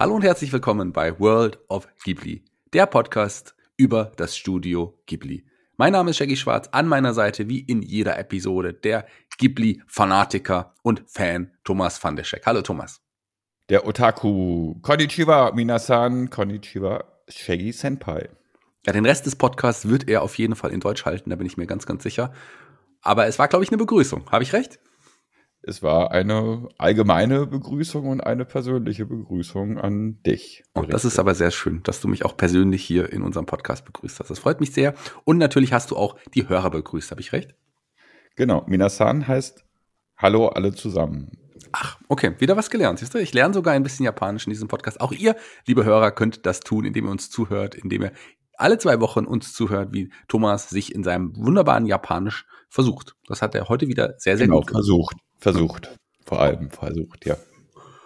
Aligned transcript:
Hallo 0.00 0.14
und 0.14 0.24
herzlich 0.24 0.50
willkommen 0.50 0.94
bei 0.94 1.20
World 1.20 1.58
of 1.68 1.86
Ghibli, 2.02 2.42
der 2.72 2.86
Podcast 2.86 3.54
über 3.76 4.12
das 4.16 4.34
Studio 4.34 4.98
Ghibli. 5.04 5.44
Mein 5.76 5.92
Name 5.92 6.08
ist 6.08 6.16
Shaggy 6.16 6.38
Schwarz, 6.38 6.70
an 6.72 6.88
meiner 6.88 7.12
Seite 7.12 7.50
wie 7.50 7.60
in 7.60 7.82
jeder 7.82 8.18
Episode 8.18 8.72
der 8.72 9.04
Ghibli-Fanatiker 9.36 10.74
und 10.82 11.02
Fan 11.06 11.52
Thomas 11.64 12.02
van 12.02 12.16
der 12.16 12.24
Scheck. 12.24 12.46
Hallo 12.46 12.62
Thomas. 12.62 13.02
Der 13.68 13.86
Otaku. 13.86 14.76
Konnichiwa, 14.80 15.52
Minasan. 15.52 16.30
Konnichiwa, 16.30 17.04
Shaggy 17.28 17.70
Senpai. 17.70 18.30
Ja, 18.86 18.94
den 18.94 19.04
Rest 19.04 19.26
des 19.26 19.36
Podcasts 19.36 19.86
wird 19.86 20.08
er 20.08 20.22
auf 20.22 20.38
jeden 20.38 20.56
Fall 20.56 20.70
in 20.70 20.80
Deutsch 20.80 21.04
halten, 21.04 21.28
da 21.28 21.36
bin 21.36 21.46
ich 21.46 21.58
mir 21.58 21.66
ganz, 21.66 21.84
ganz 21.84 22.02
sicher. 22.02 22.32
Aber 23.02 23.26
es 23.26 23.38
war, 23.38 23.48
glaube 23.48 23.66
ich, 23.66 23.70
eine 23.70 23.76
Begrüßung. 23.76 24.30
Habe 24.30 24.44
ich 24.44 24.54
recht? 24.54 24.80
Es 25.62 25.82
war 25.82 26.10
eine 26.10 26.68
allgemeine 26.78 27.46
Begrüßung 27.46 28.08
und 28.08 28.22
eine 28.22 28.46
persönliche 28.46 29.04
Begrüßung 29.04 29.78
an 29.78 30.22
dich. 30.22 30.64
Oh, 30.74 30.82
das 30.82 31.04
ist 31.04 31.18
aber 31.18 31.34
sehr 31.34 31.50
schön, 31.50 31.82
dass 31.82 32.00
du 32.00 32.08
mich 32.08 32.24
auch 32.24 32.36
persönlich 32.36 32.82
hier 32.82 33.12
in 33.12 33.22
unserem 33.22 33.44
Podcast 33.44 33.84
begrüßt 33.84 34.20
hast. 34.20 34.30
Das 34.30 34.38
freut 34.38 34.60
mich 34.60 34.72
sehr. 34.72 34.94
Und 35.24 35.36
natürlich 35.36 35.74
hast 35.74 35.90
du 35.90 35.96
auch 35.96 36.16
die 36.34 36.48
Hörer 36.48 36.70
begrüßt, 36.70 37.10
habe 37.10 37.20
ich 37.20 37.32
recht? 37.32 37.54
Genau, 38.36 38.64
Minasan 38.66 39.28
heißt 39.28 39.64
Hallo 40.16 40.48
alle 40.48 40.74
zusammen. 40.74 41.32
Ach, 41.72 41.98
okay, 42.08 42.34
wieder 42.38 42.56
was 42.56 42.70
gelernt. 42.70 42.98
Siehst 42.98 43.14
du, 43.14 43.18
ich 43.18 43.34
lerne 43.34 43.52
sogar 43.52 43.74
ein 43.74 43.82
bisschen 43.82 44.04
Japanisch 44.04 44.46
in 44.46 44.52
diesem 44.52 44.68
Podcast. 44.68 45.00
Auch 45.00 45.12
ihr, 45.12 45.36
liebe 45.66 45.84
Hörer, 45.84 46.10
könnt 46.10 46.46
das 46.46 46.60
tun, 46.60 46.84
indem 46.86 47.06
ihr 47.06 47.10
uns 47.10 47.30
zuhört, 47.30 47.74
indem 47.74 48.02
ihr 48.02 48.12
alle 48.56 48.78
zwei 48.78 49.00
Wochen 49.00 49.24
uns 49.24 49.52
zuhört, 49.52 49.92
wie 49.92 50.10
Thomas 50.28 50.70
sich 50.70 50.94
in 50.94 51.04
seinem 51.04 51.36
wunderbaren 51.36 51.86
Japanisch 51.86 52.46
versucht. 52.68 53.16
Das 53.26 53.42
hat 53.42 53.54
er 53.54 53.68
heute 53.68 53.88
wieder 53.88 54.14
sehr, 54.18 54.36
sehr 54.36 54.46
genau, 54.46 54.58
gut 54.58 54.68
gemacht. 54.68 54.84
versucht. 54.84 55.16
Versucht. 55.40 55.90
Vor 56.26 56.40
allem 56.40 56.70
versucht, 56.70 57.26
ja. 57.26 57.36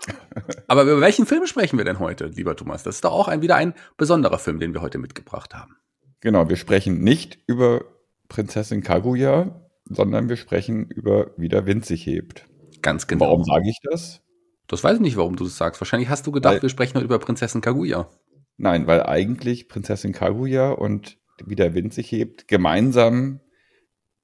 Aber 0.69 0.83
über 0.83 1.01
welchen 1.01 1.27
Film 1.27 1.47
sprechen 1.47 1.79
wir 1.79 1.85
denn 1.85 1.99
heute, 1.99 2.27
lieber 2.27 2.57
Thomas? 2.57 2.83
Das 2.83 2.97
ist 2.97 3.05
doch 3.05 3.13
auch 3.13 3.29
ein, 3.29 3.43
wieder 3.43 3.57
ein 3.57 3.75
besonderer 3.97 4.39
Film, 4.39 4.61
den 4.61 4.73
wir 4.73 4.83
heute 4.83 4.99
mitgebracht 4.99 5.55
haben. 5.55 5.77
Genau, 6.21 6.49
wir 6.49 6.57
sprechen 6.57 7.01
nicht 7.01 7.39
über 7.47 7.85
Prinzessin 8.29 8.83
Kaguya, 8.83 9.69
sondern 9.85 10.29
wir 10.29 10.37
sprechen 10.37 10.87
über 10.87 11.33
Wie 11.37 11.49
der 11.49 11.67
Wind 11.67 11.85
sich 11.85 12.07
hebt. 12.07 12.47
Ganz 12.83 13.07
genau. 13.07 13.27
Warum 13.27 13.45
sage 13.45 13.69
ich 13.69 13.79
das? 13.83 14.23
Das 14.67 14.83
weiß 14.83 14.97
ich 14.97 15.03
nicht, 15.03 15.17
warum 15.17 15.37
du 15.37 15.45
das 15.45 15.57
sagst. 15.57 15.81
Wahrscheinlich 15.81 16.09
hast 16.09 16.27
du 16.27 16.33
gedacht, 16.33 16.57
Weil, 16.57 16.63
wir 16.63 16.69
sprechen 16.69 16.95
heute 16.95 17.05
über 17.05 17.19
Prinzessin 17.19 17.61
Kaguya. 17.61 18.09
Nein, 18.57 18.87
weil 18.87 19.03
eigentlich 19.03 19.69
Prinzessin 19.69 20.13
Kaguya 20.13 20.71
und 20.71 21.19
Wie 21.45 21.57
der 21.57 21.75
Wind 21.75 21.93
sich 21.93 22.13
hebt 22.13 22.47
gemeinsam 22.47 23.41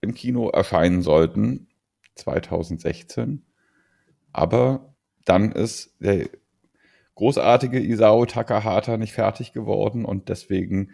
im 0.00 0.15
Kino 0.15 0.49
erscheinen 0.49 1.03
sollten 1.03 1.69
2016. 2.16 3.44
Aber 4.32 4.94
dann 5.25 5.53
ist 5.53 5.97
der 6.00 6.28
großartige 7.15 7.81
Isao 7.81 8.25
Takahata 8.26 8.97
nicht 8.97 9.12
fertig 9.12 9.53
geworden 9.53 10.04
und 10.04 10.28
deswegen 10.28 10.93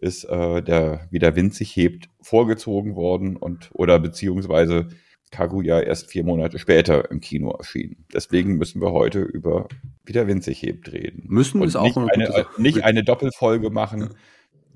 ist 0.00 0.24
äh, 0.24 0.62
der, 0.62 1.06
wie 1.10 1.18
der 1.18 1.36
Wind 1.36 1.54
sich 1.54 1.74
hebt, 1.74 2.08
vorgezogen 2.20 2.96
worden 2.96 3.36
und 3.36 3.70
oder 3.72 3.98
beziehungsweise 3.98 4.88
Kaguya 5.30 5.80
erst 5.80 6.10
vier 6.10 6.24
Monate 6.24 6.58
später 6.58 7.10
im 7.10 7.20
Kino 7.20 7.50
erschienen. 7.50 8.06
Deswegen 8.12 8.56
müssen 8.56 8.80
wir 8.80 8.92
heute 8.92 9.20
über 9.20 9.68
Wie 10.04 10.12
der 10.12 10.26
Wind 10.26 10.42
sich 10.42 10.62
hebt 10.62 10.90
reden. 10.92 11.24
Müssen 11.26 11.60
wir 11.60 11.66
es 11.66 11.76
auch 11.76 11.96
eine, 11.96 12.34
eine 12.34 12.46
nicht 12.56 12.84
eine 12.84 13.04
Doppelfolge 13.04 13.70
machen, 13.70 14.14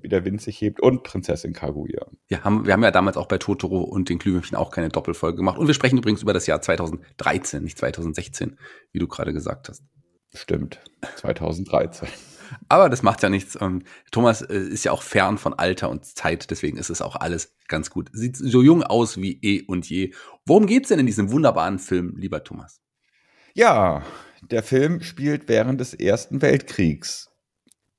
wie 0.03 0.09
der 0.09 0.25
Wind 0.25 0.41
sich 0.41 0.59
hebt 0.61 0.81
und 0.81 1.03
Prinzessin 1.03 1.53
Kaguya. 1.53 2.05
Ja, 2.27 2.43
haben, 2.43 2.65
wir 2.65 2.73
haben 2.73 2.83
ja 2.83 2.91
damals 2.91 3.17
auch 3.17 3.27
bei 3.27 3.37
Totoro 3.37 3.81
und 3.81 4.09
den 4.09 4.19
Glühwürmchen 4.19 4.57
auch 4.57 4.69
keine 4.69 4.89
Doppelfolge 4.89 5.37
gemacht. 5.37 5.57
Und 5.57 5.67
wir 5.67 5.73
sprechen 5.73 5.97
übrigens 5.97 6.21
über 6.21 6.33
das 6.33 6.45
Jahr 6.45 6.61
2013, 6.61 7.63
nicht 7.63 7.77
2016, 7.77 8.57
wie 8.91 8.99
du 8.99 9.07
gerade 9.07 9.33
gesagt 9.33 9.69
hast. 9.69 9.83
Stimmt, 10.35 10.81
2013. 11.15 12.09
Aber 12.69 12.89
das 12.89 13.01
macht 13.01 13.23
ja 13.23 13.29
nichts. 13.29 13.57
Thomas 14.11 14.41
äh, 14.41 14.57
ist 14.57 14.83
ja 14.83 14.91
auch 14.91 15.01
fern 15.01 15.37
von 15.37 15.53
Alter 15.53 15.89
und 15.89 16.05
Zeit, 16.05 16.51
deswegen 16.51 16.77
ist 16.77 16.89
es 16.89 17.01
auch 17.01 17.15
alles 17.15 17.55
ganz 17.67 17.89
gut. 17.89 18.09
Sieht 18.13 18.35
so 18.35 18.61
jung 18.61 18.83
aus 18.83 19.17
wie 19.17 19.39
eh 19.41 19.63
und 19.63 19.89
je. 19.89 20.13
Worum 20.45 20.67
geht's 20.67 20.89
denn 20.89 20.99
in 20.99 21.05
diesem 21.05 21.31
wunderbaren 21.31 21.79
Film, 21.79 22.15
lieber 22.17 22.43
Thomas? 22.43 22.81
Ja, 23.53 24.03
der 24.41 24.63
Film 24.63 25.01
spielt 25.01 25.47
während 25.47 25.79
des 25.79 25.93
Ersten 25.93 26.41
Weltkriegs. 26.41 27.29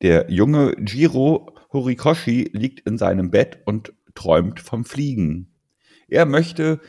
Der 0.02 0.30
junge 0.30 0.76
Jiro 0.84 1.53
Horikoshi 1.74 2.50
liegt 2.52 2.80
in 2.88 2.96
seinem 2.96 3.30
Bett 3.30 3.58
und 3.66 3.92
träumt 4.14 4.60
vom 4.60 4.84
Fliegen. 4.84 5.48
Er 6.08 6.24
möchte 6.24 6.80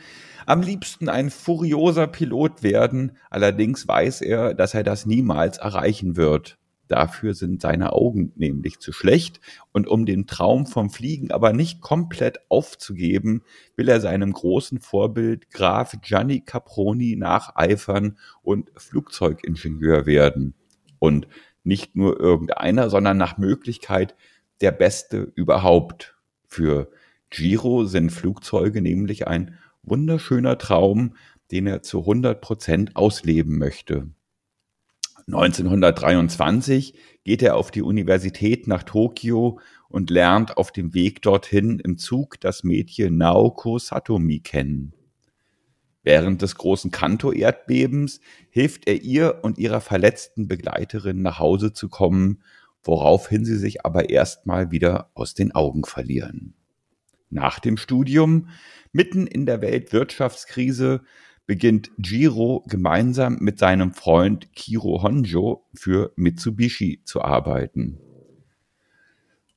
am 0.46 0.62
liebsten 0.62 1.08
ein 1.08 1.30
furioser 1.30 2.06
Pilot 2.06 2.62
werden, 2.62 3.18
allerdings 3.28 3.86
weiß 3.88 4.22
er, 4.22 4.54
dass 4.54 4.74
er 4.74 4.84
das 4.84 5.04
niemals 5.04 5.58
erreichen 5.58 6.16
wird. 6.16 6.56
Dafür 6.88 7.34
sind 7.34 7.62
seine 7.62 7.92
Augen 7.92 8.32
nämlich 8.36 8.78
zu 8.78 8.92
schlecht, 8.92 9.40
und 9.72 9.88
um 9.88 10.06
den 10.06 10.28
Traum 10.28 10.66
vom 10.66 10.90
Fliegen 10.90 11.32
aber 11.32 11.52
nicht 11.52 11.80
komplett 11.80 12.38
aufzugeben, 12.48 13.42
will 13.74 13.88
er 13.88 14.00
seinem 14.00 14.32
großen 14.32 14.78
Vorbild 14.78 15.50
Graf 15.50 15.96
Gianni 16.00 16.42
Caproni 16.42 17.16
nacheifern 17.16 18.18
und 18.42 18.70
Flugzeugingenieur 18.76 20.06
werden. 20.06 20.54
Und 21.00 21.26
nicht 21.64 21.96
nur 21.96 22.20
irgendeiner, 22.20 22.88
sondern 22.88 23.16
nach 23.16 23.36
Möglichkeit 23.36 24.14
der 24.60 24.72
beste 24.72 25.32
überhaupt. 25.34 26.16
Für 26.46 26.90
Giro 27.30 27.84
sind 27.84 28.10
Flugzeuge 28.10 28.80
nämlich 28.80 29.26
ein 29.26 29.58
wunderschöner 29.82 30.58
Traum, 30.58 31.14
den 31.50 31.66
er 31.66 31.82
zu 31.82 32.00
100 32.00 32.40
Prozent 32.40 32.96
ausleben 32.96 33.58
möchte. 33.58 34.08
1923 35.28 36.94
geht 37.24 37.42
er 37.42 37.56
auf 37.56 37.72
die 37.72 37.82
Universität 37.82 38.68
nach 38.68 38.84
Tokio 38.84 39.58
und 39.88 40.10
lernt 40.10 40.56
auf 40.56 40.70
dem 40.70 40.94
Weg 40.94 41.22
dorthin 41.22 41.80
im 41.80 41.98
Zug 41.98 42.40
das 42.40 42.62
Mädchen 42.62 43.16
Naoko 43.16 43.78
Satomi 43.78 44.40
kennen. 44.40 44.92
Während 46.04 46.42
des 46.42 46.54
großen 46.54 46.92
Kanto-Erdbebens 46.92 48.20
hilft 48.50 48.86
er 48.86 49.02
ihr 49.02 49.40
und 49.42 49.58
ihrer 49.58 49.80
verletzten 49.80 50.46
Begleiterin 50.46 51.22
nach 51.22 51.40
Hause 51.40 51.72
zu 51.72 51.88
kommen 51.88 52.44
woraufhin 52.86 53.44
sie 53.44 53.56
sich 53.56 53.84
aber 53.84 54.10
erstmal 54.10 54.70
wieder 54.70 55.10
aus 55.14 55.34
den 55.34 55.54
Augen 55.54 55.84
verlieren. 55.84 56.54
Nach 57.30 57.58
dem 57.58 57.76
Studium, 57.76 58.48
mitten 58.92 59.26
in 59.26 59.46
der 59.46 59.60
Weltwirtschaftskrise, 59.60 61.02
beginnt 61.46 61.90
Jiro 61.96 62.64
gemeinsam 62.66 63.38
mit 63.40 63.58
seinem 63.58 63.92
Freund 63.92 64.52
Kiro 64.52 65.02
Honjo 65.02 65.66
für 65.74 66.12
Mitsubishi 66.16 67.02
zu 67.04 67.22
arbeiten. 67.22 67.98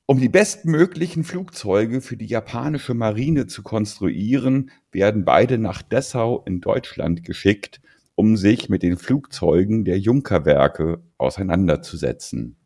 Um 0.06 0.18
die 0.18 0.28
bestmöglichen 0.28 1.22
Flugzeuge 1.22 2.00
für 2.00 2.16
die 2.16 2.26
japanische 2.26 2.94
Marine 2.94 3.46
zu 3.46 3.62
konstruieren, 3.62 4.72
werden 4.90 5.24
beide 5.24 5.56
nach 5.56 5.82
Dessau 5.82 6.42
in 6.46 6.60
Deutschland 6.60 7.24
geschickt, 7.24 7.80
um 8.16 8.36
sich 8.36 8.68
mit 8.68 8.82
den 8.82 8.96
Flugzeugen 8.96 9.84
der 9.84 10.00
Junkerwerke 10.00 11.00
auseinanderzusetzen. 11.16 12.56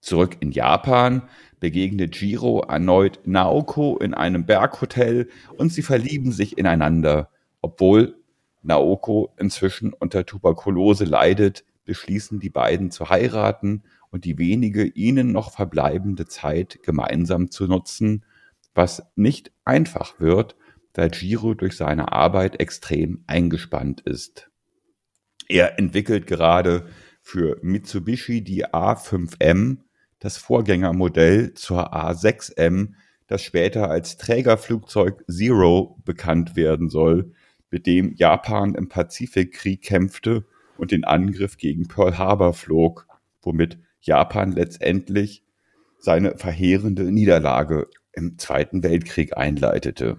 Zurück 0.00 0.36
in 0.40 0.52
Japan 0.52 1.22
begegnet 1.60 2.16
Jiro 2.20 2.60
erneut 2.60 3.20
Naoko 3.24 3.98
in 3.98 4.14
einem 4.14 4.46
Berghotel 4.46 5.28
und 5.56 5.72
sie 5.72 5.82
verlieben 5.82 6.32
sich 6.32 6.56
ineinander. 6.56 7.30
Obwohl 7.60 8.16
Naoko 8.62 9.34
inzwischen 9.38 9.92
unter 9.92 10.24
Tuberkulose 10.24 11.04
leidet, 11.04 11.64
beschließen 11.84 12.38
die 12.38 12.50
beiden 12.50 12.90
zu 12.90 13.08
heiraten 13.08 13.82
und 14.10 14.24
die 14.24 14.38
wenige 14.38 14.84
ihnen 14.84 15.32
noch 15.32 15.52
verbleibende 15.52 16.26
Zeit 16.26 16.80
gemeinsam 16.82 17.50
zu 17.50 17.66
nutzen, 17.66 18.24
was 18.74 19.02
nicht 19.16 19.52
einfach 19.64 20.20
wird, 20.20 20.54
da 20.92 21.06
Jiro 21.06 21.54
durch 21.54 21.76
seine 21.76 22.12
Arbeit 22.12 22.60
extrem 22.60 23.24
eingespannt 23.26 24.00
ist. 24.02 24.50
Er 25.48 25.78
entwickelt 25.78 26.26
gerade 26.26 26.88
für 27.22 27.58
Mitsubishi 27.62 28.42
die 28.42 28.66
A5M, 28.66 29.78
das 30.18 30.36
Vorgängermodell 30.36 31.54
zur 31.54 31.94
A6M, 31.94 32.94
das 33.26 33.42
später 33.42 33.90
als 33.90 34.16
Trägerflugzeug 34.16 35.24
Zero 35.30 35.98
bekannt 36.04 36.56
werden 36.56 36.88
soll, 36.88 37.32
mit 37.70 37.86
dem 37.86 38.14
Japan 38.14 38.74
im 38.74 38.88
Pazifikkrieg 38.88 39.82
kämpfte 39.82 40.46
und 40.78 40.90
den 40.90 41.04
Angriff 41.04 41.58
gegen 41.58 41.86
Pearl 41.86 42.16
Harbor 42.16 42.54
flog, 42.54 43.06
womit 43.42 43.78
Japan 44.00 44.52
letztendlich 44.52 45.44
seine 45.98 46.38
verheerende 46.38 47.10
Niederlage 47.12 47.88
im 48.12 48.38
Zweiten 48.38 48.82
Weltkrieg 48.82 49.36
einleitete. 49.36 50.16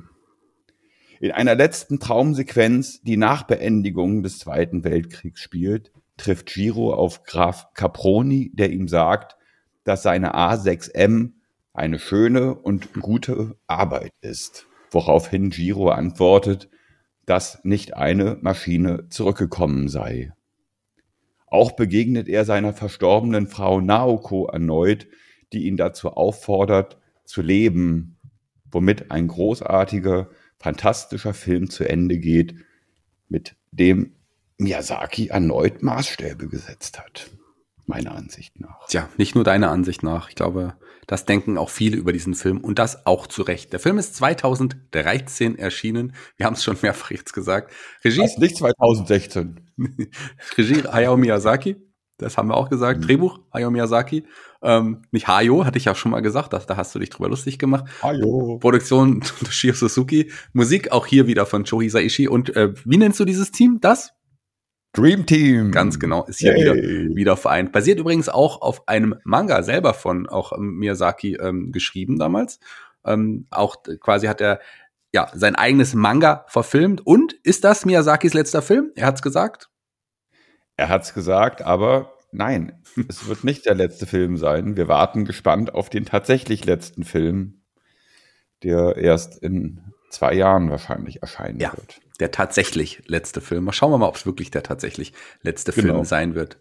In 1.19 1.31
einer 1.31 1.55
letzten 1.55 1.99
Traumsequenz, 1.99 3.01
die 3.01 3.17
nach 3.17 3.43
Beendigung 3.43 4.23
des 4.23 4.39
Zweiten 4.39 4.83
Weltkriegs 4.83 5.41
spielt, 5.41 5.91
trifft 6.15 6.53
Giro 6.53 6.93
auf 6.93 7.23
Graf 7.23 7.73
Caproni, 7.73 8.51
der 8.53 8.71
ihm 8.71 8.87
sagt, 8.87 9.35
dass 9.89 10.03
seine 10.03 10.35
A6M 10.35 11.31
eine 11.73 11.97
schöne 11.97 12.53
und 12.53 12.93
gute 12.93 13.57
Arbeit 13.65 14.11
ist. 14.21 14.67
Woraufhin 14.91 15.49
Giro 15.49 15.89
antwortet, 15.89 16.69
dass 17.25 17.63
nicht 17.63 17.97
eine 17.97 18.37
Maschine 18.41 19.09
zurückgekommen 19.09 19.87
sei. 19.89 20.31
Auch 21.47 21.71
begegnet 21.71 22.29
er 22.29 22.45
seiner 22.45 22.71
verstorbenen 22.73 23.47
Frau 23.47 23.81
Naoko 23.81 24.45
erneut, 24.45 25.07
die 25.53 25.65
ihn 25.65 25.75
dazu 25.75 26.11
auffordert, 26.11 26.99
zu 27.25 27.41
leben, 27.41 28.19
womit 28.71 29.09
ein 29.09 29.27
großartiger, 29.27 30.29
fantastischer 30.59 31.33
Film 31.33 31.71
zu 31.71 31.89
Ende 31.89 32.19
geht, 32.19 32.53
mit 33.27 33.55
dem 33.71 34.13
Miyazaki 34.59 35.29
erneut 35.29 35.81
Maßstäbe 35.81 36.47
gesetzt 36.47 36.99
hat. 36.99 37.31
Meiner 37.89 38.13
Ansicht 38.13 38.59
nach. 38.59 38.85
Tja, 38.87 39.09
nicht 39.17 39.33
nur 39.33 39.43
deiner 39.43 39.71
Ansicht 39.71 40.03
nach. 40.03 40.29
Ich 40.29 40.35
glaube, 40.35 40.75
das 41.07 41.25
denken 41.25 41.57
auch 41.57 41.71
viele 41.71 41.97
über 41.97 42.13
diesen 42.13 42.35
Film 42.35 42.59
und 42.59 42.77
das 42.77 43.07
auch 43.07 43.25
zu 43.25 43.41
Recht. 43.41 43.73
Der 43.73 43.79
Film 43.79 43.97
ist 43.97 44.15
2013 44.15 45.57
erschienen. 45.57 46.13
Wir 46.37 46.45
haben 46.45 46.53
es 46.53 46.63
schon 46.63 46.77
mehrfach 46.83 47.09
jetzt 47.09 47.33
gesagt. 47.33 47.73
Regie. 48.05 48.21
Das 48.21 48.37
nicht 48.37 48.57
2016. 48.57 49.71
Regie 50.57 50.83
Hayao 50.83 51.17
Miyazaki. 51.17 51.77
Das 52.19 52.37
haben 52.37 52.49
wir 52.49 52.57
auch 52.57 52.69
gesagt. 52.69 52.99
Mhm. 52.99 53.07
Drehbuch 53.07 53.39
Hayao 53.51 53.71
Miyazaki. 53.71 54.27
Ähm, 54.61 55.01
nicht 55.09 55.27
Hayo, 55.27 55.65
hatte 55.65 55.79
ich 55.79 55.85
ja 55.85 55.95
schon 55.95 56.11
mal 56.11 56.21
gesagt, 56.21 56.53
da, 56.53 56.59
da 56.59 56.77
hast 56.77 56.93
du 56.93 56.99
dich 56.99 57.09
drüber 57.09 57.29
lustig 57.29 57.57
gemacht. 57.57 57.85
Hayo. 58.03 58.59
Produktion 58.59 59.21
Toshio 59.43 59.73
Suzuki. 59.73 60.31
Musik 60.53 60.91
auch 60.91 61.07
hier 61.07 61.25
wieder 61.25 61.47
von 61.47 61.65
Shohei 61.65 61.89
Saishi. 61.89 62.27
Und 62.27 62.55
äh, 62.55 62.71
wie 62.85 62.97
nennst 62.97 63.19
du 63.19 63.25
dieses 63.25 63.49
Team? 63.51 63.79
Das? 63.81 64.13
Dream 64.93 65.25
Team. 65.25 65.71
Ganz 65.71 65.99
genau, 65.99 66.25
ist 66.25 66.39
hier 66.39 66.55
wieder, 66.55 66.73
wieder 66.73 67.37
vereint. 67.37 67.71
Basiert 67.71 67.99
übrigens 67.99 68.27
auch 68.27 68.61
auf 68.61 68.87
einem 68.87 69.15
Manga 69.23 69.61
selber 69.61 69.93
von 69.93 70.27
auch 70.27 70.51
ähm, 70.53 70.77
Miyazaki 70.77 71.35
ähm, 71.35 71.71
geschrieben 71.71 72.17
damals. 72.17 72.59
Ähm, 73.05 73.45
auch 73.51 73.77
quasi 73.99 74.27
hat 74.27 74.41
er 74.41 74.59
ja 75.13 75.29
sein 75.33 75.55
eigenes 75.55 75.93
Manga 75.93 76.45
verfilmt. 76.47 77.05
Und 77.05 77.33
ist 77.43 77.63
das 77.63 77.85
Miyazakis 77.85 78.33
letzter 78.33 78.61
Film? 78.61 78.91
Er 78.95 79.05
hat's 79.05 79.21
gesagt. 79.21 79.69
Er 80.75 80.89
hat's 80.89 81.13
gesagt, 81.13 81.61
aber 81.61 82.13
nein, 82.31 82.81
es 83.09 83.27
wird 83.27 83.43
nicht 83.43 83.65
der 83.65 83.75
letzte 83.75 84.07
Film 84.07 84.37
sein. 84.37 84.75
Wir 84.75 84.87
warten 84.87 85.25
gespannt 85.25 85.73
auf 85.75 85.89
den 85.89 86.05
tatsächlich 86.05 86.65
letzten 86.65 87.03
Film, 87.03 87.61
der 88.63 88.95
erst 88.97 89.37
in 89.43 89.81
zwei 90.09 90.33
Jahren 90.33 90.69
wahrscheinlich 90.69 91.21
erscheinen 91.21 91.59
ja. 91.59 91.71
wird 91.71 91.99
der 92.19 92.31
tatsächlich 92.31 93.01
letzte 93.07 93.41
Film. 93.41 93.65
Mal 93.65 93.73
schauen 93.73 93.91
wir 93.91 93.97
mal, 93.97 94.07
ob 94.07 94.15
es 94.15 94.25
wirklich 94.25 94.51
der 94.51 94.63
tatsächlich 94.63 95.13
letzte 95.41 95.71
genau. 95.71 95.93
Film 95.93 96.05
sein 96.05 96.35
wird. 96.35 96.57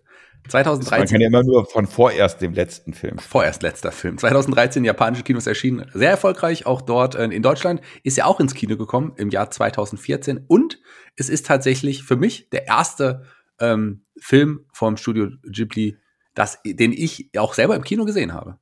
2013. 0.48 0.98
Man 0.98 1.08
kann 1.08 1.20
ja 1.20 1.26
immer 1.26 1.42
nur 1.42 1.66
von 1.66 1.86
vorerst 1.86 2.40
dem 2.40 2.54
letzten 2.54 2.94
Film. 2.94 3.18
Vorerst 3.18 3.62
letzter 3.62 3.90
Film. 3.90 4.18
2013 4.18 4.84
japanische 4.84 5.24
Kinos 5.24 5.46
erschienen. 5.46 5.90
Sehr 5.92 6.10
erfolgreich, 6.10 6.64
auch 6.64 6.80
dort 6.80 7.16
in 7.16 7.42
Deutschland. 7.42 7.80
Ist 8.04 8.16
ja 8.16 8.24
auch 8.24 8.38
ins 8.38 8.54
Kino 8.54 8.76
gekommen 8.76 9.12
im 9.16 9.30
Jahr 9.30 9.50
2014. 9.50 10.44
Und 10.46 10.78
es 11.16 11.28
ist 11.28 11.46
tatsächlich 11.46 12.04
für 12.04 12.16
mich 12.16 12.48
der 12.50 12.66
erste 12.68 13.24
ähm, 13.58 14.04
Film 14.16 14.64
vom 14.72 14.96
Studio 14.96 15.28
Ghibli, 15.42 15.98
das, 16.34 16.60
den 16.64 16.92
ich 16.92 17.30
auch 17.36 17.52
selber 17.52 17.74
im 17.74 17.82
Kino 17.82 18.04
gesehen 18.04 18.32
habe. 18.32 18.58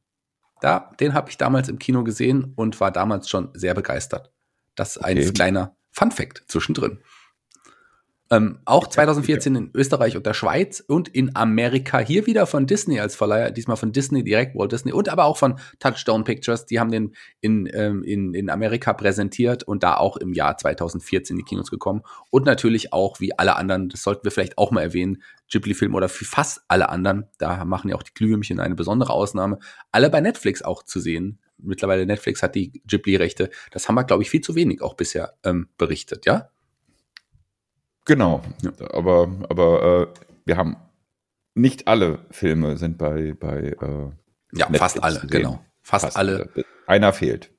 Da, 0.63 0.91
den 0.99 1.13
habe 1.13 1.29
ich 1.29 1.37
damals 1.37 1.69
im 1.69 1.79
Kino 1.79 2.03
gesehen 2.03 2.55
und 2.57 2.81
war 2.81 2.91
damals 2.91 3.29
schon 3.29 3.51
sehr 3.53 3.75
begeistert. 3.75 4.33
Das 4.77 4.97
okay. 4.97 5.19
als 5.19 5.33
kleiner 5.33 5.77
Fun 5.91 6.13
Fact 6.13 6.45
zwischendrin. 6.47 7.01
Ähm, 8.29 8.59
auch 8.65 8.89
2014 8.89 9.55
in 9.55 9.71
Österreich 9.73 10.17
und 10.17 10.27
der 10.27 10.35
Schweiz 10.35 10.81
und 10.81 11.07
in 11.07 11.37
Amerika 11.37 12.01
hier 12.01 12.27
wieder 12.27 12.47
von 12.47 12.67
Disney 12.67 12.99
als 12.99 13.15
Verleiher, 13.15 13.53
diesmal 13.53 13.77
von 13.77 13.93
Disney 13.93 14.25
direkt, 14.25 14.57
Walt 14.57 14.73
Disney 14.73 14.93
und 14.93 15.09
aber 15.09 15.27
auch 15.27 15.37
von 15.37 15.61
Touchstone 15.79 16.25
Pictures. 16.25 16.67
Die 16.67 16.81
haben 16.81 16.91
den 16.91 17.15
in, 17.41 17.71
ähm, 17.73 18.03
in, 18.03 18.35
in 18.35 18.51
Amerika 18.51 18.95
präsentiert 18.95 19.63
und 19.63 19.85
da 19.85 19.97
auch 19.97 20.17
im 20.17 20.33
Jahr 20.33 20.59
2014 20.59 21.35
in 21.35 21.39
die 21.39 21.49
Kinos 21.49 21.71
gekommen. 21.71 22.03
Und 22.31 22.47
natürlich 22.47 22.93
auch 22.93 23.21
wie 23.21 23.39
alle 23.39 23.55
anderen, 23.55 23.91
das 23.91 24.03
sollten 24.03 24.25
wir 24.25 24.33
vielleicht 24.33 24.59
auch 24.59 24.73
mal 24.73 24.83
erwähnen, 24.83 25.23
Ghibli-Film 25.53 25.95
oder 25.95 26.09
für 26.09 26.25
fast 26.25 26.63
alle 26.67 26.89
anderen, 26.89 27.27
da 27.39 27.65
machen 27.65 27.91
ja 27.91 27.95
auch 27.95 28.03
die 28.03 28.15
Glühwürmchen 28.15 28.59
eine 28.59 28.75
besondere 28.75 29.13
Ausnahme, 29.13 29.61
alle 29.93 30.11
bei 30.11 30.21
Netflix 30.21 30.63
auch 30.63 30.83
zu 30.83 30.99
sehen 30.99 31.39
mittlerweile 31.59 32.07
Netflix 32.07 32.43
hat 32.43 32.55
die 32.55 32.83
Ghibli-Rechte. 32.87 33.51
Das 33.71 33.89
haben 33.89 33.95
wir, 33.95 34.05
glaube 34.05 34.23
ich, 34.23 34.31
viel 34.31 34.41
zu 34.41 34.55
wenig 34.55 34.83
auch 34.83 34.95
bisher 34.95 35.35
ähm, 35.45 35.69
berichtet, 35.79 36.27
ja? 36.27 36.51
Genau. 38.05 38.43
Ja. 38.63 38.73
Aber, 38.93 39.29
aber 39.49 40.11
äh, 40.15 40.21
wir 40.45 40.57
haben 40.57 40.77
nicht 41.55 41.89
alle 41.89 42.21
Filme 42.31 42.77
sind 42.77 42.99
bei, 42.99 43.35
bei 43.39 43.59
äh, 43.59 44.11
Ja, 44.53 44.69
Netflix 44.69 44.79
fast 44.79 45.03
alle, 45.03 45.21
genau. 45.27 45.65
Fast, 45.83 46.05
fast 46.05 46.17
alle. 46.17 46.51
alle. 46.55 46.65
Einer 46.87 47.13
fehlt. 47.13 47.51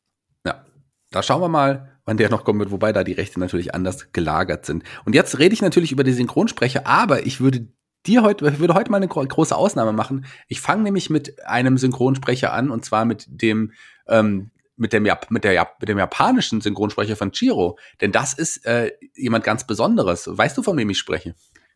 Ja. 0.45 0.65
Da 1.11 1.23
schauen 1.23 1.41
wir 1.41 1.49
mal, 1.49 1.99
wann 2.05 2.17
der 2.17 2.29
noch 2.29 2.45
kommen 2.45 2.59
wird, 2.59 2.71
wobei 2.71 2.94
da 2.94 3.03
die 3.03 3.13
Rechte 3.13 3.39
natürlich 3.39 3.73
anders 3.75 4.11
gelagert 4.13 4.65
sind. 4.65 4.83
Und 5.03 5.15
jetzt 5.15 5.39
rede 5.39 5.53
ich 5.53 5.61
natürlich 5.61 5.91
über 5.91 6.03
die 6.03 6.13
Synchronsprecher, 6.13 6.88
aber 6.88 7.25
ich 7.25 7.41
würde 7.41 7.67
dir 8.07 8.24
heute, 8.24 8.48
ich 8.48 8.59
würde 8.59 8.74
heute 8.74 8.92
mal 8.92 8.98
eine 8.98 9.07
große 9.07 9.56
Ausnahme 9.56 9.94
machen. 9.94 10.25
Ich 10.48 10.62
fange 10.62 10.83
nämlich 10.83 11.09
mit 11.09 11.45
einem 11.45 11.77
Synchronsprecher 11.77 12.54
an 12.54 12.71
und 12.71 12.86
zwar 12.86 13.06
mit 13.06 13.25
dem 13.30 13.71
ähm, 14.07 14.51
mit 14.77 14.94
dem, 14.94 15.07
mit, 15.30 15.44
der, 15.44 15.68
mit 15.80 15.89
dem 15.89 15.98
japanischen 15.98 16.62
Synchronsprecher 16.62 17.15
von 17.15 17.31
Chiro. 17.31 17.77
Denn 18.00 18.12
das 18.12 18.33
ist 18.33 18.65
äh, 18.65 18.92
jemand 19.15 19.44
ganz 19.44 19.65
Besonderes. 19.65 20.30
Weißt 20.31 20.56
du, 20.56 20.62
von 20.62 20.77
wem 20.77 20.89
ich 20.92 21.00
spreche? 21.00 21.33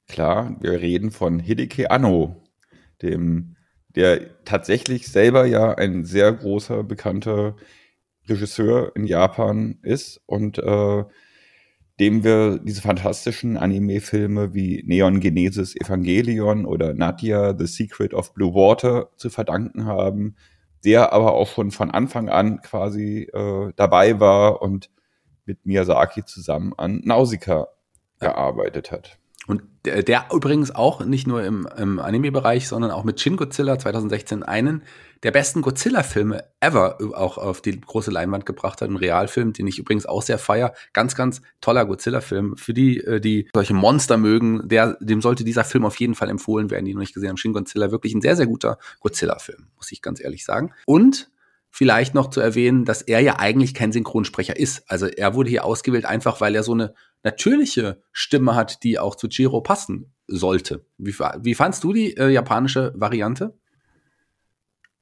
Klar, 0.07 0.56
wir 0.60 0.80
reden 0.80 1.10
von 1.10 1.39
Hideki 1.39 1.88
Anno, 1.88 2.44
dem, 3.02 3.56
der 3.95 4.44
tatsächlich 4.45 5.07
selber 5.07 5.45
ja 5.45 5.73
ein 5.73 6.06
sehr 6.06 6.31
großer, 6.31 6.83
bekannter 6.83 7.56
Regisseur 8.30 8.95
in 8.95 9.06
Japan 9.06 9.80
ist 9.81 10.21
und 10.28 10.59
äh, 10.59 11.04
dem 12.00 12.24
wir 12.24 12.60
diese 12.60 12.81
fantastischen 12.81 13.57
Anime-Filme 13.57 14.54
wie 14.54 14.83
Neon 14.86 15.19
Genesis 15.19 15.76
Evangelion 15.76 16.66
oder 16.66 16.94
Nadia 16.94 17.56
The 17.57 17.68
Secret 17.68 18.14
of 18.14 18.33
Blue 18.33 18.54
Water 18.54 19.10
zu 19.18 19.30
verdanken 19.30 19.86
haben, 19.86 20.36
der 20.83 21.14
aber 21.14 21.33
auch 21.33 21.48
schon 21.48 21.71
von 21.71 21.92
Anfang 21.92 22.30
an 22.30 22.62
quasi 22.62 23.30
äh, 23.33 23.71
dabei 23.76 24.19
war 24.19 24.62
und 24.62 24.90
mit 25.45 25.66
Miyazaki 25.66 26.26
zusammen 26.26 26.74
an 26.78 27.02
Nausicaa 27.04 27.68
gearbeitet 28.19 28.92
hat. 28.92 29.20
Und 29.51 29.63
der, 29.83 30.01
der, 30.01 30.27
übrigens 30.31 30.73
auch 30.73 31.03
nicht 31.03 31.27
nur 31.27 31.43
im, 31.43 31.67
im 31.75 31.99
Anime-Bereich, 31.99 32.69
sondern 32.69 32.89
auch 32.89 33.03
mit 33.03 33.19
Shin 33.19 33.35
Godzilla 33.35 33.77
2016 33.77 34.43
einen 34.43 34.81
der 35.23 35.31
besten 35.31 35.61
Godzilla-Filme 35.61 36.45
ever 36.61 36.99
auch 37.13 37.37
auf 37.37 37.61
die 37.61 37.81
große 37.81 38.11
Leinwand 38.11 38.45
gebracht 38.45 38.81
hat. 38.81 38.89
Ein 38.89 38.95
Realfilm, 38.95 39.51
den 39.51 39.67
ich 39.67 39.77
übrigens 39.77 40.05
auch 40.05 40.21
sehr 40.21 40.37
feier. 40.37 40.73
Ganz, 40.93 41.15
ganz 41.15 41.41
toller 41.59 41.85
Godzilla-Film. 41.85 42.55
Für 42.55 42.73
die, 42.73 43.01
äh, 43.01 43.19
die 43.19 43.49
solche 43.53 43.73
Monster 43.73 44.15
mögen, 44.15 44.69
der, 44.69 44.95
dem 45.01 45.21
sollte 45.21 45.43
dieser 45.43 45.65
Film 45.65 45.83
auf 45.83 45.99
jeden 45.99 46.15
Fall 46.15 46.29
empfohlen 46.29 46.71
werden, 46.71 46.85
die 46.85 46.93
noch 46.93 47.01
nicht 47.01 47.13
gesehen 47.13 47.27
haben. 47.27 47.37
Shin 47.37 47.51
Godzilla, 47.51 47.91
wirklich 47.91 48.13
ein 48.13 48.21
sehr, 48.21 48.37
sehr 48.37 48.47
guter 48.47 48.77
Godzilla-Film, 49.01 49.67
muss 49.75 49.91
ich 49.91 50.01
ganz 50.01 50.23
ehrlich 50.23 50.45
sagen. 50.45 50.71
Und 50.85 51.29
vielleicht 51.71 52.13
noch 52.13 52.29
zu 52.29 52.39
erwähnen, 52.39 52.85
dass 52.85 53.01
er 53.01 53.19
ja 53.19 53.39
eigentlich 53.39 53.73
kein 53.73 53.91
Synchronsprecher 53.91 54.57
ist. 54.57 54.89
Also 54.89 55.07
er 55.07 55.33
wurde 55.33 55.49
hier 55.49 55.65
ausgewählt 55.65 56.05
einfach, 56.05 56.39
weil 56.39 56.55
er 56.55 56.63
so 56.63 56.73
eine 56.73 56.93
natürliche 57.23 58.01
Stimme 58.11 58.56
hat, 58.56 58.83
die 58.83 58.99
auch 58.99 59.16
zu 59.16 59.28
Chiro 59.28 59.61
passen 59.61 60.13
sollte. 60.28 60.85
Wie, 60.97 61.13
wie 61.13 61.56
fandst 61.56 61.83
du 61.83 61.94
die 61.94 62.16
äh, 62.18 62.30
japanische 62.30 62.94
Variante? 62.95 63.57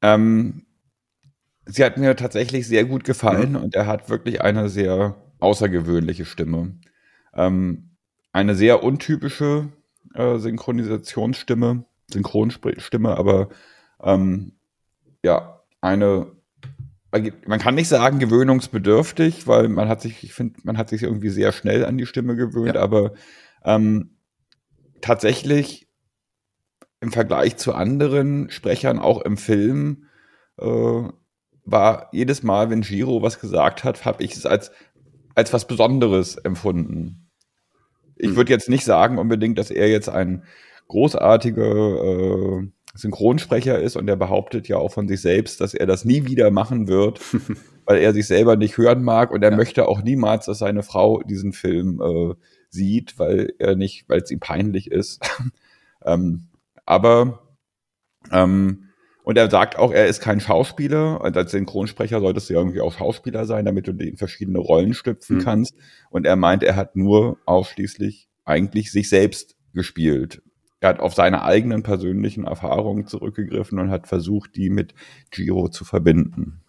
Ähm, 0.02 0.66
sie 1.66 1.84
hat 1.84 1.98
mir 1.98 2.16
tatsächlich 2.16 2.68
sehr 2.68 2.86
gut 2.86 3.04
gefallen 3.04 3.52
mhm. 3.52 3.58
und 3.58 3.76
er 3.76 3.88
hat 3.88 4.10
wirklich 4.10 4.42
eine 4.42 4.70
sehr 4.70 5.16
außergewöhnliche 5.40 6.26
Stimme. 6.26 6.80
Ähm, 7.34 7.96
eine 8.32 8.56
sehr 8.56 8.84
untypische 8.84 9.70
äh, 10.14 10.38
Synchronisationsstimme, 10.38 11.86
Synchronstimme, 12.12 13.18
aber 13.18 13.50
ähm, 14.02 14.54
ja, 15.24 15.62
eine 15.82 16.32
man 17.12 17.60
kann 17.60 17.76
nicht 17.76 17.88
sagen 17.88 18.20
gewöhnungsbedürftig, 18.20 19.48
weil 19.48 19.68
man 19.68 19.90
hat 19.90 20.02
sich, 20.02 20.24
ich 20.24 20.34
finde, 20.34 20.60
man 20.64 20.78
hat 20.78 20.90
sich 20.90 21.04
irgendwie 21.04 21.30
sehr 21.30 21.52
schnell 21.52 21.86
an 21.86 21.98
die 21.98 22.06
Stimme 22.06 22.36
gewöhnt, 22.36 22.76
ja. 22.76 22.82
aber 22.82 23.14
ähm, 23.64 24.12
tatsächlich 25.02 25.88
im 27.02 27.12
Vergleich 27.12 27.58
zu 27.58 27.74
anderen 27.74 28.50
Sprechern 28.52 29.00
auch 29.00 29.22
im 29.22 29.38
Film 29.38 30.06
äh, 30.60 31.04
war 31.66 32.10
jedes 32.12 32.44
Mal, 32.44 32.70
wenn 32.70 32.82
Giro 32.82 33.22
was 33.22 33.40
gesagt 33.40 33.84
hat, 33.84 34.06
habe 34.06 34.24
ich 34.24 34.36
es 34.36 34.46
als, 34.46 34.72
als 35.36 35.54
was 35.54 35.68
Besonderes 35.68 36.36
empfunden. 36.36 37.30
Ich 38.16 38.30
hm. 38.30 38.36
würde 38.36 38.52
jetzt 38.52 38.70
nicht 38.70 38.86
sagen 38.86 39.18
unbedingt, 39.18 39.58
dass 39.58 39.72
er 39.72 39.90
jetzt 39.90 40.10
ein 40.10 40.44
großartiger 40.88 42.62
äh, 42.62 42.68
Synchronsprecher 42.96 43.80
ist 43.80 43.96
und 43.96 44.08
er 44.08 44.16
behauptet 44.16 44.68
ja 44.68 44.78
auch 44.78 44.92
von 44.92 45.08
sich 45.08 45.22
selbst, 45.22 45.62
dass 45.62 45.74
er 45.74 45.86
das 45.86 46.06
nie 46.06 46.26
wieder 46.26 46.52
machen 46.52 46.88
wird, 46.88 47.22
weil 47.86 48.00
er 48.00 48.14
sich 48.14 48.28
selber 48.28 48.56
nicht 48.56 48.78
hören 48.78 49.04
mag 49.04 49.32
und 49.32 49.44
er 49.44 49.52
ja. 49.52 49.58
möchte 49.58 49.88
auch 49.88 50.02
niemals, 50.02 50.46
dass 50.46 50.60
seine 50.60 50.84
Frau 50.84 51.22
diesen 51.22 51.54
Film 51.54 52.02
äh, 52.02 52.34
sieht, 52.70 53.20
weil 53.20 53.54
er 53.60 53.76
nicht, 53.76 54.10
weil 54.10 54.22
es 54.22 54.32
ihm 54.32 54.40
peinlich 54.40 54.92
ist. 54.92 55.22
ähm, 56.06 56.48
aber 56.86 57.40
ähm, 58.32 58.90
und 59.30 59.38
er 59.38 59.52
sagt 59.52 59.78
auch, 59.78 59.92
er 59.92 60.08
ist 60.08 60.22
kein 60.22 60.40
Schauspieler. 60.40 61.22
Und 61.22 61.38
als 61.38 61.52
Synchronsprecher 61.52 62.20
solltest 62.20 62.50
du 62.50 62.56
ja 62.56 62.60
irgendwie 62.62 62.82
auch 62.82 62.98
Schauspieler 62.98 63.46
sein, 63.46 63.64
damit 63.64 63.88
du 63.88 63.92
in 63.92 64.18
verschiedene 64.18 64.58
Rollen 64.58 64.96
schlüpfen 64.96 65.38
mhm. 65.38 65.42
kannst. 65.42 65.76
Und 66.10 66.26
er 66.26 66.36
meint, 66.36 66.64
er 66.64 66.76
hat 66.76 66.96
nur 66.96 67.38
ausschließlich 67.46 68.28
eigentlich 68.44 68.92
sich 68.92 69.08
selbst 69.08 69.56
gespielt. 69.74 70.42
Er 70.80 70.90
hat 70.90 71.00
auf 71.00 71.14
seine 71.14 71.44
eigenen 71.44 71.84
persönlichen 71.84 72.46
Erfahrungen 72.46 73.06
zurückgegriffen 73.06 73.80
und 73.80 73.90
hat 73.90 74.08
versucht, 74.08 74.56
die 74.56 74.70
mit 74.70 74.94
Giro 75.32 75.68
zu 75.68 75.84
verbinden. 75.84 76.62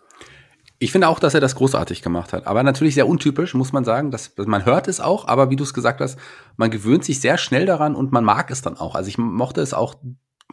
Ich 0.83 0.93
finde 0.93 1.09
auch, 1.09 1.19
dass 1.19 1.35
er 1.35 1.41
das 1.41 1.55
großartig 1.57 2.03
gemacht 2.03 2.33
hat. 2.33 2.47
Aber 2.47 2.63
natürlich 2.63 2.95
sehr 2.95 3.07
untypisch, 3.07 3.55
muss 3.55 3.73
man 3.73 3.85
sagen. 3.85 4.11
Das, 4.11 4.33
man 4.37 4.65
hört 4.65 4.89
es 4.89 4.99
auch, 4.99 5.29
aber 5.29 5.51
wie 5.51 5.57
du 5.57 5.63
es 5.63 5.75
gesagt 5.75 6.01
hast, 6.01 6.19
man 6.57 6.71
gewöhnt 6.71 7.05
sich 7.05 7.21
sehr 7.21 7.37
schnell 7.37 7.67
daran 7.67 7.95
und 7.95 8.13
man 8.13 8.25
mag 8.25 8.51
es 8.51 8.63
dann 8.63 8.79
auch. 8.79 8.95
Also 8.95 9.09
ich 9.09 9.19
mochte 9.19 9.61
es 9.61 9.75
auch 9.75 9.95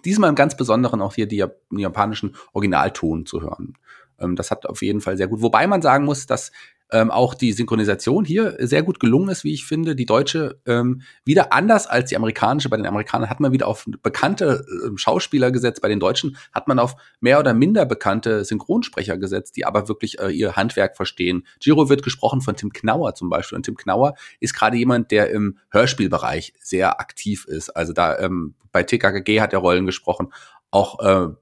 diesmal 0.04 0.30
im 0.30 0.36
ganz 0.36 0.58
Besonderen 0.58 1.02
auch 1.02 1.16
hier 1.16 1.28
die, 1.28 1.46
den 1.72 1.80
japanischen 1.80 2.36
Originalton 2.54 3.26
zu 3.26 3.42
hören. 3.42 3.78
Ähm, 4.20 4.36
das 4.36 4.52
hat 4.52 4.66
auf 4.66 4.82
jeden 4.82 5.02
Fall 5.02 5.18
sehr 5.18 5.28
gut. 5.28 5.42
Wobei 5.42 5.66
man 5.66 5.82
sagen 5.82 6.06
muss, 6.06 6.26
dass 6.26 6.52
ähm, 6.92 7.12
auch 7.12 7.34
die 7.34 7.52
Synchronisation 7.52 8.26
hier 8.26 8.56
sehr 8.60 8.84
gut 8.84 9.00
gelungen 9.00 9.30
ist, 9.30 9.44
wie 9.44 9.54
ich 9.54 9.66
finde. 9.66 9.96
Die 9.96 10.06
deutsche 10.06 10.60
ähm, 10.66 11.02
wieder 11.26 11.54
anders 11.54 11.88
als 11.88 12.10
die 12.10 12.16
amerikanische. 12.16 12.70
Bei 12.70 12.78
den 12.78 12.86
Amerikanern 12.86 13.30
hat 13.30 13.40
man 13.40 13.52
wieder 13.52 13.68
auf 13.68 13.86
bekannte 14.02 14.66
äh, 14.68 14.98
Schauspieler 14.98 15.52
gesetzt. 15.52 15.82
Bei 15.82 15.90
den 15.90 16.00
Deutschen 16.00 16.38
hat 16.54 16.68
man 16.68 16.80
auf 16.80 16.96
mehr 17.20 17.40
oder 17.40 17.54
minder 17.54 17.86
bekannte 17.86 18.46
Synchronsprecher 18.46 19.18
gesetzt, 19.18 19.58
die 19.58 19.66
aber 19.66 19.88
wirklich 19.88 20.20
äh, 20.20 20.30
ihr 20.30 20.56
Handwerk 20.56 20.96
verstehen. 20.96 21.46
Giro 21.60 21.90
wird 21.90 22.04
gesprochen 22.04 22.42
von 22.42 22.56
Tim 22.56 22.72
Knauer 22.72 23.16
zum 23.16 23.30
Beispiel. 23.30 23.58
Und 23.58 23.64
Tim 23.64 23.76
Knauer 23.76 24.16
ist 24.40 24.54
gerade 24.54 24.78
jemand, 24.78 25.12
der 25.12 25.30
im 25.32 25.58
Hörspielbereich 25.70 26.54
sehr 26.60 27.00
aktiv 27.00 27.46
ist. 27.46 27.70
Also 27.70 27.94
da 27.94 28.18
ähm, 28.20 28.56
bei 28.72 28.84
TKKG 28.84 29.42
hat 29.42 29.54
er 29.54 29.60
Rollen 29.60 29.86
gesprochen. 29.86 30.32
Auch 30.72 31.00
äh, 31.00 31.34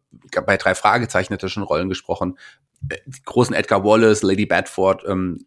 bei 0.45 0.57
drei 0.57 0.75
Fragezeichen 0.75 1.33
hat 1.33 1.43
er 1.43 1.49
schon 1.49 1.63
Rollen 1.63 1.89
gesprochen 1.89 2.37
die 2.81 3.23
großen 3.23 3.55
Edgar 3.55 3.83
Wallace, 3.83 4.23
Lady 4.23 4.45
Bedford, 4.45 5.03
ähm, 5.07 5.45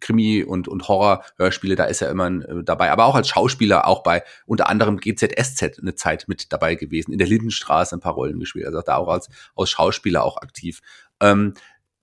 Krimi 0.00 0.42
und, 0.42 0.68
und 0.68 0.88
Horror-Hörspiele, 0.88 1.76
da 1.76 1.84
ist 1.84 2.02
er 2.02 2.10
immer 2.10 2.28
äh, 2.28 2.64
dabei. 2.64 2.90
Aber 2.90 3.06
auch 3.06 3.14
als 3.14 3.28
Schauspieler, 3.28 3.86
auch 3.86 4.02
bei 4.02 4.22
unter 4.46 4.68
anderem 4.68 4.98
GZSZ 4.98 5.80
eine 5.80 5.94
Zeit 5.94 6.26
mit 6.28 6.52
dabei 6.52 6.74
gewesen, 6.74 7.12
in 7.12 7.18
der 7.18 7.28
Lindenstraße 7.28 7.96
ein 7.96 8.00
paar 8.00 8.14
Rollen 8.14 8.40
gespielt. 8.40 8.66
Also 8.66 8.80
da 8.82 8.96
auch 8.96 9.08
als, 9.08 9.28
als 9.56 9.70
Schauspieler 9.70 10.24
auch 10.24 10.38
aktiv. 10.38 10.80
Ähm, 11.20 11.54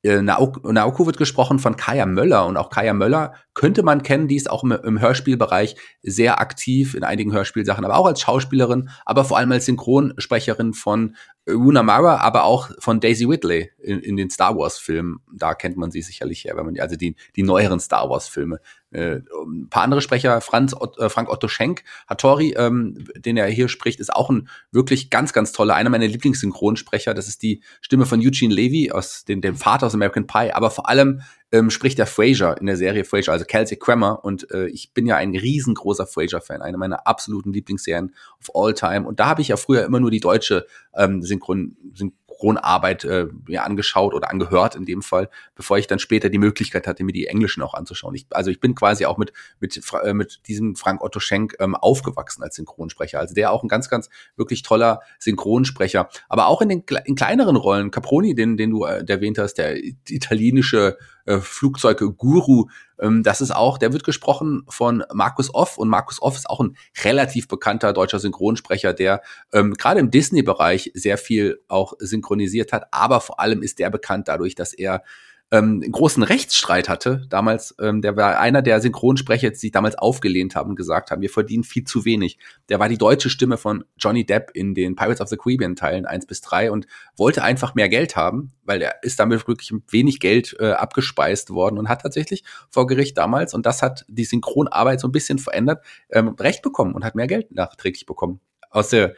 äh, 0.04 0.22
Naoko 0.22 1.06
wird 1.06 1.18
gesprochen 1.18 1.60
von 1.60 1.75
Kaya 1.75 2.06
Möller 2.06 2.46
und 2.46 2.58
auch 2.58 2.70
Kaya 2.70 2.94
Möller 2.94 3.34
könnte 3.54 3.84
man 3.84 4.04
kennen, 4.04 4.27
die 4.27 4.36
ist 4.36 4.50
auch 4.50 4.63
im, 4.63 4.72
im, 4.72 5.01
Hörspielbereich 5.01 5.75
sehr 6.01 6.39
aktiv 6.39 6.94
in 6.94 7.04
einigen 7.04 7.34
Hörspielsachen, 7.34 7.86
aber 7.86 7.98
auch 7.98 8.06
als 8.06 8.22
Schauspielerin, 8.22 8.89
aber 9.06 9.25
vor 9.25 9.38
allem 9.38 9.51
als 9.51 9.66
Synchronsprecherin 9.66 10.74
von 10.74 11.16
Una 11.48 11.82
Mara, 11.82 12.18
aber 12.18 12.44
auch 12.44 12.72
von 12.80 13.00
Daisy 13.00 13.27
Whitley 13.27 13.72
in, 13.80 14.00
in 14.01 14.18
den 14.18 14.30
Star 14.30 14.58
Wars 14.58 14.77
Filmen. 14.77 15.20
Da 15.32 15.54
kennt 15.56 15.77
man 15.77 15.92
sie 15.92 16.01
sicherlich 16.01 16.44
her, 16.44 16.58
wenn 16.58 16.66
man 16.66 16.80
also 16.80 16.96
die, 16.96 17.16
die 17.36 17.44
neueren 17.44 17.80
Star 17.80 18.10
Wars 18.10 18.27
Filme. 18.27 18.60
Äh, 18.92 19.22
ein 19.46 19.68
paar 19.70 19.84
andere 19.84 20.01
Sprecher, 20.01 20.42
Franz, 20.42 20.75
äh, 20.98 21.10
Frank 21.10 21.30
Otto 21.30 21.48
Schenk, 21.48 21.84
Hattori, 22.08 22.54
ähm, 22.58 23.08
den 23.16 23.38
er 23.38 23.48
hier 23.48 23.70
spricht, 23.70 24.00
ist 24.00 24.13
auch 24.13 24.30
ein 24.30 24.50
wirklich 24.72 25.10
ganz, 25.10 25.32
ganz 25.32 25.51
toller, 25.51 25.75
einer 25.75 25.89
meiner 25.89 26.08
Lieblingssynchronsprecher. 26.08 27.13
Das 27.13 27.27
ist 27.27 27.42
die 27.44 27.62
Stimme 27.82 28.06
von 28.06 28.20
Eugene 28.20 28.54
Levy 28.54 28.92
aus 28.92 29.24
dem, 29.24 29.42
dem 29.42 29.56
Vater 29.56 29.88
aus 29.88 29.94
American 29.94 30.27
Pie, 30.27 30.51
aber 30.51 30.70
vor 30.70 30.89
allem 30.89 31.22
ähm, 31.51 31.70
spricht 31.70 31.98
der 31.98 32.08
Fraser 32.08 32.60
in 32.60 32.66
der 32.66 32.77
Serie 32.77 33.06
Fraser, 33.06 33.32
also 33.32 33.46
Kelsey 33.46 33.77
Kramer. 33.77 34.24
Und 34.24 34.51
äh, 34.51 34.68
ich 34.68 34.94
bin 34.94 35.06
ja 35.06 35.16
ein 35.16 35.36
riesengroßer 35.36 36.08
Fraser-Fan, 36.08 36.62
eine 36.62 36.77
meiner 36.77 37.08
absoluten 37.08 37.54
Lieblingsserien 37.54 38.13
of 38.42 38.56
all 38.56 38.74
time. 38.74 39.08
Und 39.08 39.20
da 39.20 39.27
habe 39.27 39.42
ich 39.42 39.50
ja 39.50 39.58
früher 39.58 39.86
immer 39.86 40.00
nur 40.00 40.12
die 40.12 40.20
deutsche 40.20 40.66
ähm, 40.96 41.22
Synchron, 41.22 41.77
Synchron 41.94 42.18
Synchronarbeit 42.38 43.04
äh, 43.06 43.27
mir 43.48 43.63
angeschaut 43.63 44.13
oder 44.13 44.30
angehört 44.30 44.75
in 44.75 44.86
dem 44.86 45.01
Fall, 45.01 45.30
bevor 45.56 45.77
ich 45.77 45.88
dann 45.88 46.00
später 46.00 46.30
die 46.30 46.38
Möglichkeit 46.38 46.88
hatte, 46.88 47.04
mir 47.04 47.12
die 47.12 47.27
englischen 47.27 47.62
auch 47.63 47.74
anzuschauen. 47.74 48.16
Ich, 48.16 48.27
also 48.32 48.51
ich 48.51 48.60
bin 48.60 48.75
quasi 48.75 49.06
auch 49.06 49.18
mit 49.18 49.34
mit 49.60 49.82
äh, 50.04 50.13
mit 50.13 50.48
diesem 50.48 50.75
Frank 50.75 51.04
Otto 51.04 51.20
Schenk 51.20 51.56
ähm, 51.60 51.75
aufgewachsen 51.75 52.44
als 52.44 52.56
Synchronsprecher. 52.56 53.20
Also 53.20 53.34
der 53.34 53.51
auch 53.51 53.63
ein 53.63 53.70
ganz 53.70 53.89
ganz 53.89 54.10
wirklich 54.36 54.62
toller 54.62 55.01
Synchronsprecher, 55.20 56.10
aber 56.30 56.48
auch 56.48 56.62
in 56.62 56.70
den 56.70 56.84
in 57.06 57.16
kleineren 57.16 57.56
Rollen. 57.56 57.92
Caproni, 57.92 58.36
den 58.36 58.58
den 58.58 58.72
du 58.72 58.86
äh, 58.86 59.04
erwähnt 59.08 59.38
hast, 59.38 59.56
der 59.56 59.77
italienische 60.10 60.98
äh, 61.28 61.40
Flugzeuge-Guru. 61.40 62.70
Ähm, 63.00 63.22
das 63.22 63.42
ist 63.42 63.56
auch, 63.56 63.78
der 63.78 63.94
wird 63.94 64.04
gesprochen 64.04 64.64
von 64.68 65.04
Markus 65.14 65.54
Off 65.54 65.78
und 65.78 65.90
Markus 65.90 66.22
Off 66.22 66.36
ist 66.36 66.50
auch 66.50 66.60
ein 66.60 66.76
relativ 67.04 67.48
bekannter 67.48 67.94
deutscher 67.94 68.20
Synchronsprecher, 68.20 68.94
der 68.94 69.22
ähm, 69.54 69.74
gerade 69.74 70.00
im 70.00 70.10
Disney-Bereich 70.10 70.92
sehr 70.94 71.18
viel 71.18 71.60
auch 71.68 71.94
synchronisiert 72.00 72.74
hat, 72.74 72.88
aber 72.92 73.22
vor 73.22 73.40
allem 73.40 73.62
ist 73.62 73.80
der 73.80 73.90
bekannt 73.90 74.28
dadurch, 74.28 74.56
dass 74.56 74.74
er 74.74 75.04
ähm, 75.51 75.82
einen 75.82 75.92
großen 75.92 76.24
Rechtsstreit 76.24 76.89
hatte. 76.89 77.25
Damals, 77.30 77.74
ähm, 77.80 78.01
der 78.01 78.18
war 78.18 78.39
einer 78.39 78.62
der 78.62 78.82
Synchronsprecher, 78.82 79.50
die 79.50 79.56
sich 79.56 79.72
damals 79.72 79.98
aufgelehnt 79.98 80.56
haben 80.56 80.72
und 80.72 80.75
gesagt 80.75 81.10
haben, 81.10 81.22
wir 81.22 81.30
verdienen 81.30 81.63
viel 81.63 81.86
zu 81.86 82.04
wenig. 82.04 82.38
Der 82.70 82.80
war 82.80 82.89
die 82.89 82.98
deutsche 82.98 83.30
Stimme 83.30 83.58
von 83.58 83.86
Johnny 83.98 84.25
Depp 84.25 84.51
in 84.54 84.74
den 84.74 84.96
Pirates 84.96 85.22
of 85.22 85.30
the 85.30 85.38
Caribbean 85.38 85.75
Teilen 85.75 86.06
eins 86.06 86.25
bis 86.25 86.42
drei 86.42 86.72
und 86.72 86.88
wollte 87.16 87.44
einfach 87.44 87.75
mehr 87.75 87.88
Geld 87.88 88.16
haben, 88.16 88.51
weil 88.63 88.82
er 88.82 89.04
ist 89.04 89.20
damit 89.20 89.48
wirklich 89.48 89.72
wenig 89.89 90.20
Geld 90.20 90.56
äh, 90.60 90.72
abgespeist 90.72 91.51
worden 91.51 91.77
und 91.77 91.88
hat 91.88 92.01
tatsächlich 92.01 92.44
vor 92.70 92.88
Gericht 92.88 93.18
damals, 93.18 93.54
und 93.54 93.66
das 93.66 93.82
hat 93.82 94.06
die 94.10 94.25
Synchronarbeit 94.25 95.00
so 95.00 95.08
ein 95.08 95.13
bisschen 95.13 95.39
verändert, 95.39 95.86
ähm, 96.10 96.30
Recht 96.39 96.62
bekommen 96.62 96.94
und 96.94 97.06
hat 97.06 97.16
mehr 97.16 97.27
Geld 97.27 97.51
nachträglich 97.51 98.06
bekommen. 98.06 98.42
Aus 98.70 98.89
der 98.89 99.16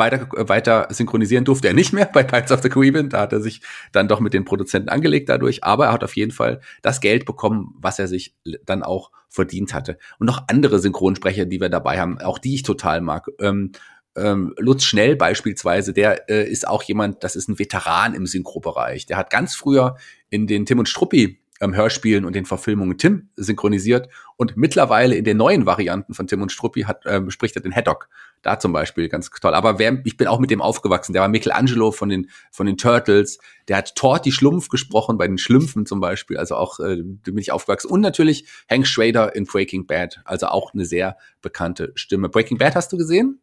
weiter, 0.00 0.26
weiter 0.48 0.88
synchronisieren 0.90 1.44
durfte 1.44 1.68
er 1.68 1.74
nicht 1.74 1.92
mehr 1.92 2.06
bei 2.12 2.24
Pirates 2.24 2.50
of 2.50 2.62
the 2.62 2.68
Caribbean. 2.68 3.08
Da 3.08 3.20
hat 3.20 3.32
er 3.32 3.40
sich 3.40 3.60
dann 3.92 4.08
doch 4.08 4.18
mit 4.18 4.34
den 4.34 4.44
Produzenten 4.44 4.88
angelegt 4.88 5.28
dadurch. 5.28 5.62
Aber 5.62 5.86
er 5.86 5.92
hat 5.92 6.02
auf 6.02 6.16
jeden 6.16 6.32
Fall 6.32 6.60
das 6.82 7.00
Geld 7.00 7.24
bekommen, 7.24 7.74
was 7.78 8.00
er 8.00 8.08
sich 8.08 8.34
dann 8.66 8.82
auch 8.82 9.12
verdient 9.28 9.72
hatte. 9.72 9.96
Und 10.18 10.26
noch 10.26 10.42
andere 10.48 10.80
Synchronsprecher, 10.80 11.44
die 11.44 11.60
wir 11.60 11.68
dabei 11.68 12.00
haben, 12.00 12.18
auch 12.20 12.38
die 12.38 12.56
ich 12.56 12.64
total 12.64 13.00
mag. 13.00 13.28
Ähm, 13.38 13.70
ähm, 14.16 14.54
Lutz 14.58 14.82
Schnell 14.82 15.14
beispielsweise, 15.14 15.92
der 15.92 16.28
äh, 16.28 16.50
ist 16.50 16.66
auch 16.66 16.82
jemand, 16.82 17.22
das 17.22 17.36
ist 17.36 17.48
ein 17.48 17.60
Veteran 17.60 18.14
im 18.14 18.26
Synchrobereich. 18.26 19.06
Der 19.06 19.16
hat 19.16 19.30
ganz 19.30 19.54
früher 19.54 19.96
in 20.30 20.48
den 20.48 20.66
Tim 20.66 20.80
und 20.80 20.88
Struppi 20.88 21.38
ähm, 21.60 21.74
Hörspielen 21.74 22.24
und 22.24 22.34
den 22.34 22.46
Verfilmungen 22.46 22.98
Tim 22.98 23.28
synchronisiert 23.36 24.08
und 24.36 24.56
mittlerweile 24.56 25.14
in 25.14 25.24
den 25.24 25.36
neuen 25.36 25.66
Varianten 25.66 26.14
von 26.14 26.26
Tim 26.26 26.42
und 26.42 26.50
Struppi 26.50 26.82
hat, 26.82 27.04
ähm, 27.06 27.30
spricht 27.30 27.54
er 27.56 27.62
den 27.62 27.74
Haddock. 27.74 28.08
Da 28.42 28.58
zum 28.58 28.72
Beispiel 28.72 29.08
ganz 29.08 29.30
toll. 29.30 29.54
Aber 29.54 29.78
wer, 29.78 30.00
ich 30.04 30.16
bin 30.16 30.26
auch 30.26 30.38
mit 30.38 30.50
dem 30.50 30.62
aufgewachsen. 30.62 31.12
Der 31.12 31.22
war 31.22 31.28
Michelangelo 31.28 31.92
von 31.92 32.08
den, 32.08 32.30
von 32.50 32.66
den 32.66 32.78
Turtles. 32.78 33.38
Der 33.68 33.76
hat 33.76 33.94
Torti 33.96 34.32
Schlumpf 34.32 34.68
gesprochen 34.68 35.18
bei 35.18 35.26
den 35.26 35.36
Schlümpfen 35.36 35.84
zum 35.84 36.00
Beispiel. 36.00 36.38
Also 36.38 36.56
auch, 36.56 36.80
äh, 36.80 37.02
bin 37.02 37.36
ich 37.38 37.52
aufgewachsen. 37.52 37.90
Und 37.90 38.00
natürlich 38.00 38.46
Hank 38.70 38.86
Schrader 38.86 39.34
in 39.34 39.44
Breaking 39.44 39.86
Bad. 39.86 40.20
Also 40.24 40.46
auch 40.46 40.72
eine 40.72 40.86
sehr 40.86 41.18
bekannte 41.42 41.92
Stimme. 41.96 42.30
Breaking 42.30 42.56
Bad 42.56 42.76
hast 42.76 42.92
du 42.92 42.96
gesehen? 42.96 43.40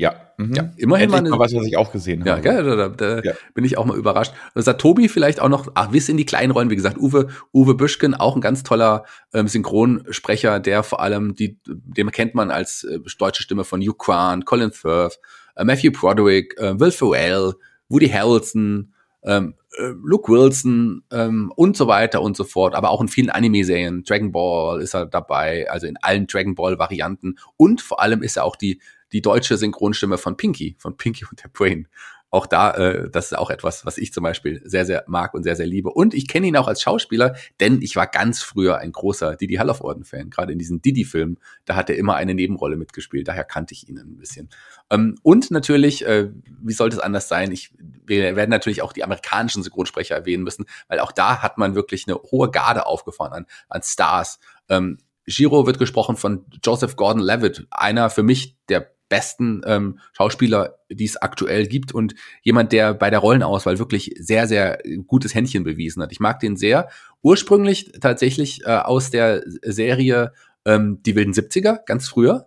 Ja, 0.00 0.14
mhm. 0.38 0.54
ja 0.54 0.70
immerhin 0.78 1.10
mal, 1.10 1.22
was, 1.38 1.54
was 1.54 1.66
ich 1.66 1.76
auch 1.76 1.92
gesehen 1.92 2.24
ja, 2.24 2.32
habe. 2.32 2.42
Gell, 2.42 2.64
da, 2.64 2.88
da 2.88 3.20
ja. 3.20 3.34
bin 3.52 3.66
ich 3.66 3.76
auch 3.76 3.84
mal 3.84 3.98
überrascht. 3.98 4.32
Satobi 4.54 5.10
vielleicht 5.10 5.40
auch 5.40 5.50
noch, 5.50 5.68
ach, 5.74 5.90
bis 5.90 6.08
in 6.08 6.16
die 6.16 6.24
kleinen 6.24 6.52
Rollen, 6.52 6.70
wie 6.70 6.76
gesagt, 6.76 6.96
Uwe, 6.96 7.28
Uwe 7.52 7.74
Büschken, 7.74 8.14
auch 8.14 8.34
ein 8.34 8.40
ganz 8.40 8.62
toller 8.62 9.04
ähm, 9.34 9.46
Synchronsprecher, 9.46 10.58
der 10.58 10.84
vor 10.84 11.02
allem, 11.02 11.34
die, 11.34 11.58
den 11.66 12.10
kennt 12.12 12.34
man 12.34 12.50
als 12.50 12.84
äh, 12.84 12.98
deutsche 13.18 13.42
Stimme 13.42 13.64
von 13.64 13.82
Hugh 13.82 13.94
Grant, 13.98 14.46
Colin 14.46 14.72
Firth, 14.72 15.18
äh, 15.54 15.64
Matthew 15.64 15.92
Broderick, 15.92 16.58
äh, 16.58 16.80
Will 16.80 16.92
Ferrell, 16.92 17.52
Woody 17.90 18.08
Harrelson, 18.08 18.94
ähm, 19.22 19.52
äh, 19.76 19.92
Luke 20.02 20.32
Wilson 20.32 21.02
ähm, 21.12 21.52
und 21.56 21.76
so 21.76 21.88
weiter 21.88 22.22
und 22.22 22.38
so 22.38 22.44
fort, 22.44 22.74
aber 22.74 22.88
auch 22.88 23.02
in 23.02 23.08
vielen 23.08 23.28
Anime-Serien. 23.28 24.02
Dragon 24.04 24.32
Ball 24.32 24.80
ist 24.80 24.94
er 24.94 25.04
dabei, 25.04 25.70
also 25.70 25.86
in 25.86 25.98
allen 25.98 26.26
Dragon 26.26 26.54
Ball-Varianten. 26.54 27.36
Und 27.58 27.82
vor 27.82 28.00
allem 28.00 28.22
ist 28.22 28.38
er 28.38 28.44
auch 28.44 28.56
die 28.56 28.80
die 29.12 29.22
deutsche 29.22 29.56
Synchronstimme 29.56 30.18
von 30.18 30.36
Pinky, 30.36 30.76
von 30.78 30.96
Pinky 30.96 31.24
und 31.30 31.42
der 31.42 31.48
Brain. 31.48 31.88
auch 32.32 32.46
da, 32.46 32.72
äh, 32.74 33.10
das 33.10 33.32
ist 33.32 33.38
auch 33.38 33.50
etwas, 33.50 33.84
was 33.84 33.98
ich 33.98 34.12
zum 34.12 34.22
Beispiel 34.22 34.62
sehr, 34.64 34.86
sehr 34.86 35.04
mag 35.08 35.34
und 35.34 35.42
sehr, 35.42 35.56
sehr 35.56 35.66
liebe. 35.66 35.90
Und 35.90 36.14
ich 36.14 36.28
kenne 36.28 36.46
ihn 36.46 36.56
auch 36.56 36.68
als 36.68 36.80
Schauspieler, 36.80 37.34
denn 37.58 37.82
ich 37.82 37.96
war 37.96 38.06
ganz 38.06 38.40
früher 38.40 38.78
ein 38.78 38.92
großer 38.92 39.34
Didi 39.34 39.56
Hallof-Orden-Fan. 39.56 40.30
Gerade 40.30 40.52
in 40.52 40.58
diesen 40.58 40.80
Didi-Filmen, 40.80 41.38
da 41.64 41.74
hat 41.74 41.90
er 41.90 41.96
immer 41.96 42.14
eine 42.14 42.34
Nebenrolle 42.34 42.76
mitgespielt, 42.76 43.26
daher 43.26 43.42
kannte 43.42 43.74
ich 43.74 43.88
ihn 43.88 43.98
ein 43.98 44.16
bisschen. 44.16 44.48
Ähm, 44.90 45.16
und 45.22 45.50
natürlich, 45.50 46.06
äh, 46.06 46.30
wie 46.62 46.72
sollte 46.72 46.96
es 46.96 47.02
anders 47.02 47.28
sein? 47.28 47.50
Ich, 47.50 47.72
wir 48.06 48.36
werden 48.36 48.50
natürlich 48.50 48.82
auch 48.82 48.92
die 48.92 49.02
amerikanischen 49.02 49.64
Synchronsprecher 49.64 50.14
erwähnen 50.14 50.44
müssen, 50.44 50.66
weil 50.86 51.00
auch 51.00 51.12
da 51.12 51.42
hat 51.42 51.58
man 51.58 51.74
wirklich 51.74 52.06
eine 52.06 52.16
hohe 52.16 52.50
Garde 52.50 52.86
aufgefahren 52.86 53.32
an, 53.32 53.46
an 53.68 53.82
Stars. 53.82 54.38
Ähm, 54.68 54.98
Giro 55.26 55.66
wird 55.66 55.78
gesprochen 55.78 56.16
von 56.16 56.44
Joseph 56.64 56.96
Gordon-Levitt, 56.96 57.66
einer 57.70 58.08
für 58.08 58.22
mich 58.22 58.56
der 58.68 58.92
besten 59.10 59.60
ähm, 59.66 59.98
Schauspieler, 60.14 60.78
die 60.88 61.04
es 61.04 61.18
aktuell 61.18 61.66
gibt 61.66 61.92
und 61.92 62.14
jemand, 62.40 62.72
der 62.72 62.94
bei 62.94 63.10
der 63.10 63.18
Rollenauswahl 63.18 63.78
wirklich 63.78 64.14
sehr, 64.18 64.48
sehr 64.48 64.78
gutes 65.06 65.34
Händchen 65.34 65.64
bewiesen 65.64 66.02
hat. 66.02 66.12
Ich 66.12 66.20
mag 66.20 66.40
den 66.40 66.56
sehr. 66.56 66.88
Ursprünglich 67.20 67.92
tatsächlich 68.00 68.64
äh, 68.64 68.70
aus 68.70 69.10
der 69.10 69.42
Serie 69.62 70.32
ähm, 70.64 71.02
Die 71.04 71.14
wilden 71.14 71.32
70er, 71.32 71.84
ganz 71.84 72.08
früher. 72.08 72.46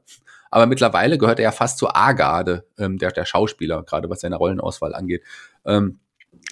Aber 0.50 0.66
mittlerweile 0.68 1.18
gehört 1.18 1.40
er 1.40 1.46
ja 1.46 1.52
fast 1.52 1.80
zur 1.80 1.96
A-Garde 1.96 2.66
ähm, 2.78 2.98
der, 2.98 3.12
der 3.12 3.26
Schauspieler, 3.26 3.84
gerade 3.84 4.10
was 4.10 4.22
seine 4.22 4.38
Rollenauswahl 4.38 4.96
angeht. 4.96 5.24
Ähm, 5.66 6.00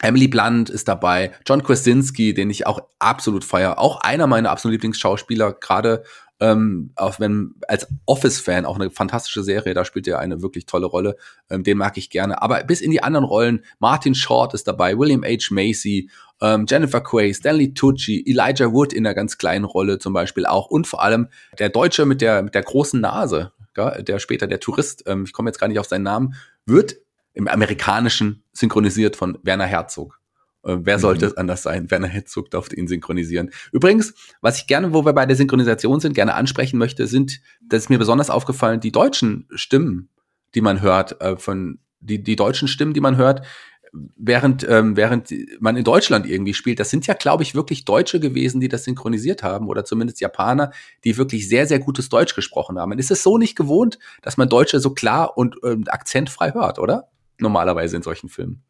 Emily 0.02 0.28
Blunt 0.28 0.70
ist 0.70 0.88
dabei, 0.88 1.32
John 1.46 1.64
Krasinski, 1.64 2.34
den 2.34 2.50
ich 2.50 2.66
auch 2.66 2.82
absolut 3.00 3.46
feier, 3.46 3.78
auch 3.80 4.02
einer 4.02 4.26
meiner 4.28 4.50
absoluten 4.50 4.74
Lieblingsschauspieler, 4.74 5.54
gerade 5.54 6.04
ähm, 6.42 6.92
auch 6.96 7.20
wenn 7.20 7.54
als 7.68 7.88
Office-Fan 8.08 8.66
auch 8.66 8.76
eine 8.76 8.90
fantastische 8.90 9.44
Serie, 9.44 9.76
da 9.76 9.86
spielt 9.86 10.08
er 10.08 10.18
eine 10.18 10.42
wirklich 10.42 10.66
tolle 10.66 10.88
Rolle. 10.88 11.16
Ähm, 11.52 11.64
den 11.64 11.78
mag 11.78 11.98
ich 11.98 12.10
gerne. 12.10 12.42
Aber 12.42 12.64
bis 12.64 12.82
in 12.82 12.90
die 12.90 13.04
anderen 13.04 13.26
Rollen, 13.26 13.64
Martin 13.78 14.16
Short 14.16 14.56
ist 14.56 14.68
dabei, 14.68 14.98
William 14.98 15.24
H. 15.24 15.54
Macy, 15.54 16.10
ähm, 16.42 16.66
Jennifer 16.68 17.02
Quay, 17.02 17.32
Stanley 17.32 17.76
Tucci, 17.76 18.24
Elijah 18.26 18.74
Wood 18.74 18.92
in 18.92 19.06
einer 19.06 19.14
ganz 19.14 19.38
kleinen 19.38 19.66
Rolle 19.66 20.00
zum 20.00 20.14
Beispiel 20.14 20.48
auch 20.48 20.66
und 20.66 20.88
vor 20.88 21.04
allem 21.04 21.28
der 21.60 21.70
Deutsche 21.70 22.08
mit 22.08 22.22
der 22.22 22.42
mit 22.42 22.56
der 22.56 22.64
großen 22.64 23.00
Nase, 23.00 23.52
ja, 23.78 24.02
der 24.02 24.18
später 24.18 24.48
der 24.48 24.60
Tourist, 24.60 25.04
ähm, 25.06 25.26
ich 25.26 25.34
komme 25.34 25.50
jetzt 25.50 25.60
gar 25.60 25.68
nicht 25.68 25.80
auf 25.80 25.88
seinen 25.88 26.04
Namen, 26.04 26.34
wird 26.66 26.96
im 27.34 27.48
Amerikanischen 27.48 28.44
synchronisiert 28.52 29.16
von 29.16 29.38
Werner 29.44 29.66
Herzog. 29.66 30.21
Äh, 30.64 30.78
wer 30.82 31.00
sollte 31.00 31.26
mhm. 31.26 31.32
es 31.32 31.38
anders 31.38 31.64
sein? 31.64 31.90
Werner 31.92 32.08
Herzog 32.08 32.52
durfte 32.52 32.76
ihn 32.76 32.88
synchronisieren. 32.88 33.52
Übrigens, 33.72 34.14
was 34.42 34.58
ich 34.58 34.68
gerne, 34.68 34.94
wo 34.94 35.06
wir 35.06 35.14
bei 35.14 35.26
der 35.26 35.36
Synchronisation 35.36 36.00
sind, 36.00 36.14
gerne 36.14 36.34
ansprechen 36.34 36.78
möchte, 36.78 37.08
sind, 37.08 37.42
das 37.62 37.84
ist 37.84 37.90
mir 37.90 38.00
besonders 38.00 38.30
aufgefallen, 38.30 38.80
die 38.80 38.92
deutschen 38.92 39.48
Stimmen, 39.54 40.10
die 40.56 40.62
man 40.62 40.82
hört, 40.82 41.22
äh, 41.22 41.38
von 41.38 41.80
die, 42.00 42.22
die 42.24 42.36
deutschen 42.36 42.68
Stimmen, 42.68 42.94
die 42.94 43.02
man 43.02 43.18
hört, 43.18 43.46
während, 43.94 44.68
ähm, 44.68 44.96
während 44.96 45.34
man 45.60 45.76
in 45.76 45.84
Deutschland 45.84 46.26
irgendwie 46.26 46.54
spielt, 46.54 46.80
das 46.80 46.90
sind 46.90 47.08
ja, 47.08 47.14
glaube 47.14 47.44
ich, 47.44 47.56
wirklich 47.56 47.86
Deutsche 47.86 48.20
gewesen, 48.20 48.62
die 48.62 48.70
das 48.70 48.86
synchronisiert 48.86 49.44
haben 49.44 49.68
oder 49.68 49.84
zumindest 49.86 50.22
Japaner, 50.22 50.72
die 51.04 51.18
wirklich 51.18 51.50
sehr, 51.50 51.68
sehr 51.68 51.80
gutes 51.80 52.10
Deutsch 52.10 52.36
gesprochen 52.36 52.80
haben. 52.80 52.92
Und 52.92 53.00
ist 53.00 53.12
es 53.12 53.24
so 53.24 53.38
nicht 53.38 53.56
gewohnt, 53.56 54.00
dass 54.22 54.38
man 54.38 54.50
Deutsche 54.50 54.80
so 54.80 54.94
klar 54.94 55.38
und 55.38 55.58
ähm, 55.64 55.84
akzentfrei 55.88 56.54
hört, 56.54 56.80
oder? 56.80 57.10
Normalerweise 57.40 57.98
in 57.98 58.04
solchen 58.04 58.30
Filmen. 58.30 58.64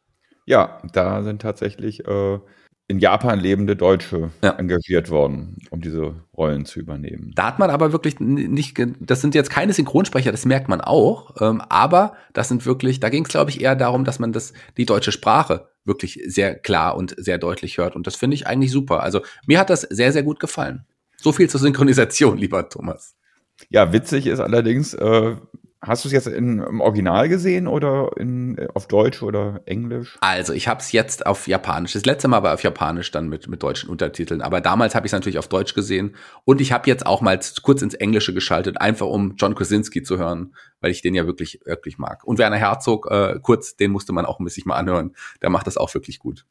Ja, 0.51 0.81
da 0.91 1.23
sind 1.23 1.41
tatsächlich 1.41 2.05
äh, 2.05 2.39
in 2.89 2.99
Japan 2.99 3.39
lebende 3.39 3.77
Deutsche 3.77 4.31
ja. 4.43 4.51
engagiert 4.57 5.09
worden, 5.09 5.55
um 5.69 5.79
diese 5.79 6.13
Rollen 6.35 6.65
zu 6.65 6.81
übernehmen. 6.81 7.31
Da 7.35 7.45
hat 7.45 7.57
man 7.57 7.69
aber 7.69 7.93
wirklich 7.93 8.19
nicht, 8.19 8.77
das 8.99 9.21
sind 9.21 9.33
jetzt 9.33 9.49
keine 9.49 9.71
Synchronsprecher, 9.71 10.29
das 10.29 10.43
merkt 10.43 10.67
man 10.67 10.81
auch, 10.81 11.37
ähm, 11.39 11.61
aber 11.69 12.17
das 12.33 12.49
sind 12.49 12.65
wirklich, 12.65 12.99
da 12.99 13.07
ging 13.07 13.23
es 13.23 13.29
glaube 13.29 13.49
ich 13.49 13.61
eher 13.61 13.77
darum, 13.77 14.03
dass 14.03 14.19
man 14.19 14.33
das, 14.33 14.51
die 14.75 14.85
deutsche 14.85 15.13
Sprache 15.13 15.69
wirklich 15.85 16.19
sehr 16.25 16.55
klar 16.55 16.97
und 16.97 17.15
sehr 17.17 17.37
deutlich 17.37 17.77
hört 17.77 17.95
und 17.95 18.05
das 18.05 18.17
finde 18.17 18.35
ich 18.35 18.45
eigentlich 18.45 18.73
super. 18.73 19.03
Also 19.03 19.21
mir 19.47 19.57
hat 19.57 19.69
das 19.69 19.83
sehr, 19.83 20.11
sehr 20.11 20.23
gut 20.23 20.41
gefallen. 20.41 20.85
So 21.15 21.31
viel 21.31 21.49
zur 21.49 21.61
Synchronisation, 21.61 22.37
lieber 22.37 22.67
Thomas. 22.67 23.15
Ja, 23.69 23.93
witzig 23.93 24.27
ist 24.27 24.41
allerdings, 24.41 24.95
äh, 24.95 25.37
Hast 25.83 26.05
du 26.05 26.09
es 26.09 26.13
jetzt 26.13 26.27
in, 26.27 26.59
im 26.59 26.79
Original 26.79 27.27
gesehen 27.27 27.67
oder 27.67 28.11
in, 28.15 28.67
auf 28.75 28.87
Deutsch 28.87 29.23
oder 29.23 29.61
Englisch? 29.65 30.15
Also 30.21 30.53
ich 30.53 30.67
habe 30.67 30.79
es 30.79 30.91
jetzt 30.91 31.25
auf 31.25 31.47
Japanisch. 31.47 31.93
Das 31.93 32.05
letzte 32.05 32.27
Mal 32.27 32.43
war 32.43 32.53
auf 32.53 32.61
Japanisch 32.61 33.09
dann 33.09 33.29
mit, 33.29 33.47
mit 33.47 33.63
deutschen 33.63 33.89
Untertiteln. 33.89 34.43
Aber 34.43 34.61
damals 34.61 34.93
habe 34.93 35.07
ich 35.07 35.09
es 35.09 35.13
natürlich 35.13 35.39
auf 35.39 35.47
Deutsch 35.47 35.73
gesehen. 35.73 36.15
Und 36.45 36.61
ich 36.61 36.71
habe 36.71 36.87
jetzt 36.87 37.07
auch 37.07 37.21
mal 37.21 37.39
kurz 37.63 37.81
ins 37.81 37.95
Englische 37.95 38.31
geschaltet, 38.31 38.79
einfach 38.79 39.07
um 39.07 39.33
John 39.37 39.55
Krasinski 39.55 40.03
zu 40.03 40.19
hören, 40.19 40.53
weil 40.81 40.91
ich 40.91 41.01
den 41.01 41.15
ja 41.15 41.25
wirklich, 41.25 41.59
wirklich 41.65 41.97
mag. 41.97 42.23
Und 42.25 42.37
Werner 42.37 42.57
Herzog, 42.57 43.09
äh, 43.09 43.39
kurz, 43.41 43.75
den 43.75 43.89
musste 43.89 44.13
man 44.13 44.27
auch 44.27 44.39
ein 44.39 44.43
bisschen 44.43 44.67
mal 44.67 44.75
anhören. 44.75 45.15
Der 45.41 45.49
macht 45.49 45.65
das 45.65 45.77
auch 45.77 45.91
wirklich 45.95 46.19
gut. 46.19 46.45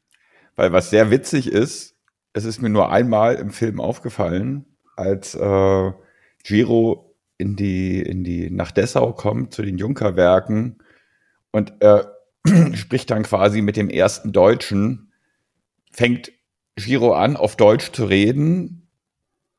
Weil 0.57 0.73
was 0.73 0.89
sehr 0.89 1.09
witzig 1.09 1.49
ist, 1.49 1.95
es 2.33 2.43
ist 2.43 2.61
mir 2.61 2.69
nur 2.69 2.91
einmal 2.91 3.35
im 3.35 3.51
Film 3.51 3.79
aufgefallen, 3.79 4.65
als 4.97 5.35
äh, 5.35 5.91
Giro 6.43 7.10
in 7.41 7.55
die, 7.55 8.01
in 8.01 8.23
die, 8.23 8.49
nach 8.49 8.71
Dessau 8.71 9.13
kommt, 9.13 9.53
zu 9.53 9.63
den 9.63 9.77
Junkerwerken 9.77 10.77
und 11.51 11.73
er 11.79 12.17
spricht 12.73 13.09
dann 13.09 13.23
quasi 13.23 13.61
mit 13.61 13.75
dem 13.75 13.89
ersten 13.89 14.31
Deutschen, 14.31 15.11
fängt 15.91 16.31
Giro 16.75 17.13
an, 17.13 17.35
auf 17.35 17.57
Deutsch 17.57 17.91
zu 17.91 18.05
reden 18.05 18.87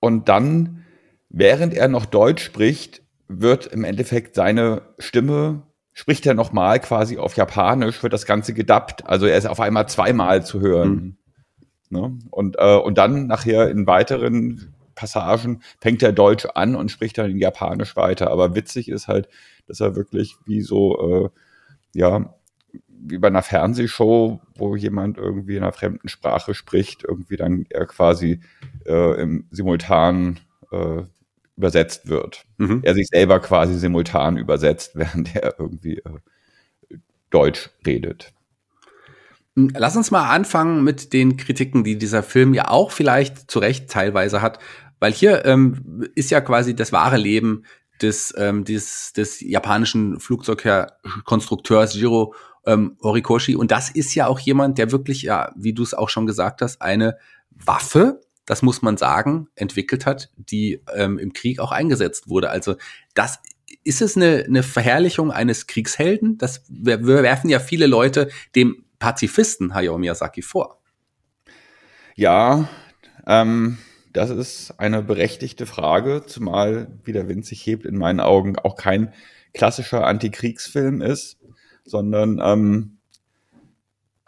und 0.01 0.29
dann, 0.29 0.85
während 1.29 1.75
er 1.75 1.89
noch 1.89 2.07
Deutsch 2.07 2.45
spricht, 2.45 3.03
wird 3.29 3.67
im 3.67 3.85
Endeffekt 3.85 4.35
seine 4.35 4.83
Stimme, 4.99 5.63
spricht 5.93 6.27
er 6.27 6.35
nochmal 6.35 6.81
quasi 6.81 7.19
auf 7.19 7.37
Japanisch, 7.37 8.03
wird 8.03 8.13
das 8.13 8.27
Ganze 8.27 8.55
gedappt. 8.55 9.07
Also 9.07 9.27
er 9.27 9.37
ist 9.37 9.47
auf 9.47 9.61
einmal 9.61 9.89
zweimal 9.89 10.45
zu 10.45 10.61
hören. 10.61 11.17
Mhm. 11.91 11.99
Ne? 11.99 12.19
Und, 12.31 12.57
äh, 12.59 12.77
und 12.77 12.97
dann 12.97 13.27
nachher 13.27 13.69
in 13.71 13.87
weiteren 13.87 14.75
Passagen 14.95 15.63
fängt 15.81 16.03
er 16.03 16.13
Deutsch 16.13 16.47
an 16.55 16.75
und 16.75 16.91
spricht 16.91 17.19
dann 17.19 17.31
in 17.31 17.39
Japanisch 17.39 17.97
weiter. 17.97 18.31
Aber 18.31 18.55
witzig 18.55 18.89
ist 18.89 19.09
halt, 19.09 19.29
dass 19.67 19.81
er 19.81 19.97
wirklich 19.97 20.37
wie 20.47 20.61
so, 20.61 21.31
äh, 21.33 21.99
ja, 21.99 22.35
wie 22.89 23.19
bei 23.19 23.29
einer 23.29 23.43
Fernsehshow, 23.43 24.41
wo 24.57 24.77
jemand 24.77 25.19
irgendwie 25.19 25.57
in 25.57 25.63
einer 25.63 25.73
fremden 25.73 26.09
Sprache 26.09 26.55
spricht, 26.55 27.05
irgendwie 27.05 27.37
dann 27.37 27.67
er 27.69 27.87
quasi 27.87 28.41
äh, 28.87 29.21
im 29.21 29.47
simultan 29.51 30.41
äh, 30.71 31.03
übersetzt 31.57 32.09
wird. 32.09 32.45
Mhm. 32.59 32.81
Er 32.83 32.95
sich 32.95 33.09
selber 33.09 33.41
quasi 33.41 33.79
simultan 33.79 34.37
übersetzt, 34.37 34.93
während 34.95 35.35
er 35.35 35.59
irgendwie 35.59 35.99
äh, 35.99 36.19
Deutsch 37.31 37.71
redet. 37.87 38.33
Lass 39.55 39.97
uns 39.97 40.11
mal 40.11 40.31
anfangen 40.31 40.83
mit 40.83 41.13
den 41.13 41.37
Kritiken, 41.37 41.85
die 41.85 41.99
dieser 41.99 42.23
Film 42.23 42.55
ja 42.55 42.69
auch 42.69 42.91
vielleicht 42.91 43.51
zu 43.51 43.59
Recht 43.59 43.91
teilweise 43.91 44.41
hat. 44.41 44.59
Weil 45.03 45.13
hier 45.13 45.45
ähm, 45.47 46.09
ist 46.15 46.31
ja 46.31 46.41
quasi 46.41 46.77
das 46.77 46.93
wahre 46.93 47.17
Leben 47.17 47.65
des, 48.01 48.33
ähm, 48.39 48.65
des, 48.65 49.13
des 49.13 49.41
japanischen 49.41 50.21
Flugzeugkonstrukteurs 50.21 51.97
Jiro 51.97 52.37
ähm, 52.67 52.97
Horikoshi. 53.03 53.57
Und 53.57 53.73
das 53.73 53.91
ist 53.91 54.15
ja 54.15 54.29
auch 54.29 54.39
jemand, 54.39 54.79
der 54.79 54.93
wirklich, 54.93 55.23
ja, 55.23 55.51
wie 55.57 55.73
du 55.73 55.83
es 55.83 55.93
auch 55.93 56.09
schon 56.09 56.25
gesagt 56.25 56.63
hast, 56.63 56.81
eine 56.81 57.19
Waffe, 57.51 58.21
das 58.47 58.63
muss 58.63 58.81
man 58.81 58.97
sagen, 58.97 59.49
entwickelt 59.57 60.07
hat, 60.07 60.31
die 60.37 60.85
ähm, 60.95 61.19
im 61.19 61.33
Krieg 61.33 61.59
auch 61.59 61.73
eingesetzt 61.73 62.29
wurde. 62.29 62.51
Also 62.51 62.77
das 63.15 63.41
ist 63.83 64.03
es 64.03 64.17
eine, 64.17 64.45
eine 64.47 64.63
Verherrlichung 64.63 65.33
eines 65.33 65.67
Kriegshelden? 65.67 66.39
Das 66.39 66.63
wir, 66.69 67.05
wir 67.05 67.25
werfen 67.25 67.51
ja 67.51 67.59
viele 67.59 67.89
Leute 67.89 68.29
dem 68.55 68.85
Pazifisten 69.01 69.75
Hayao 69.75 69.99
Miyazaki 69.99 70.43
vor. 70.43 70.81
Ja, 72.15 72.69
ähm, 73.27 73.79
das 74.13 74.31
ist 74.31 74.79
eine 74.79 75.03
berechtigte 75.03 75.67
Frage, 75.67 76.25
zumal, 76.27 76.89
wie 77.05 77.13
der 77.13 77.29
Wind 77.29 77.47
sich 77.47 77.65
hebt, 77.67 77.87
in 77.87 77.97
meinen 77.97 78.21
Augen 78.21 78.59
auch 78.59 78.77
kein 78.77 79.13
klassischer 79.55 80.07
Antikriegsfilm 80.07 81.03
ist, 81.03 81.39
sondern 81.85 82.41
ähm, 82.43 82.99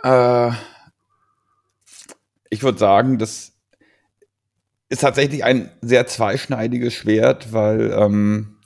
äh, 0.02 0.50
ich 2.50 2.62
würde 2.62 2.78
sagen, 2.78 3.18
das 3.18 3.52
ist 4.88 5.00
tatsächlich 5.00 5.44
ein 5.44 5.70
sehr 5.80 6.06
zweischneidiges 6.06 6.94
Schwert, 6.94 7.52
weil 7.52 7.92
ähm, 7.92 8.56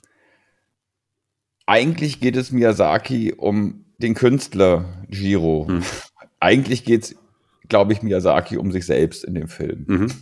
eigentlich 1.67 2.21
geht 2.21 2.37
es 2.37 2.51
Miyazaki 2.51 3.33
um 3.33 3.85
den 3.99 4.15
Künstler 4.15 5.05
Jiro. 5.09 5.67
Hm. 5.69 5.83
Eigentlich 6.41 6.85
geht 6.85 7.05
es, 7.05 7.17
glaube 7.69 7.93
ich, 7.93 8.03
Miyazaki 8.03 8.57
um 8.57 8.73
sich 8.73 8.87
selbst 8.87 9.25
in 9.25 9.35
dem 9.35 9.49
Film. 9.49 9.85
Mhm. 9.87 10.13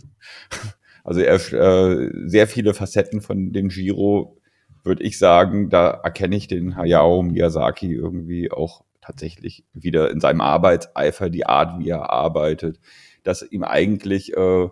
Also 1.07 1.21
er 1.21 1.35
äh, 1.53 2.11
sehr 2.25 2.47
viele 2.47 2.73
Facetten 2.73 3.21
von 3.21 3.53
den 3.53 3.69
Giro, 3.69 4.37
würde 4.83 5.03
ich 5.03 5.17
sagen, 5.17 5.69
da 5.69 5.89
erkenne 5.89 6.35
ich 6.35 6.49
den 6.49 6.75
Hayao 6.75 7.23
Miyazaki 7.23 7.93
irgendwie 7.93 8.51
auch 8.51 8.83
tatsächlich 8.99 9.63
wieder 9.73 10.11
in 10.11 10.19
seinem 10.19 10.41
Arbeitseifer, 10.41 11.29
die 11.29 11.45
Art, 11.45 11.79
wie 11.79 11.87
er 11.87 12.09
arbeitet, 12.09 12.81
dass 13.23 13.41
ihm 13.41 13.63
eigentlich 13.63 14.35
äh, 14.35 14.67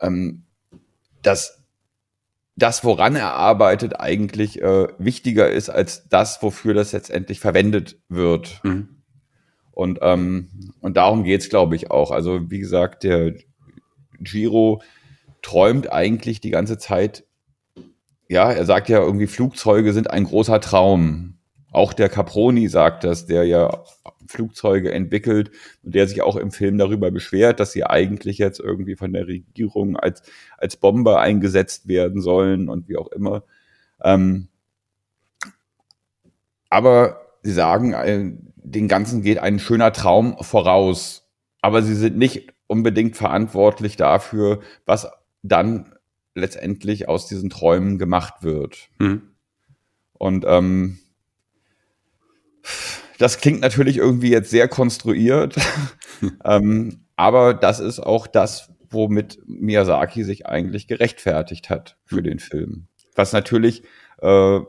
ähm, 0.00 0.44
dass 1.20 1.62
das, 2.56 2.82
woran 2.82 3.14
er 3.14 3.34
arbeitet, 3.34 4.00
eigentlich 4.00 4.62
äh, 4.62 4.88
wichtiger 4.96 5.50
ist 5.50 5.68
als 5.68 6.08
das, 6.08 6.42
wofür 6.42 6.72
das 6.72 6.92
letztendlich 6.92 7.40
verwendet 7.40 8.00
wird. 8.08 8.58
Mhm. 8.62 9.02
Und, 9.70 9.98
ähm, 10.00 10.48
und 10.80 10.96
darum 10.96 11.24
geht's, 11.24 11.50
glaube 11.50 11.76
ich, 11.76 11.90
auch. 11.90 12.10
Also, 12.10 12.50
wie 12.50 12.58
gesagt, 12.58 13.04
der 13.04 13.34
Giro 14.18 14.82
träumt 15.42 15.92
eigentlich 15.92 16.40
die 16.40 16.50
ganze 16.50 16.78
Zeit. 16.78 17.24
Ja, 18.28 18.50
er 18.50 18.64
sagt 18.64 18.88
ja 18.88 19.00
irgendwie, 19.00 19.26
Flugzeuge 19.26 19.92
sind 19.92 20.10
ein 20.10 20.24
großer 20.24 20.60
Traum. 20.60 21.38
Auch 21.70 21.92
der 21.92 22.08
Caproni 22.08 22.68
sagt 22.68 23.04
das, 23.04 23.26
der 23.26 23.44
ja 23.44 23.82
Flugzeuge 24.26 24.92
entwickelt 24.92 25.50
und 25.82 25.94
der 25.94 26.06
sich 26.06 26.22
auch 26.22 26.36
im 26.36 26.50
Film 26.50 26.78
darüber 26.78 27.10
beschwert, 27.10 27.60
dass 27.60 27.72
sie 27.72 27.84
eigentlich 27.84 28.38
jetzt 28.38 28.60
irgendwie 28.60 28.96
von 28.96 29.12
der 29.12 29.26
Regierung 29.26 29.96
als, 29.96 30.22
als 30.58 30.76
Bomber 30.76 31.20
eingesetzt 31.20 31.88
werden 31.88 32.20
sollen 32.20 32.68
und 32.68 32.88
wie 32.88 32.96
auch 32.96 33.08
immer. 33.08 33.44
Ähm, 34.02 34.48
aber 36.70 37.20
sie 37.42 37.52
sagen, 37.52 37.92
äh, 37.92 38.32
den 38.56 38.88
Ganzen 38.88 39.22
geht 39.22 39.38
ein 39.38 39.58
schöner 39.58 39.92
Traum 39.92 40.36
voraus. 40.40 41.28
Aber 41.60 41.82
sie 41.82 41.94
sind 41.94 42.16
nicht 42.16 42.52
unbedingt 42.66 43.16
verantwortlich 43.16 43.96
dafür, 43.96 44.60
was 44.86 45.08
dann 45.42 45.94
letztendlich 46.34 47.08
aus 47.08 47.26
diesen 47.26 47.50
Träumen 47.50 47.98
gemacht 47.98 48.42
wird. 48.42 48.88
Mhm. 48.98 49.22
Und 50.14 50.44
ähm, 50.46 50.98
das 53.18 53.38
klingt 53.38 53.60
natürlich 53.60 53.98
irgendwie 53.98 54.30
jetzt 54.30 54.50
sehr 54.50 54.68
konstruiert, 54.68 55.56
ähm, 56.44 57.04
aber 57.16 57.54
das 57.54 57.80
ist 57.80 58.00
auch 58.00 58.26
das, 58.26 58.72
womit 58.88 59.38
Miyazaki 59.46 60.24
sich 60.24 60.46
eigentlich 60.46 60.86
gerechtfertigt 60.86 61.70
hat 61.70 61.98
für 62.04 62.20
mhm. 62.20 62.24
den 62.24 62.38
Film. 62.38 62.86
Was 63.14 63.32
natürlich 63.32 63.82
äh, 64.20 64.60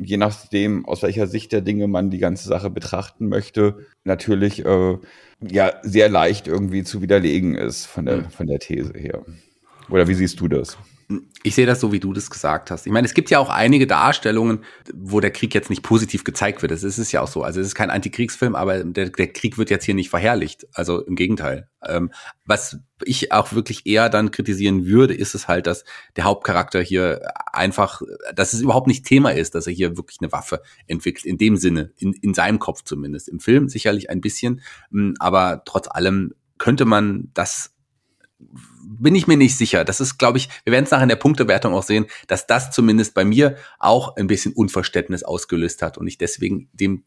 je 0.00 0.16
nachdem, 0.16 0.86
aus 0.86 1.02
welcher 1.02 1.26
Sicht 1.26 1.52
der 1.52 1.60
Dinge 1.60 1.86
man 1.88 2.10
die 2.10 2.18
ganze 2.18 2.48
Sache 2.48 2.70
betrachten 2.70 3.28
möchte, 3.28 3.86
natürlich 4.04 4.64
äh, 4.64 4.98
ja 5.40 5.72
sehr 5.82 6.08
leicht 6.08 6.46
irgendwie 6.46 6.84
zu 6.84 7.02
widerlegen 7.02 7.54
ist 7.54 7.86
von 7.86 8.06
der, 8.06 8.18
mhm. 8.18 8.30
von 8.30 8.46
der 8.46 8.58
These 8.58 8.92
her. 8.94 9.24
Oder 9.90 10.08
wie 10.08 10.14
siehst 10.14 10.40
du 10.40 10.48
das? 10.48 10.76
Ich 11.42 11.54
sehe 11.54 11.64
das 11.64 11.80
so, 11.80 11.90
wie 11.90 12.00
du 12.00 12.12
das 12.12 12.28
gesagt 12.28 12.70
hast. 12.70 12.84
Ich 12.84 12.92
meine, 12.92 13.06
es 13.06 13.14
gibt 13.14 13.30
ja 13.30 13.38
auch 13.38 13.48
einige 13.48 13.86
Darstellungen, 13.86 14.62
wo 14.92 15.20
der 15.20 15.30
Krieg 15.30 15.54
jetzt 15.54 15.70
nicht 15.70 15.82
positiv 15.82 16.22
gezeigt 16.22 16.60
wird. 16.60 16.70
Das 16.70 16.82
ist 16.82 16.98
es 16.98 17.12
ja 17.12 17.22
auch 17.22 17.28
so. 17.28 17.42
Also 17.42 17.60
es 17.60 17.68
ist 17.68 17.74
kein 17.74 17.88
Antikriegsfilm, 17.88 18.54
aber 18.54 18.84
der, 18.84 19.08
der 19.08 19.32
Krieg 19.32 19.56
wird 19.56 19.70
jetzt 19.70 19.86
hier 19.86 19.94
nicht 19.94 20.10
verherrlicht. 20.10 20.66
Also 20.74 21.00
im 21.00 21.16
Gegenteil. 21.16 21.70
Ähm, 21.82 22.10
was 22.44 22.78
ich 23.04 23.32
auch 23.32 23.54
wirklich 23.54 23.86
eher 23.86 24.10
dann 24.10 24.32
kritisieren 24.32 24.84
würde, 24.84 25.14
ist 25.14 25.34
es 25.34 25.48
halt, 25.48 25.66
dass 25.66 25.84
der 26.16 26.24
Hauptcharakter 26.24 26.82
hier 26.82 27.22
einfach, 27.54 28.02
dass 28.34 28.52
es 28.52 28.60
überhaupt 28.60 28.86
nicht 28.86 29.06
Thema 29.06 29.30
ist, 29.30 29.54
dass 29.54 29.66
er 29.66 29.72
hier 29.72 29.96
wirklich 29.96 30.18
eine 30.20 30.30
Waffe 30.30 30.60
entwickelt. 30.88 31.24
In 31.24 31.38
dem 31.38 31.56
Sinne, 31.56 31.92
in, 31.96 32.12
in 32.12 32.34
seinem 32.34 32.58
Kopf 32.58 32.82
zumindest. 32.82 33.30
Im 33.30 33.40
Film 33.40 33.70
sicherlich 33.70 34.10
ein 34.10 34.20
bisschen, 34.20 34.60
aber 35.20 35.62
trotz 35.64 35.88
allem 35.88 36.34
könnte 36.58 36.84
man 36.84 37.30
das 37.32 37.72
bin 38.88 39.14
ich 39.14 39.26
mir 39.26 39.36
nicht 39.36 39.56
sicher. 39.56 39.84
Das 39.84 40.00
ist, 40.00 40.18
glaube 40.18 40.38
ich, 40.38 40.48
wir 40.64 40.72
werden 40.72 40.84
es 40.84 40.90
nachher 40.90 41.02
in 41.02 41.08
der 41.10 41.16
Punktewertung 41.16 41.74
auch 41.74 41.82
sehen, 41.82 42.06
dass 42.26 42.46
das 42.46 42.70
zumindest 42.70 43.14
bei 43.14 43.24
mir 43.24 43.56
auch 43.78 44.16
ein 44.16 44.26
bisschen 44.26 44.52
Unverständnis 44.52 45.22
ausgelöst 45.22 45.82
hat 45.82 45.98
und 45.98 46.06
ich 46.06 46.18
deswegen 46.18 46.68
dem 46.72 47.04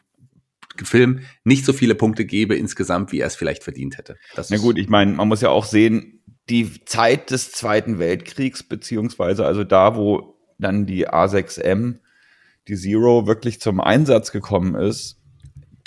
Film 0.84 1.22
nicht 1.44 1.66
so 1.66 1.74
viele 1.74 1.96
Punkte 1.96 2.26
gebe 2.26 2.56
insgesamt, 2.56 3.12
wie 3.12 3.20
er 3.20 3.28
es 3.28 3.36
vielleicht 3.36 3.64
verdient 3.64 3.98
hätte. 3.98 4.18
Das 4.36 4.50
Na 4.50 4.58
gut, 4.58 4.78
ich 4.78 4.90
meine, 4.90 5.12
man 5.14 5.28
muss 5.28 5.42
ja 5.42 5.50
auch 5.50 5.66
sehen, 5.66 6.22
die 6.50 6.86
Zeit 6.86 7.32
des 7.32 7.52
Zweiten 7.52 8.00
Weltkriegs, 8.00 8.64
beziehungsweise 8.64 9.46
also 9.46 9.64
da, 9.64 9.96
wo 9.96 10.38
dann 10.60 10.86
die 10.86 11.10
A6M, 11.10 12.00
die 12.68 12.76
Zero, 12.76 13.28
wirklich 13.28 13.60
zum 13.60 13.82
Einsatz 13.82 14.32
gekommen 14.32 14.76
ist, 14.76 15.18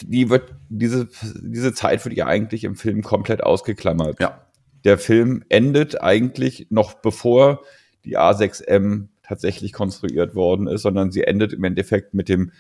die 0.02 0.28
wird, 0.28 0.54
diese, 0.68 1.09
diese 1.40 1.72
Zeit 1.72 2.04
wird 2.04 2.16
ja 2.16 2.26
eigentlich 2.26 2.64
im 2.64 2.74
Film 2.74 3.02
komplett 3.02 3.42
ausgeklammert. 3.42 4.20
Ja 4.20 4.43
der 4.84 4.98
Film 4.98 5.44
endet 5.48 6.02
eigentlich 6.02 6.66
noch 6.70 6.94
bevor 6.94 7.62
die 8.04 8.18
A6M 8.18 9.08
tatsächlich 9.22 9.72
konstruiert 9.72 10.34
worden 10.34 10.66
ist, 10.66 10.82
sondern 10.82 11.10
sie 11.10 11.24
endet 11.24 11.52
im 11.52 11.64
Endeffekt 11.64 12.14
mit 12.14 12.28
dem 12.28 12.52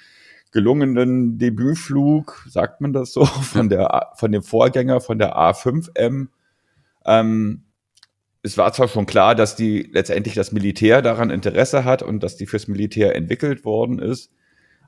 gelungenen 0.50 1.36
Debütflug, 1.36 2.46
sagt 2.48 2.80
man 2.80 2.92
das 2.92 3.12
so, 3.12 3.24
von 3.26 3.68
der 3.68 4.12
von 4.16 4.32
dem 4.32 4.42
Vorgänger 4.42 5.00
von 5.00 5.18
der 5.18 5.36
A5M. 5.36 6.28
Ähm, 7.04 7.64
es 8.42 8.58
war 8.58 8.72
zwar 8.72 8.88
schon 8.88 9.06
klar, 9.06 9.34
dass 9.34 9.56
die 9.56 9.88
letztendlich 9.92 10.34
das 10.34 10.52
Militär 10.52 11.02
daran 11.02 11.30
Interesse 11.30 11.84
hat 11.84 12.02
und 12.02 12.22
dass 12.22 12.36
die 12.36 12.46
fürs 12.46 12.68
Militär 12.68 13.16
entwickelt 13.16 13.64
worden 13.64 13.98
ist, 13.98 14.30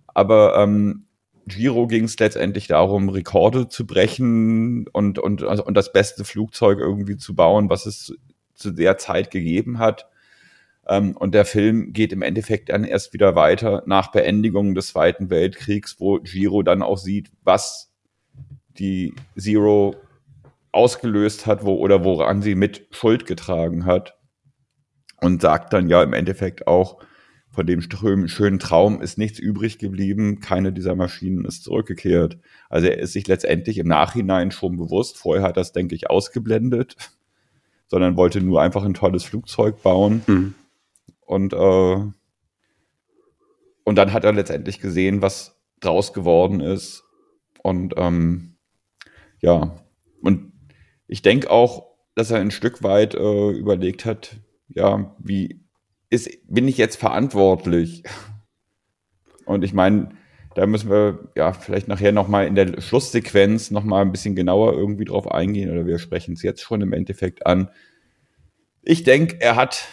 aber 0.06 0.56
ähm, 0.58 1.05
Giro 1.46 1.86
ging 1.86 2.04
es 2.04 2.18
letztendlich 2.18 2.66
darum, 2.66 3.08
Rekorde 3.08 3.68
zu 3.68 3.86
brechen 3.86 4.88
und, 4.88 5.18
und, 5.18 5.44
also, 5.44 5.64
und 5.64 5.74
das 5.74 5.92
beste 5.92 6.24
Flugzeug 6.24 6.80
irgendwie 6.80 7.16
zu 7.16 7.34
bauen, 7.34 7.70
was 7.70 7.86
es 7.86 8.14
zu 8.54 8.72
der 8.72 8.98
Zeit 8.98 9.30
gegeben 9.30 9.78
hat. 9.78 10.08
Ähm, 10.88 11.16
und 11.16 11.34
der 11.34 11.44
Film 11.44 11.92
geht 11.92 12.12
im 12.12 12.22
Endeffekt 12.22 12.68
dann 12.68 12.84
erst 12.84 13.12
wieder 13.12 13.36
weiter 13.36 13.84
nach 13.86 14.10
Beendigung 14.10 14.74
des 14.74 14.88
Zweiten 14.88 15.30
Weltkriegs, 15.30 16.00
wo 16.00 16.18
Giro 16.18 16.62
dann 16.62 16.82
auch 16.82 16.98
sieht, 16.98 17.30
was 17.44 17.92
die 18.78 19.14
Zero 19.38 19.94
ausgelöst 20.72 21.46
hat, 21.46 21.64
wo 21.64 21.76
oder 21.76 22.04
woran 22.04 22.42
sie 22.42 22.54
mit 22.54 22.88
Schuld 22.90 23.24
getragen 23.26 23.86
hat. 23.86 24.14
Und 25.20 25.40
sagt 25.40 25.72
dann 25.72 25.88
ja 25.88 26.02
im 26.02 26.12
Endeffekt 26.12 26.66
auch, 26.66 26.98
von 27.56 27.66
dem 27.66 27.80
schönen 28.28 28.58
Traum 28.58 29.00
ist 29.00 29.16
nichts 29.16 29.38
übrig 29.38 29.78
geblieben, 29.78 30.40
keine 30.40 30.74
dieser 30.74 30.94
Maschinen 30.94 31.46
ist 31.46 31.64
zurückgekehrt. 31.64 32.38
Also 32.68 32.88
er 32.88 32.98
ist 32.98 33.14
sich 33.14 33.26
letztendlich 33.26 33.78
im 33.78 33.88
Nachhinein 33.88 34.50
schon 34.50 34.76
bewusst, 34.76 35.16
vorher 35.16 35.42
hat 35.42 35.56
er 35.56 35.62
es, 35.62 35.72
denke 35.72 35.94
ich, 35.94 36.10
ausgeblendet, 36.10 36.96
sondern 37.86 38.18
wollte 38.18 38.42
nur 38.42 38.60
einfach 38.60 38.84
ein 38.84 38.92
tolles 38.92 39.24
Flugzeug 39.24 39.82
bauen. 39.82 40.20
Mhm. 40.26 40.54
Und, 41.22 41.54
äh, 41.54 41.96
und 43.84 43.94
dann 43.96 44.12
hat 44.12 44.24
er 44.24 44.34
letztendlich 44.34 44.78
gesehen, 44.78 45.22
was 45.22 45.58
draus 45.80 46.12
geworden 46.12 46.60
ist. 46.60 47.04
Und 47.62 47.94
ähm, 47.96 48.56
ja, 49.40 49.82
und 50.20 50.52
ich 51.08 51.22
denke 51.22 51.50
auch, 51.50 51.86
dass 52.14 52.30
er 52.30 52.38
ein 52.38 52.50
Stück 52.50 52.82
weit 52.82 53.14
äh, 53.14 53.50
überlegt 53.52 54.04
hat, 54.04 54.36
ja, 54.68 55.16
wie 55.18 55.65
ist, 56.10 56.30
bin 56.48 56.68
ich 56.68 56.76
jetzt 56.76 56.96
verantwortlich? 56.96 58.04
Und 59.44 59.64
ich 59.64 59.72
meine, 59.72 60.10
da 60.54 60.66
müssen 60.66 60.90
wir 60.90 61.30
ja 61.36 61.52
vielleicht 61.52 61.86
nachher 61.86 62.12
nochmal 62.12 62.46
in 62.46 62.54
der 62.54 62.80
Schlusssequenz 62.80 63.70
nochmal 63.70 64.02
ein 64.02 64.12
bisschen 64.12 64.34
genauer 64.34 64.72
irgendwie 64.72 65.04
drauf 65.04 65.30
eingehen 65.30 65.70
oder 65.70 65.86
wir 65.86 65.98
sprechen 65.98 66.34
es 66.34 66.42
jetzt 66.42 66.62
schon 66.62 66.80
im 66.80 66.92
Endeffekt 66.92 67.46
an. 67.46 67.70
Ich 68.82 69.04
denke, 69.04 69.36
er 69.40 69.56
hat 69.56 69.88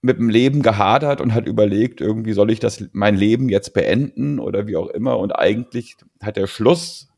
mit 0.00 0.18
dem 0.18 0.30
Leben 0.30 0.62
gehadert 0.62 1.20
und 1.20 1.34
hat 1.34 1.46
überlegt, 1.46 2.00
irgendwie 2.00 2.32
soll 2.32 2.50
ich 2.50 2.60
das 2.60 2.88
mein 2.92 3.16
Leben 3.16 3.48
jetzt 3.48 3.74
beenden 3.74 4.38
oder 4.38 4.66
wie 4.66 4.76
auch 4.76 4.88
immer. 4.88 5.18
Und 5.18 5.32
eigentlich 5.32 5.96
hat 6.22 6.36
der 6.36 6.46
Schluss, 6.46 7.08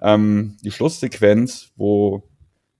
ähm, 0.00 0.56
die 0.64 0.70
Schlusssequenz, 0.70 1.72
wo 1.76 2.28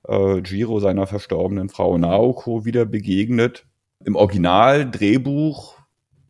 äh, 0.09 0.41
Giro 0.41 0.81
seiner 0.81 1.07
verstorbenen 1.07 1.69
Frau 1.69 1.97
Naoko 1.99 2.65
wieder 2.65 2.87
begegnet, 2.87 3.67
im 4.05 4.17
Original-Drehbuch, 4.17 5.79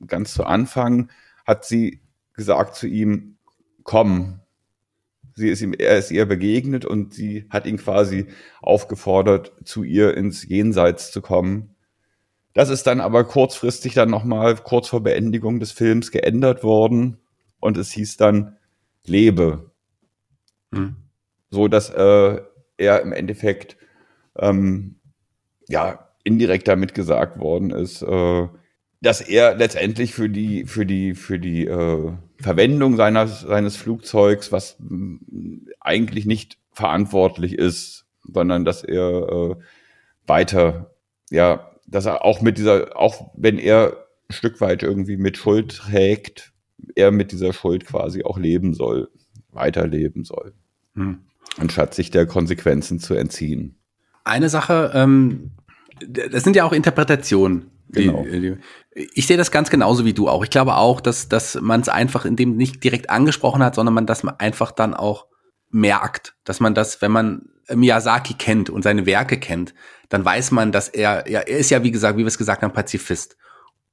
ganz 0.07 0.35
zu 0.35 0.45
Anfang, 0.45 1.11
hat 1.47 1.65
sie 1.65 2.01
gesagt 2.35 2.75
zu 2.75 2.87
ihm, 2.87 3.37
komm. 3.83 4.41
Sie 5.37 5.49
ist 5.49 5.63
ihm, 5.63 5.73
er 5.73 5.99
ist 5.99 6.11
ihr 6.11 6.27
begegnet 6.27 6.85
und 6.85 7.13
sie 7.13 7.47
hat 7.51 7.67
ihn 7.67 7.77
quasi 7.77 8.29
aufgefordert, 8.63 9.53
zu 9.65 9.83
ihr 9.83 10.17
ins 10.17 10.47
Jenseits 10.47 11.11
zu 11.11 11.21
kommen. 11.23 11.75
Das 12.53 12.71
ist 12.71 12.87
dann 12.87 13.01
aber 13.01 13.25
kurzfristig 13.25 13.95
dann 13.95 14.11
nochmal, 14.11 14.55
kurz 14.57 14.89
vor 14.89 15.03
Beendigung 15.03 15.59
des 15.59 15.73
Films, 15.73 16.13
geändert 16.13 16.63
worden 16.63 17.19
und 17.59 17.77
es 17.77 17.91
hieß 17.91 18.17
dann 18.17 18.57
Lebe. 19.05 19.73
Hm. 20.73 20.97
So 21.51 21.67
dass 21.67 21.91
äh, 21.91 22.41
er 22.77 23.03
im 23.03 23.13
Endeffekt 23.13 23.77
ähm, 24.37 25.01
ja 25.69 26.14
indirekt 26.25 26.67
damit 26.67 26.95
gesagt 26.95 27.39
worden 27.39 27.71
ist, 27.71 28.03
äh, 28.03 28.49
dass 29.01 29.21
er 29.21 29.55
letztendlich 29.55 30.15
für 30.15 30.29
die 30.29 30.65
für 30.65 30.87
die 30.87 31.15
für 31.15 31.39
die 31.39 31.67
äh, 31.67 32.13
Verwendung 32.41 32.97
seines 32.97 33.41
seines 33.43 33.77
Flugzeugs, 33.77 34.51
was 34.51 34.79
eigentlich 35.81 36.27
nicht 36.27 36.59
verantwortlich 36.73 37.55
ist, 37.57 38.07
sondern 38.25 38.65
dass 38.65 38.83
er 38.83 39.29
äh, 39.29 39.57
weiter, 40.27 40.91
ja, 41.31 41.71
dass 41.87 42.07
er 42.07 42.25
auch 42.25 42.41
mit 42.41 42.59
dieser, 42.59 42.99
auch 42.99 43.31
wenn 43.37 43.59
er 43.59 44.07
ein 44.29 44.33
Stück 44.33 44.61
weit 44.61 44.83
irgendwie 44.83 45.17
mit 45.17 45.37
Schuld 45.37 45.77
trägt, 45.77 46.53
er 46.97 47.11
mit 47.11 47.33
dieser 47.33 47.53
Schuld 47.53 47.87
quasi 47.87 48.25
auch 48.25 48.39
leben 48.39 48.75
soll, 48.75 49.11
weiterleben 49.53 50.25
soll, 50.25 50.55
hm. 50.95 51.21
anstatt 51.59 51.95
sich 51.95 52.11
der 52.11 52.27
Konsequenzen 52.27 52.99
zu 52.99 53.15
entziehen. 53.15 53.77
Eine 54.25 54.49
Sache, 54.49 54.93
ähm, 54.95 55.53
das 56.07 56.45
sind 56.45 56.57
ja 56.57 56.65
auch 56.65 56.73
Interpretationen. 56.73 57.71
Genau. 57.91 58.25
Die, 58.25 58.57
ich 58.95 59.27
sehe 59.27 59.37
das 59.37 59.51
ganz 59.51 59.71
genauso 59.71 60.05
wie 60.05 60.15
du 60.15 60.29
auch. 60.29 60.43
Ich 60.43 60.51
glaube 60.51 60.77
auch, 60.77 61.01
dass, 61.01 61.29
dass 61.29 61.61
man 61.61 61.81
es 61.81 61.89
einfach 61.89 62.25
in 62.25 62.37
dem 62.37 62.57
nicht 62.57 62.83
direkt 62.83 63.11
angesprochen 63.11 63.63
hat, 63.63 63.75
sondern 63.75 63.95
man, 63.95 64.07
dass 64.07 64.23
man 64.23 64.37
einfach 64.39 64.73
dann 64.73 64.95
auch 64.95 65.27
merkt, 65.71 66.35
dass 66.45 66.61
man 66.61 66.75
das, 66.75 67.03
wenn 67.03 67.13
man 67.13 67.49
Miyazaki 67.73 68.35
kennt 68.35 68.71
und 68.71 68.83
seine 68.83 69.07
Werke 69.07 69.39
kennt, 69.39 69.75
dann 70.09 70.25
weiß 70.25 70.51
man, 70.51 70.73
dass 70.73 70.89
er, 70.89 71.29
ja, 71.29 71.41
er 71.41 71.59
ist 71.59 71.71
ja, 71.71 71.83
wie 71.83 71.91
gesagt, 71.91 72.17
wie 72.17 72.23
wir 72.23 72.29
es 72.29 72.39
gesagt 72.39 72.63
haben, 72.63 72.73
Pazifist. 72.73 73.37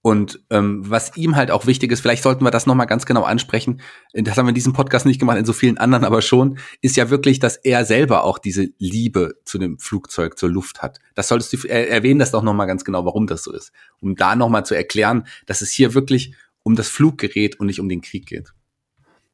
Und 0.04 0.40
ähm, 0.50 0.82
was 0.90 1.16
ihm 1.16 1.36
halt 1.36 1.52
auch 1.52 1.68
wichtig 1.68 1.92
ist, 1.92 2.02
vielleicht 2.02 2.24
sollten 2.24 2.44
wir 2.44 2.50
das 2.50 2.66
nochmal 2.66 2.88
ganz 2.88 3.06
genau 3.06 3.22
ansprechen, 3.22 3.82
das 4.14 4.36
haben 4.36 4.48
wir 4.48 4.50
in 4.50 4.56
diesem 4.56 4.74
Podcast 4.74 5.06
nicht 5.06 5.20
gemacht, 5.20 5.38
in 5.38 5.46
so 5.46 5.54
vielen 5.54 5.78
anderen 5.78 6.06
aber 6.06 6.24
schon, 6.24 6.58
ist 6.82 6.98
ja 6.98 7.12
wirklich, 7.12 7.38
dass 7.38 7.56
er 7.56 7.86
selber 7.86 8.24
auch 8.24 8.40
diese 8.40 8.70
Liebe 8.80 9.36
zu 9.46 9.60
dem 9.60 9.78
Flugzeug, 9.78 10.40
zur 10.40 10.50
Luft 10.50 10.82
hat. 10.82 11.00
Das 11.14 11.28
solltest 11.28 11.54
du 11.54 11.68
er, 11.68 11.88
erwähnen 11.90 12.20
das 12.20 12.32
doch 12.32 12.42
nochmal 12.42 12.66
ganz 12.66 12.84
genau, 12.84 13.06
warum 13.06 13.28
das 13.28 13.44
so 13.44 13.54
ist. 13.54 13.72
Um 14.00 14.16
da 14.16 14.36
nochmal 14.36 14.66
zu 14.66 14.74
erklären, 14.74 15.28
dass 15.46 15.62
es 15.62 15.72
hier 15.72 15.94
wirklich 15.94 16.34
um 16.64 16.76
das 16.76 16.88
Fluggerät 16.88 17.60
und 17.60 17.68
nicht 17.68 17.80
um 17.80 17.88
den 17.88 18.02
Krieg 18.02 18.26
geht. 18.26 18.54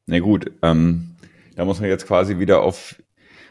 Na 0.06 0.20
gut, 0.20 0.52
ähm, 0.64 1.16
da 1.56 1.64
muss 1.64 1.80
man 1.80 1.90
jetzt 1.90 2.08
quasi 2.08 2.40
wieder 2.40 2.62
auf, 2.62 2.96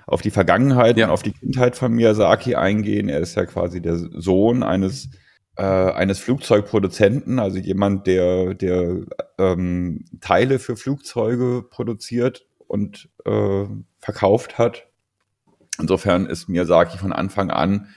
auf 0.07 0.21
die 0.21 0.31
Vergangenheit 0.31 0.99
ja. 0.99 1.07
und 1.07 1.13
auf 1.13 1.23
die 1.23 1.33
Kindheit 1.33 1.77
von 1.77 1.93
Miyazaki 1.93 2.57
eingehen. 2.57 3.09
Er 3.09 3.21
ist 3.21 3.37
ja 3.37 3.47
quasi 3.47 3.81
der 3.81 3.97
Sohn 3.97 4.63
eines 4.63 5.09
äh, 5.57 5.63
eines 5.63 6.19
Flugzeugproduzenten, 6.19 7.39
also 7.39 7.59
jemand, 7.59 8.07
der, 8.07 8.55
der 8.55 9.03
ähm, 9.39 10.05
Teile 10.21 10.59
für 10.59 10.77
Flugzeuge 10.77 11.65
produziert 11.69 12.47
und 12.67 13.09
äh, 13.25 13.65
verkauft 13.99 14.59
hat. 14.59 14.87
Insofern 15.81 16.27
ist 16.27 16.49
Miyazaki 16.49 16.99
von 16.99 17.13
Anfang 17.13 17.51
an 17.51 17.89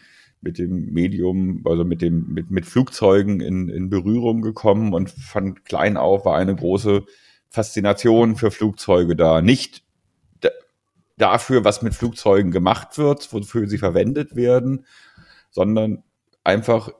mit 0.42 0.58
dem 0.58 0.94
Medium, 0.94 1.64
also 1.66 1.84
mit 1.84 2.02
dem, 2.02 2.34
mit, 2.34 2.50
mit 2.50 2.66
Flugzeugen 2.66 3.42
in, 3.42 3.68
in 3.68 3.90
Berührung 3.90 4.42
gekommen 4.42 4.94
und 4.94 5.10
von 5.10 5.64
klein 5.64 5.98
auf 5.98 6.26
war 6.26 6.38
eine 6.38 6.56
große 6.56 7.04
Faszination 7.50 8.36
für 8.36 8.52
Flugzeuge 8.52 9.16
da. 9.16 9.42
Nicht 9.42 9.84
dafür, 11.18 11.66
was 11.66 11.82
mit 11.82 11.94
Flugzeugen 11.94 12.52
gemacht 12.52 12.98
wird, 12.98 13.32
wofür 13.32 13.68
sie 13.68 13.78
verwendet 13.78 14.36
werden, 14.36 14.86
sondern 15.52 16.04
einfach 16.44 16.92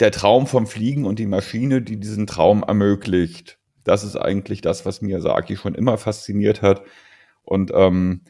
der 0.00 0.10
Traum 0.10 0.46
vom 0.46 0.66
Fliegen 0.66 1.04
und 1.04 1.18
die 1.18 1.26
Maschine, 1.26 1.82
die 1.82 1.98
diesen 1.98 2.26
Traum 2.26 2.62
ermöglicht. 2.62 3.58
Das 3.84 4.04
ist 4.04 4.16
eigentlich 4.16 4.60
das, 4.60 4.86
was 4.86 5.02
Miyazaki 5.02 5.56
schon 5.56 5.74
immer 5.74 5.98
fasziniert 5.98 6.62
hat 6.62 6.82
und 7.42 7.72
ähm, 7.74 8.22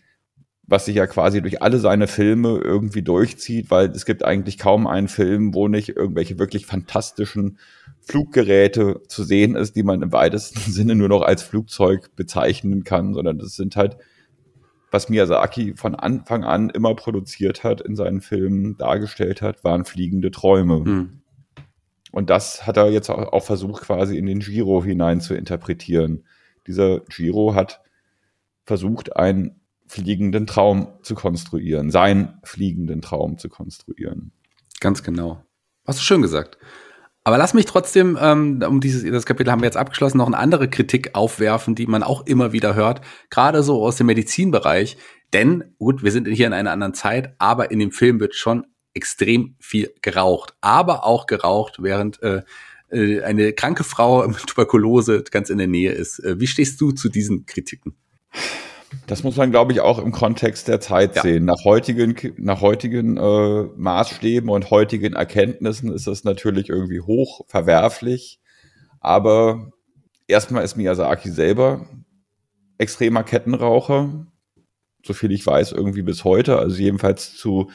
was 0.68 0.85
sich 0.85 0.96
ja 0.96 1.07
quasi 1.07 1.40
durch 1.40 1.62
alle 1.62 1.78
seine 1.78 2.07
Filme 2.07 2.61
irgendwie 2.62 3.02
durchzieht, 3.02 3.70
weil 3.70 3.88
es 3.88 4.04
gibt 4.04 4.22
eigentlich 4.22 4.59
kaum 4.59 4.87
einen 4.87 5.09
Film, 5.09 5.54
wo 5.54 5.66
nicht 5.66 5.88
irgendwelche 5.88 6.38
wirklich 6.38 6.66
fantastischen 6.66 7.59
Fluggeräte 8.02 9.00
zu 9.09 9.24
sehen 9.24 9.57
ist, 9.57 9.76
die 9.76 9.83
man 9.83 10.02
im 10.02 10.12
weitesten 10.12 10.59
Sinne 10.70 10.94
nur 10.94 11.09
noch 11.09 11.22
als 11.22 11.42
Flugzeug 11.42 12.14
bezeichnen 12.16 12.85
kann, 12.85 13.14
sondern 13.14 13.38
das 13.38 13.57
sind 13.57 13.76
halt, 13.76 13.96
was 14.90 15.09
Miyazaki 15.09 15.74
von 15.74 15.94
Anfang 15.94 16.44
an 16.44 16.68
immer 16.68 16.94
produziert 16.94 17.64
hat, 17.64 17.81
in 17.81 17.96
seinen 17.96 18.20
Filmen 18.20 18.76
dargestellt 18.76 19.40
hat, 19.40 19.64
waren 19.64 19.87
fliegende 19.87 20.31
Träume. 20.31 20.85
Hm. 20.85 21.20
Und 22.12 22.31
das 22.31 22.66
hat 22.66 22.77
er 22.77 22.90
jetzt 22.90 23.11
auch 23.11 23.44
versucht, 23.44 23.83
quasi 23.83 24.16
in 24.16 24.27
den 24.27 24.40
Giro 24.40 24.83
hinein 24.83 25.21
zu 25.21 25.35
interpretieren. 25.35 26.25
Dieser 26.66 27.01
Giro 27.01 27.55
hat 27.55 27.83
versucht, 28.64 29.16
einen 29.16 29.61
fliegenden 29.87 30.47
Traum 30.47 30.88
zu 31.03 31.14
konstruieren, 31.14 31.90
seinen 31.90 32.38
fliegenden 32.44 33.01
Traum 33.01 33.38
zu 33.38 33.49
konstruieren. 33.49 34.33
Ganz 34.81 35.03
genau. 35.03 35.42
Hast 35.87 35.99
du 35.99 36.03
schön 36.03 36.23
gesagt. 36.23 36.59
Aber 37.25 37.37
lass 37.37 37.53
mich 37.53 37.66
trotzdem, 37.66 38.18
ähm, 38.21 38.62
um 38.66 38.81
dieses 38.81 39.11
das 39.11 39.27
Kapitel 39.27 39.51
haben 39.51 39.61
wir 39.61 39.66
jetzt 39.66 39.77
abgeschlossen, 39.77 40.18
noch 40.18 40.27
eine 40.27 40.38
andere 40.38 40.68
Kritik 40.68 41.14
aufwerfen, 41.14 41.75
die 41.75 41.87
man 41.87 42.03
auch 42.03 42.27
immer 42.27 42.53
wieder 42.53 42.75
hört, 42.75 43.03
gerade 43.29 43.62
so 43.62 43.85
aus 43.85 43.97
dem 43.97 44.07
Medizinbereich. 44.07 44.97
Denn, 45.33 45.75
gut, 45.79 46.03
wir 46.03 46.11
sind 46.11 46.27
hier 46.29 46.47
in 46.47 46.53
einer 46.53 46.71
anderen 46.71 46.94
Zeit, 46.94 47.35
aber 47.38 47.71
in 47.71 47.81
dem 47.81 47.92
Film 47.92 48.18
wird 48.21 48.35
schon 48.35 48.66
extrem 48.99 49.55
viel 49.61 49.93
geraucht, 50.03 50.55
aber 50.61 51.05
auch 51.05 51.27
geraucht, 51.27 51.77
während 51.81 52.21
äh, 52.23 52.43
äh, 52.91 53.23
eine 53.23 53.53
kranke 53.53 53.85
Frau 53.85 54.27
mit 54.29 54.47
Tuberkulose 54.47 55.23
ganz 55.31 55.51
in 55.51 55.59
der 55.59 55.69
Nähe 55.69 55.93
ist. 55.93 56.19
Äh, 56.19 56.41
wie 56.41 56.47
stehst 56.47 56.81
du 56.81 56.91
zu 56.93 57.09
diesen 57.09 57.47
Kritiken? 57.47 57.95
Das 59.07 59.23
muss 59.23 59.37
man, 59.37 59.51
glaube 59.51 59.73
ich, 59.73 59.81
auch 59.81 59.99
im 59.99 60.13
Kontext 60.13 60.67
der 60.67 60.81
Zeit 60.81 61.17
ja. 61.17 61.23
sehen. 61.23 61.45
Nach 61.45 61.65
heutigen, 61.65 62.17
nach 62.39 62.61
heutigen 62.61 63.17
äh, 63.17 63.63
Maßstäben 63.77 64.49
und 64.49 64.71
heutigen 64.71 65.13
Erkenntnissen 65.13 65.93
ist 65.93 66.07
das 66.07 66.25
natürlich 66.25 66.71
irgendwie 66.71 67.01
hoch 67.01 67.45
verwerflich. 67.49 68.41
Aber 69.01 69.73
erstmal 70.27 70.65
ist 70.65 70.77
Miyazaki 70.77 71.31
selber 71.31 71.87
extremer 72.79 73.25
Kettenraucher. 73.25 74.27
So 75.05 75.13
viel 75.13 75.33
ich 75.33 75.47
weiß, 75.47 75.73
irgendwie 75.73 76.03
bis 76.03 76.25
heute. 76.25 76.59
Also 76.59 76.77
jedenfalls 76.77 77.37
zu, 77.37 77.71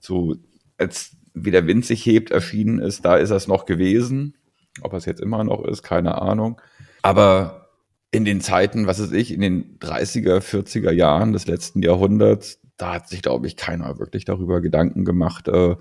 zu 0.00 0.36
als 0.78 1.16
wie 1.34 1.50
der 1.50 1.66
Wind 1.66 1.84
sich 1.84 2.04
hebt 2.06 2.30
erschienen 2.30 2.78
ist, 2.78 3.04
da 3.04 3.16
ist 3.16 3.30
es 3.30 3.46
noch 3.46 3.66
gewesen. 3.66 4.36
Ob 4.80 4.94
es 4.94 5.04
jetzt 5.04 5.20
immer 5.20 5.44
noch 5.44 5.64
ist, 5.64 5.82
keine 5.82 6.20
Ahnung. 6.20 6.60
Aber 7.02 7.68
in 8.10 8.24
den 8.24 8.40
Zeiten, 8.40 8.86
was 8.86 9.00
weiß 9.00 9.12
ich, 9.12 9.32
in 9.32 9.40
den 9.40 9.78
30er, 9.78 10.38
40er 10.38 10.92
Jahren 10.92 11.32
des 11.32 11.46
letzten 11.46 11.82
Jahrhunderts, 11.82 12.60
da 12.76 12.94
hat 12.94 13.08
sich, 13.08 13.22
glaube 13.22 13.46
ich, 13.46 13.56
keiner 13.56 13.98
wirklich 13.98 14.24
darüber 14.24 14.60
Gedanken 14.60 15.04
gemacht, 15.04 15.48
äh, 15.48 15.76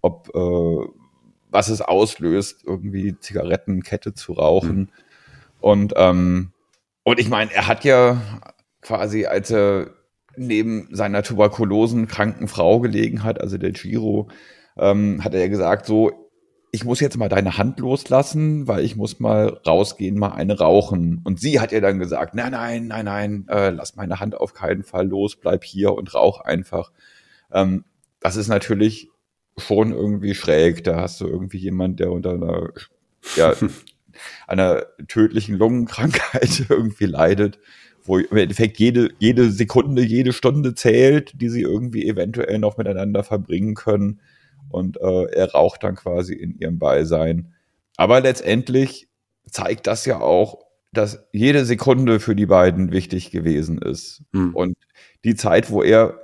ob 0.00 0.28
äh, 0.34 0.88
was 1.50 1.68
es 1.68 1.80
auslöst, 1.80 2.64
irgendwie 2.64 3.18
Zigarettenkette 3.18 4.14
zu 4.14 4.34
rauchen. 4.34 4.78
Mhm. 4.78 4.88
Und, 5.60 5.92
ähm, 5.96 6.52
und 7.04 7.18
ich 7.18 7.28
meine, 7.28 7.52
er 7.52 7.66
hat 7.66 7.84
ja 7.84 8.20
quasi, 8.82 9.26
als 9.26 9.50
er 9.50 9.90
neben 10.38 10.88
seiner 10.90 11.22
tuberkulosenkranken 11.22 12.48
Frau 12.48 12.80
gelegen 12.80 13.24
hat, 13.24 13.40
also 13.40 13.58
der 13.58 13.72
Giro, 13.72 14.28
ähm, 14.76 15.22
hat 15.24 15.34
er 15.34 15.48
gesagt, 15.48 15.86
so, 15.86 16.28
ich 16.70 16.84
muss 16.84 17.00
jetzt 17.00 17.16
mal 17.16 17.28
deine 17.28 17.56
Hand 17.56 17.80
loslassen, 17.80 18.68
weil 18.68 18.84
ich 18.84 18.94
muss 18.94 19.20
mal 19.20 19.60
rausgehen, 19.66 20.18
mal 20.18 20.32
eine 20.32 20.58
rauchen. 20.58 21.20
Und 21.24 21.40
sie 21.40 21.60
hat 21.60 21.72
ja 21.72 21.80
dann 21.80 21.98
gesagt, 21.98 22.34
nein, 22.34 22.52
nein, 22.52 22.86
nein, 22.86 23.04
nein, 23.04 23.46
äh, 23.48 23.70
lass 23.70 23.96
meine 23.96 24.20
Hand 24.20 24.36
auf 24.36 24.52
keinen 24.52 24.82
Fall 24.84 25.08
los, 25.08 25.36
bleib 25.36 25.64
hier 25.64 25.94
und 25.94 26.14
rauch 26.14 26.40
einfach. 26.40 26.92
Ähm, 27.50 27.84
das 28.20 28.36
ist 28.36 28.48
natürlich 28.48 29.08
schon 29.56 29.92
irgendwie 29.92 30.34
schräg. 30.34 30.84
Da 30.84 31.00
hast 31.00 31.20
du 31.20 31.26
irgendwie 31.26 31.58
jemand, 31.58 32.00
der 32.00 32.12
unter 32.12 32.32
einer, 32.32 32.68
ja, 33.36 33.54
einer 34.46 34.84
tödlichen 35.08 35.56
Lungenkrankheit 35.56 36.66
irgendwie 36.68 37.06
leidet 37.06 37.58
wo 38.08 38.18
im 38.18 38.36
Endeffekt 38.36 38.78
jede, 38.78 39.10
jede 39.18 39.50
Sekunde, 39.50 40.02
jede 40.02 40.32
Stunde 40.32 40.74
zählt, 40.74 41.40
die 41.40 41.48
sie 41.48 41.62
irgendwie 41.62 42.08
eventuell 42.08 42.58
noch 42.58 42.78
miteinander 42.78 43.22
verbringen 43.22 43.74
können. 43.74 44.20
Und 44.70 44.96
äh, 45.00 45.24
er 45.32 45.52
raucht 45.52 45.84
dann 45.84 45.94
quasi 45.94 46.34
in 46.34 46.58
ihrem 46.58 46.78
Beisein. 46.78 47.52
Aber 47.96 48.20
letztendlich 48.20 49.08
zeigt 49.44 49.86
das 49.86 50.06
ja 50.06 50.20
auch, 50.20 50.58
dass 50.92 51.26
jede 51.32 51.64
Sekunde 51.64 52.18
für 52.18 52.34
die 52.34 52.46
beiden 52.46 52.92
wichtig 52.92 53.30
gewesen 53.30 53.78
ist. 53.78 54.22
Mhm. 54.32 54.54
Und 54.54 54.76
die 55.24 55.34
Zeit, 55.34 55.70
wo 55.70 55.82
er 55.82 56.18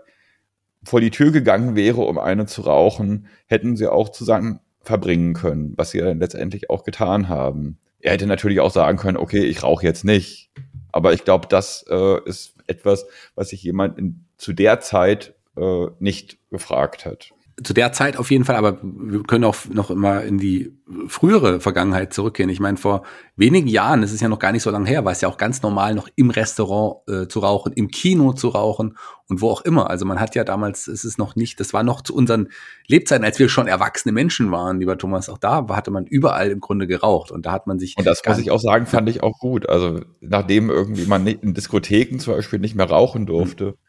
vor 0.85 1.01
die 1.01 1.11
Tür 1.11 1.33
gegangen 1.33 1.77
wäre, 1.77 2.03
um 2.03 2.19
eine 2.19 2.47
zu 2.47 2.63
rauchen, 2.63 3.27
hätten 3.47 3.77
sie 3.77 3.89
auch 3.89 4.09
zusammen 4.11 4.61
verbringen 4.81 5.35
können, 5.35 5.75
was 5.77 5.91
sie 5.91 5.99
dann 5.99 6.19
letztendlich 6.19 6.71
auch 6.71 6.85
getan 6.85 7.29
haben. 7.29 7.79
Er 8.01 8.13
hätte 8.13 8.27
natürlich 8.27 8.61
auch 8.61 8.71
sagen 8.71 8.99
können, 8.99 9.17
okay, 9.17 9.45
ich 9.45 9.63
rauche 9.63 9.85
jetzt 9.85 10.05
nicht. 10.05 10.51
Aber 10.95 11.13
ich 11.13 11.25
glaube, 11.25 11.49
das 11.49 11.85
äh, 11.91 12.21
ist 12.25 12.55
etwas, 12.69 13.05
was 13.35 13.49
sich 13.49 13.65
jemand 13.65 13.99
in, 13.99 14.27
zu 14.37 14.53
der 14.53 14.79
Zeit 14.79 15.35
äh, 15.57 15.87
nicht 15.99 16.39
gefragt 16.51 17.05
hat 17.05 17.33
zu 17.63 17.73
der 17.73 17.93
Zeit 17.93 18.17
auf 18.17 18.31
jeden 18.31 18.45
Fall, 18.45 18.57
aber 18.57 18.79
wir 18.83 19.23
können 19.23 19.45
auch 19.45 19.57
noch 19.71 19.91
immer 19.91 20.23
in 20.23 20.39
die 20.39 20.77
frühere 21.07 21.61
Vergangenheit 21.61 22.13
zurückgehen. 22.13 22.49
Ich 22.49 22.59
meine, 22.59 22.77
vor 22.77 23.05
wenigen 23.37 23.69
Jahren, 23.69 24.03
es 24.03 24.13
ist 24.13 24.21
ja 24.21 24.29
noch 24.29 24.41
gar 24.41 24.51
nicht 24.51 24.63
so 24.63 24.71
lange 24.71 24.89
her, 24.89 25.05
war 25.05 25.13
es 25.13 25.21
ja 25.21 25.29
auch 25.29 25.37
ganz 25.37 25.63
normal, 25.63 25.95
noch 25.95 26.09
im 26.17 26.31
Restaurant 26.31 27.09
äh, 27.09 27.29
zu 27.29 27.39
rauchen, 27.41 27.73
im 27.73 27.89
Kino 27.89 28.33
zu 28.33 28.49
rauchen 28.49 28.97
und 29.29 29.41
wo 29.41 29.51
auch 29.51 29.61
immer. 29.63 29.89
Also 29.89 30.05
man 30.05 30.19
hat 30.19 30.35
ja 30.35 30.43
damals, 30.43 30.89
es 30.89 31.05
ist 31.05 31.17
noch 31.17 31.37
nicht, 31.37 31.61
das 31.61 31.73
war 31.73 31.85
noch 31.85 32.03
zu 32.03 32.15
unseren 32.15 32.49
Lebzeiten, 32.89 33.25
als 33.25 33.39
wir 33.39 33.49
schon 33.49 33.69
erwachsene 33.69 34.13
Menschen 34.13 34.51
waren, 34.51 34.81
lieber 34.81 34.99
Thomas, 34.99 35.29
auch 35.29 35.39
da 35.39 35.67
hatte 35.69 35.93
man 35.93 36.07
überall 36.07 36.51
im 36.51 36.61
Grunde 36.61 36.89
geraucht 36.89 37.31
und 37.31 37.47
da 37.47 37.53
hat 37.53 37.69
man 37.69 37.79
sich. 37.79 37.95
Und 37.97 38.07
das 38.07 38.23
muss 38.27 38.39
ich 38.39 38.51
auch 38.51 38.61
sagen, 38.61 38.87
fand 38.87 39.09
ich 39.09 39.23
auch 39.23 39.39
gut. 39.39 39.69
Also 39.69 40.01
nachdem 40.21 40.71
irgendwie 40.71 41.07
man 41.07 41.25
in 41.27 41.55
Diskotheken 41.55 42.19
zum 42.19 42.35
Beispiel 42.35 42.59
nicht 42.59 42.75
mehr 42.75 42.91
rauchen 42.91 43.27
durfte. 43.27 43.65
Mhm 43.67 43.84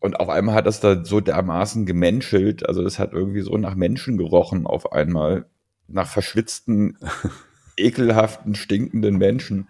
und 0.00 0.18
auf 0.18 0.30
einmal 0.30 0.54
hat 0.54 0.66
das 0.66 0.80
da 0.80 1.04
so 1.04 1.20
dermaßen 1.20 1.84
gemenschelt. 1.84 2.66
Also 2.66 2.82
es 2.82 2.98
hat 2.98 3.12
irgendwie 3.12 3.42
so 3.42 3.56
nach 3.58 3.74
Menschen 3.74 4.16
gerochen 4.16 4.66
auf 4.66 4.92
einmal. 4.92 5.46
Nach 5.88 6.08
verschwitzten, 6.08 6.96
ekelhaften, 7.76 8.54
stinkenden 8.54 9.18
Menschen. 9.18 9.68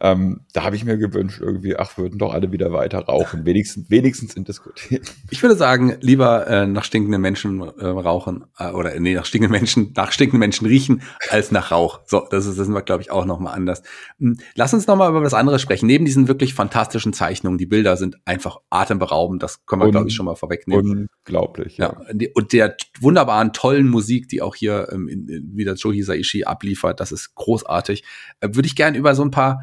Ähm, 0.00 0.40
da 0.52 0.64
habe 0.64 0.76
ich 0.76 0.84
mir 0.84 0.98
gewünscht, 0.98 1.40
irgendwie, 1.40 1.76
ach, 1.76 1.96
würden 1.98 2.18
doch 2.18 2.34
alle 2.34 2.50
wieder 2.52 2.72
weiter 2.72 3.00
rauchen, 3.00 3.46
wenigstens, 3.46 3.90
wenigstens 3.90 4.34
in 4.34 4.44
Diskotheken. 4.44 5.04
Ich 5.30 5.42
würde 5.42 5.56
sagen, 5.56 5.96
lieber 6.00 6.46
äh, 6.46 6.66
nach 6.66 6.84
stinkenden 6.84 7.20
Menschen 7.20 7.60
äh, 7.60 7.86
rauchen 7.86 8.44
äh, 8.58 8.70
oder 8.70 8.98
nee, 8.98 9.14
nach 9.14 9.24
stinkenden 9.24 9.52
Menschen, 9.52 9.92
nach 9.94 10.12
stinkenden 10.12 10.40
Menschen 10.40 10.66
riechen, 10.66 11.02
als 11.30 11.50
nach 11.50 11.70
Rauch. 11.70 12.00
So, 12.06 12.26
das 12.30 12.46
ist, 12.46 12.58
das 12.58 12.66
sind 12.66 12.74
wir, 12.74 12.82
glaube 12.82 13.02
ich, 13.02 13.10
auch 13.10 13.24
nochmal 13.24 13.54
anders. 13.54 13.82
Hm, 14.18 14.36
lass 14.54 14.74
uns 14.74 14.86
nochmal 14.86 15.10
über 15.10 15.22
was 15.22 15.34
anderes 15.34 15.62
sprechen. 15.62 15.86
Neben 15.86 16.04
diesen 16.04 16.28
wirklich 16.28 16.54
fantastischen 16.54 17.12
Zeichnungen, 17.12 17.58
die 17.58 17.66
Bilder 17.66 17.96
sind 17.96 18.16
einfach 18.24 18.58
atemberaubend, 18.70 19.42
das 19.42 19.64
können 19.66 19.82
wir, 19.82 19.90
glaube 19.90 20.08
ich, 20.08 20.14
schon 20.14 20.26
mal 20.26 20.36
vorwegnehmen. 20.36 21.08
Unglaublich. 21.26 21.76
Ja. 21.76 21.96
ja. 22.12 22.28
Und 22.34 22.52
der 22.52 22.76
wunderbaren, 23.00 23.52
tollen 23.52 23.88
Musik, 23.88 24.28
die 24.28 24.42
auch 24.42 24.54
hier 24.54 24.88
ähm, 24.92 25.08
in, 25.08 25.28
in, 25.28 25.56
wieder 25.56 25.74
Joe 25.74 25.94
Hisaishi 25.94 26.44
abliefert, 26.44 27.00
das 27.00 27.12
ist 27.12 27.34
großartig. 27.34 28.04
Äh, 28.40 28.48
würde 28.52 28.66
ich 28.66 28.76
gerne 28.76 28.98
über 28.98 29.14
so 29.14 29.22
ein 29.22 29.30
paar 29.30 29.62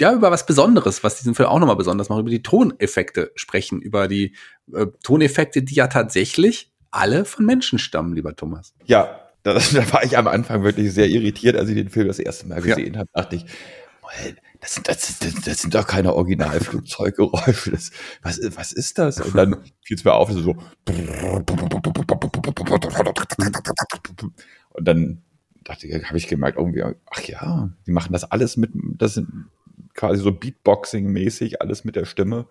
ja, 0.00 0.12
über 0.12 0.30
was 0.30 0.46
Besonderes, 0.46 1.04
was 1.04 1.16
diesen 1.16 1.34
Film 1.34 1.48
auch 1.48 1.58
nochmal 1.58 1.76
besonders 1.76 2.08
macht, 2.08 2.20
über 2.20 2.30
die 2.30 2.42
Toneffekte 2.42 3.32
sprechen, 3.34 3.80
über 3.80 4.08
die 4.08 4.34
äh, 4.72 4.86
Toneffekte, 5.02 5.62
die 5.62 5.74
ja 5.74 5.88
tatsächlich 5.88 6.72
alle 6.90 7.24
von 7.24 7.44
Menschen 7.44 7.78
stammen, 7.78 8.14
lieber 8.14 8.34
Thomas. 8.34 8.74
Ja, 8.84 9.20
da, 9.42 9.54
da 9.72 9.92
war 9.92 10.04
ich 10.04 10.16
am 10.16 10.26
Anfang 10.28 10.62
wirklich 10.62 10.92
sehr 10.92 11.08
irritiert, 11.08 11.56
als 11.56 11.68
ich 11.68 11.74
den 11.74 11.90
Film 11.90 12.08
das 12.08 12.18
erste 12.18 12.46
Mal 12.46 12.60
gesehen 12.60 12.94
ja. 12.94 13.00
habe, 13.00 13.10
dachte 13.12 13.36
ich, 13.36 13.44
das 14.60 14.74
sind, 14.74 14.88
das, 14.88 15.18
das, 15.18 15.34
das 15.44 15.62
sind 15.62 15.74
doch 15.74 15.86
keine 15.86 16.14
Originalflugzeuggeräusche. 16.14 17.70
Das, 17.70 17.90
was, 18.22 18.40
was 18.56 18.72
ist 18.72 18.98
das? 18.98 19.20
Und 19.20 19.36
dann 19.36 19.56
fiel 19.84 19.96
es 19.96 20.04
mir 20.04 20.14
auf, 20.14 20.32
so. 20.32 20.56
Und 24.70 24.84
dann 24.84 25.22
dachte 25.64 25.86
ich, 25.86 26.04
habe 26.04 26.16
ich 26.16 26.26
gemerkt, 26.26 26.58
irgendwie, 26.58 26.82
ach 26.82 27.22
ja, 27.22 27.70
die 27.86 27.92
machen 27.92 28.12
das 28.12 28.24
alles 28.24 28.56
mit, 28.56 28.70
das 28.74 29.14
sind 29.14 29.28
quasi 29.98 30.22
so 30.22 30.30
Beatboxing-mäßig, 30.30 31.60
alles 31.60 31.84
mit 31.84 31.96
der 31.96 32.04
Stimme. 32.04 32.46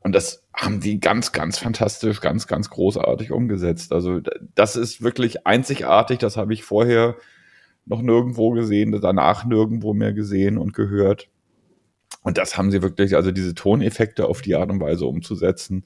Und 0.00 0.14
das 0.14 0.48
haben 0.54 0.80
die 0.80 1.00
ganz, 1.00 1.32
ganz 1.32 1.58
fantastisch, 1.58 2.20
ganz, 2.20 2.46
ganz 2.46 2.70
großartig 2.70 3.30
umgesetzt. 3.30 3.92
Also 3.92 4.20
das 4.54 4.74
ist 4.74 5.02
wirklich 5.02 5.46
einzigartig. 5.46 6.18
Das 6.18 6.36
habe 6.36 6.54
ich 6.54 6.64
vorher 6.64 7.16
noch 7.84 8.00
nirgendwo 8.00 8.52
gesehen, 8.52 8.98
danach 9.00 9.44
nirgendwo 9.44 9.92
mehr 9.92 10.14
gesehen 10.14 10.56
und 10.56 10.72
gehört. 10.72 11.28
Und 12.22 12.38
das 12.38 12.56
haben 12.56 12.70
sie 12.70 12.80
wirklich, 12.80 13.16
also 13.16 13.32
diese 13.32 13.54
Toneffekte 13.54 14.26
auf 14.26 14.40
die 14.40 14.54
Art 14.54 14.70
und 14.70 14.80
Weise 14.80 15.04
umzusetzen, 15.04 15.84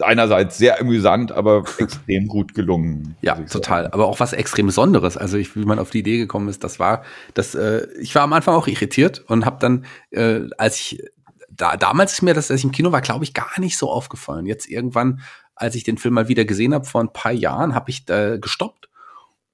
einerseits 0.00 0.58
sehr 0.58 0.80
amüsant, 0.80 1.32
aber 1.32 1.64
extrem 1.78 2.26
gut 2.26 2.54
gelungen. 2.54 3.16
Ja, 3.22 3.34
total. 3.34 3.88
Aber 3.88 4.06
auch 4.06 4.20
was 4.20 4.32
extrem 4.32 4.66
Besonderes. 4.66 5.16
Also 5.16 5.38
ich, 5.38 5.56
wie 5.56 5.64
man 5.64 5.78
auf 5.78 5.90
die 5.90 6.00
Idee 6.00 6.18
gekommen 6.18 6.48
ist, 6.48 6.64
das 6.64 6.78
war, 6.78 7.02
das, 7.34 7.54
äh, 7.54 7.86
ich 8.00 8.14
war 8.14 8.22
am 8.22 8.32
Anfang 8.32 8.54
auch 8.54 8.66
irritiert 8.66 9.24
und 9.28 9.44
habe 9.44 9.58
dann, 9.60 9.84
äh, 10.10 10.40
als 10.58 10.78
ich 10.78 11.02
da, 11.50 11.76
damals 11.76 12.14
ist 12.14 12.22
mir 12.22 12.34
das, 12.34 12.50
als 12.50 12.60
ich 12.60 12.64
im 12.64 12.72
Kino 12.72 12.92
war, 12.92 13.00
glaube 13.00 13.24
ich, 13.24 13.32
gar 13.32 13.58
nicht 13.58 13.78
so 13.78 13.90
aufgefallen. 13.90 14.46
Jetzt 14.46 14.68
irgendwann, 14.68 15.20
als 15.54 15.74
ich 15.74 15.84
den 15.84 15.98
Film 15.98 16.14
mal 16.14 16.28
wieder 16.28 16.44
gesehen 16.44 16.74
habe 16.74 16.84
vor 16.84 17.00
ein 17.00 17.12
paar 17.12 17.32
Jahren, 17.32 17.74
habe 17.74 17.90
ich 17.90 18.04
da 18.04 18.36
gestoppt 18.36 18.90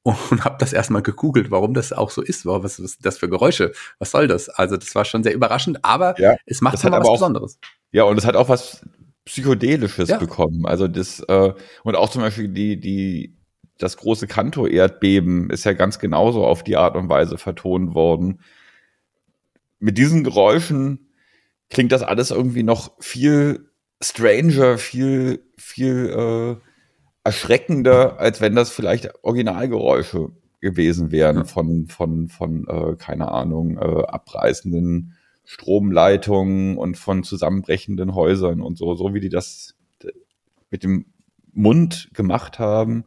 und 0.02 0.44
habe 0.44 0.56
das 0.58 0.72
erstmal 0.72 1.02
gegoogelt, 1.02 1.50
warum 1.50 1.74
das 1.74 1.92
auch 1.92 2.10
so 2.10 2.22
ist. 2.22 2.44
Wow, 2.44 2.64
was 2.64 2.78
ist 2.78 3.06
das 3.06 3.18
für 3.18 3.28
Geräusche? 3.28 3.72
Was 3.98 4.10
soll 4.10 4.26
das? 4.26 4.48
Also 4.48 4.76
das 4.76 4.94
war 4.94 5.04
schon 5.04 5.22
sehr 5.22 5.34
überraschend, 5.34 5.84
aber 5.84 6.18
ja, 6.20 6.36
es 6.44 6.60
macht 6.60 6.82
hat 6.82 6.92
was 6.92 7.06
auch, 7.06 7.12
Besonderes. 7.14 7.58
Ja, 7.92 8.04
und 8.04 8.18
es 8.18 8.26
hat 8.26 8.34
auch 8.34 8.48
was 8.48 8.84
Psychedelisches 9.24 10.08
ja. 10.08 10.18
bekommen. 10.18 10.66
Also 10.66 10.88
das, 10.88 11.20
äh, 11.20 11.52
und 11.84 11.96
auch 11.96 12.10
zum 12.10 12.22
Beispiel 12.22 12.48
die, 12.48 12.80
die, 12.80 13.36
das 13.78 13.96
große 13.96 14.26
Kanto-Erdbeben 14.26 15.50
ist 15.50 15.64
ja 15.64 15.72
ganz 15.72 15.98
genauso 15.98 16.44
auf 16.44 16.62
die 16.62 16.76
Art 16.76 16.96
und 16.96 17.08
Weise 17.08 17.38
vertont 17.38 17.94
worden. 17.94 18.40
Mit 19.78 19.98
diesen 19.98 20.24
Geräuschen 20.24 21.08
klingt 21.70 21.92
das 21.92 22.02
alles 22.02 22.30
irgendwie 22.30 22.62
noch 22.62 22.92
viel 23.00 23.70
stranger, 24.02 24.78
viel, 24.78 25.44
viel 25.56 26.58
äh, 26.60 26.68
erschreckender, 27.24 28.18
als 28.18 28.40
wenn 28.40 28.54
das 28.54 28.70
vielleicht 28.70 29.24
Originalgeräusche 29.24 30.30
gewesen 30.60 31.10
wären 31.10 31.44
von, 31.44 31.86
von, 31.88 32.28
von 32.28 32.66
äh, 32.68 32.96
keine 32.96 33.30
Ahnung, 33.30 33.78
äh, 33.78 34.04
abreißenden 34.04 35.16
Stromleitungen 35.44 36.76
und 36.76 36.96
von 36.96 37.24
zusammenbrechenden 37.24 38.14
Häusern 38.14 38.60
und 38.60 38.78
so, 38.78 38.94
so 38.94 39.14
wie 39.14 39.20
die 39.20 39.28
das 39.28 39.74
mit 40.70 40.82
dem 40.82 41.06
Mund 41.52 42.08
gemacht 42.14 42.58
haben, 42.58 43.04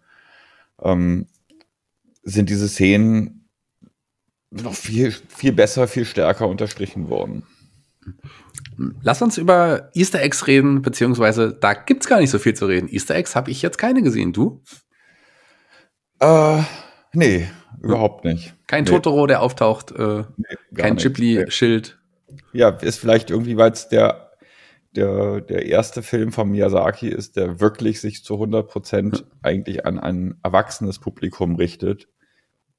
ähm, 0.81 1.27
sind 2.23 2.49
diese 2.49 2.67
Szenen 2.67 3.49
noch 4.51 4.73
viel, 4.73 5.11
viel 5.11 5.51
besser, 5.51 5.87
viel 5.87 6.05
stärker 6.05 6.47
unterstrichen 6.47 7.09
worden. 7.09 7.43
Lass 9.01 9.21
uns 9.21 9.37
über 9.37 9.89
Easter 9.93 10.21
Eggs 10.21 10.47
reden, 10.47 10.81
beziehungsweise 10.81 11.53
da 11.53 11.73
gibt 11.73 12.03
es 12.03 12.09
gar 12.09 12.19
nicht 12.19 12.29
so 12.29 12.39
viel 12.39 12.53
zu 12.53 12.65
reden. 12.65 12.87
Easter 12.89 13.15
Eggs 13.15 13.35
habe 13.35 13.49
ich 13.49 13.61
jetzt 13.61 13.77
keine 13.77 14.01
gesehen. 14.01 14.33
Du? 14.33 14.61
Äh, 16.19 16.61
nee, 17.13 17.47
überhaupt 17.81 18.25
nicht. 18.25 18.53
Kein 18.67 18.83
nee. 18.83 18.89
Totoro, 18.89 19.27
der 19.27 19.41
auftaucht, 19.41 19.91
äh, 19.91 20.23
nee, 20.37 20.57
kein 20.75 20.97
Ghibli-Schild 20.97 21.97
ja, 22.53 22.69
ist 22.69 22.99
vielleicht 22.99 23.29
irgendwie, 23.29 23.57
weil 23.57 23.71
es 23.71 23.89
der, 23.89 24.31
der, 24.95 25.41
der 25.41 25.65
erste 25.65 26.01
Film 26.01 26.31
von 26.31 26.49
Miyazaki 26.49 27.09
ist, 27.09 27.35
der 27.35 27.59
wirklich 27.59 28.01
sich 28.01 28.23
zu 28.23 28.35
100 28.35 28.67
Prozent 28.67 29.25
eigentlich 29.41 29.85
an 29.85 29.99
ein 29.99 30.39
erwachsenes 30.43 30.99
Publikum 30.99 31.55
richtet. 31.55 32.07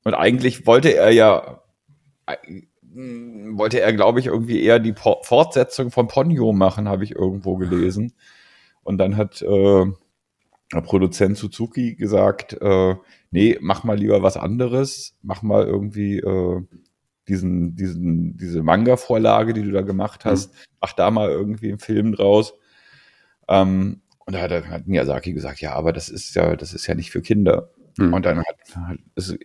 Und 0.04 0.14
eigentlich 0.14 0.66
wollte 0.66 0.94
er 0.94 1.10
ja, 1.10 1.62
wollte 2.92 3.80
er, 3.80 3.92
glaube 3.92 4.20
ich, 4.20 4.26
irgendwie 4.26 4.62
eher 4.62 4.78
die 4.78 4.92
po 4.92 5.20
Fortsetzung 5.22 5.90
von 5.90 6.08
Ponyo 6.08 6.52
machen, 6.52 6.88
habe 6.88 7.04
ich 7.04 7.14
irgendwo 7.14 7.56
gelesen. 7.56 8.14
Und 8.82 8.98
dann 8.98 9.16
hat 9.16 9.42
äh, 9.42 9.84
der 10.72 10.80
Produzent 10.80 11.36
Suzuki 11.36 11.94
gesagt, 11.94 12.56
äh, 12.60 12.94
nee, 13.30 13.58
mach 13.60 13.84
mal 13.84 13.98
lieber 13.98 14.22
was 14.22 14.36
anderes, 14.36 15.16
mach 15.22 15.42
mal 15.42 15.64
irgendwie 15.64 16.18
äh, 16.18 16.62
diesen, 17.28 17.74
diesen, 17.76 18.36
diese 18.36 18.62
Manga-Vorlage, 18.62 19.52
die 19.52 19.62
du 19.62 19.72
da 19.72 19.82
gemacht 19.82 20.24
mhm. 20.24 20.30
hast, 20.30 20.52
mhm. 20.52 20.58
mach 20.80 20.92
da 20.92 21.10
mal 21.10 21.30
irgendwie 21.30 21.68
einen 21.68 21.78
Film 21.78 22.12
draus. 22.12 22.54
Ähm, 23.48 24.02
und 24.24 24.34
da 24.34 24.40
hat, 24.40 24.68
hat 24.68 24.86
Miyazaki 24.86 25.32
gesagt, 25.32 25.60
ja, 25.60 25.74
aber 25.74 25.92
das 25.92 26.08
ist 26.08 26.34
ja, 26.34 26.56
das 26.56 26.74
ist 26.74 26.86
ja 26.86 26.94
nicht 26.94 27.10
für 27.10 27.22
Kinder. 27.22 27.70
Mhm. 27.96 28.12
Und 28.12 28.26
dann 28.26 28.38
hat, 28.38 28.56
hat 28.76 28.98
ist, 29.14 29.36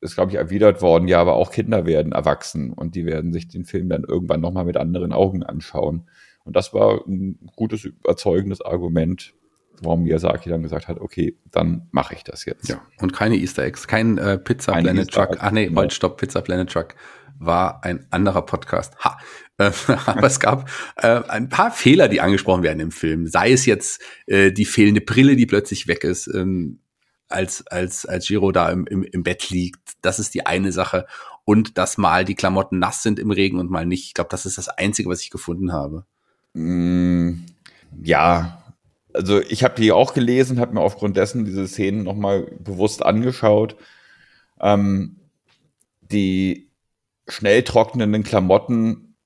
ist 0.00 0.14
glaube 0.14 0.32
ich, 0.32 0.38
erwidert 0.38 0.82
worden, 0.82 1.06
ja, 1.06 1.20
aber 1.20 1.34
auch 1.34 1.50
Kinder 1.50 1.86
werden 1.86 2.12
erwachsen 2.12 2.72
und 2.72 2.94
die 2.94 3.06
werden 3.06 3.32
sich 3.32 3.48
den 3.48 3.64
Film 3.64 3.88
dann 3.88 4.04
irgendwann 4.04 4.40
nochmal 4.40 4.64
mit 4.64 4.76
anderen 4.76 5.12
Augen 5.12 5.42
anschauen. 5.42 6.08
Und 6.44 6.56
das 6.56 6.74
war 6.74 7.06
ein 7.06 7.38
gutes, 7.54 7.84
überzeugendes 7.84 8.62
Argument, 8.62 9.34
warum 9.80 10.02
Miyazaki 10.02 10.48
dann 10.48 10.62
gesagt 10.62 10.88
hat, 10.88 11.00
okay, 11.00 11.36
dann 11.50 11.88
mache 11.92 12.14
ich 12.14 12.24
das 12.24 12.44
jetzt. 12.44 12.68
Ja, 12.68 12.80
und 12.98 13.12
keine 13.12 13.36
Easter 13.36 13.62
Eggs, 13.62 13.86
kein 13.86 14.18
äh, 14.18 14.38
Pizza 14.38 14.72
keine 14.72 14.84
Planet 14.84 15.10
Truck. 15.10 15.36
Ach 15.38 15.50
nee, 15.52 15.66
genau. 15.66 15.88
Stopp, 15.88 16.16
Pizza 16.16 16.40
Planet 16.40 16.70
Truck 16.70 16.94
war 17.38 17.84
ein 17.84 18.06
anderer 18.10 18.42
Podcast. 18.42 18.96
Ha. 19.04 19.18
Äh, 19.58 19.70
aber 20.06 20.26
es 20.26 20.40
gab 20.40 20.68
äh, 20.96 21.22
ein 21.28 21.48
paar 21.48 21.70
Fehler, 21.70 22.08
die 22.08 22.20
angesprochen 22.20 22.62
werden 22.62 22.80
im 22.80 22.90
Film. 22.90 23.26
Sei 23.26 23.52
es 23.52 23.66
jetzt 23.66 24.00
äh, 24.26 24.52
die 24.52 24.64
fehlende 24.64 25.00
Brille, 25.00 25.36
die 25.36 25.46
plötzlich 25.46 25.86
weg 25.86 26.04
ist, 26.04 26.26
ähm, 26.28 26.80
als, 27.28 27.66
als, 27.66 28.06
als 28.06 28.26
Giro 28.26 28.52
da 28.52 28.70
im, 28.70 28.86
im, 28.86 29.02
im 29.02 29.22
Bett 29.22 29.50
liegt. 29.50 29.80
Das 30.02 30.18
ist 30.18 30.34
die 30.34 30.46
eine 30.46 30.72
Sache. 30.72 31.06
Und 31.44 31.78
dass 31.78 31.98
mal 31.98 32.24
die 32.24 32.34
Klamotten 32.34 32.78
nass 32.78 33.02
sind 33.02 33.18
im 33.18 33.30
Regen 33.30 33.58
und 33.58 33.70
mal 33.70 33.86
nicht. 33.86 34.06
Ich 34.06 34.14
glaube, 34.14 34.30
das 34.30 34.46
ist 34.46 34.58
das 34.58 34.68
Einzige, 34.68 35.08
was 35.08 35.22
ich 35.22 35.30
gefunden 35.30 35.72
habe. 35.72 36.04
Mm, 36.54 37.44
ja, 38.02 38.62
also 39.12 39.40
ich 39.40 39.64
habe 39.64 39.80
die 39.80 39.92
auch 39.92 40.14
gelesen, 40.14 40.60
habe 40.60 40.74
mir 40.74 40.80
aufgrund 40.80 41.16
dessen 41.16 41.44
diese 41.44 41.66
Szenen 41.66 42.04
nochmal 42.04 42.46
bewusst 42.60 43.04
angeschaut. 43.04 43.76
Ähm, 44.60 45.16
die 46.00 46.71
schnell 47.28 47.62
trocknenden 47.62 48.22
Klamotten, 48.22 49.16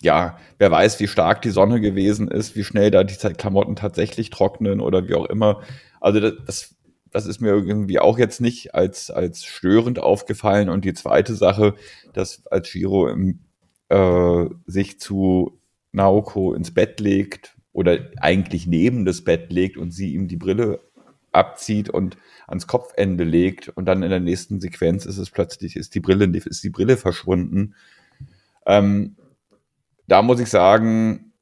ja, 0.00 0.38
wer 0.58 0.70
weiß, 0.70 1.00
wie 1.00 1.08
stark 1.08 1.42
die 1.42 1.50
Sonne 1.50 1.80
gewesen 1.80 2.28
ist, 2.28 2.54
wie 2.54 2.64
schnell 2.64 2.90
da 2.90 3.04
die 3.04 3.16
Klamotten 3.16 3.76
tatsächlich 3.76 4.30
trocknen 4.30 4.80
oder 4.80 5.08
wie 5.08 5.14
auch 5.14 5.26
immer. 5.26 5.62
Also 6.00 6.20
das, 6.20 6.76
das 7.10 7.26
ist 7.26 7.40
mir 7.40 7.50
irgendwie 7.50 7.98
auch 7.98 8.18
jetzt 8.18 8.40
nicht 8.40 8.74
als, 8.74 9.10
als 9.10 9.44
störend 9.44 9.98
aufgefallen. 9.98 10.68
Und 10.68 10.84
die 10.84 10.94
zweite 10.94 11.34
Sache, 11.34 11.74
dass 12.12 12.46
als 12.46 12.68
Shiro 12.68 13.08
im, 13.08 13.40
äh, 13.88 14.44
sich 14.66 15.00
zu 15.00 15.58
Naoko 15.92 16.52
ins 16.52 16.74
Bett 16.74 17.00
legt 17.00 17.56
oder 17.72 17.98
eigentlich 18.20 18.66
neben 18.66 19.04
das 19.04 19.24
Bett 19.24 19.50
legt 19.50 19.76
und 19.78 19.92
sie 19.92 20.12
ihm 20.14 20.28
die 20.28 20.36
Brille 20.36 20.80
abzieht 21.36 21.88
und 21.90 22.16
ans 22.46 22.66
Kopfende 22.66 23.24
legt 23.24 23.68
und 23.68 23.86
dann 23.86 24.02
in 24.02 24.10
der 24.10 24.20
nächsten 24.20 24.60
Sequenz 24.60 25.06
ist 25.06 25.18
es 25.18 25.30
plötzlich, 25.30 25.76
ist 25.76 25.94
die 25.94 26.00
Brille, 26.00 26.26
ist 26.36 26.64
die 26.64 26.70
Brille 26.70 26.96
verschwunden. 26.96 27.74
Ähm, 28.66 29.16
da 30.06 30.22
muss 30.22 30.40
ich 30.40 30.48
sagen, 30.48 31.32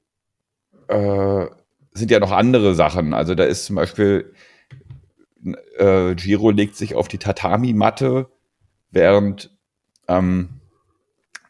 äh, 0.88 1.46
sind 1.92 2.10
ja 2.10 2.18
noch 2.18 2.32
andere 2.32 2.74
Sachen. 2.74 3.14
Also 3.14 3.34
da 3.34 3.44
ist 3.44 3.66
zum 3.66 3.76
Beispiel, 3.76 4.32
äh, 5.78 6.14
Giro 6.14 6.50
legt 6.50 6.76
sich 6.76 6.94
auf 6.94 7.08
die 7.08 7.18
Tatami-Matte, 7.18 8.28
während 8.90 9.56
ähm, 10.08 10.60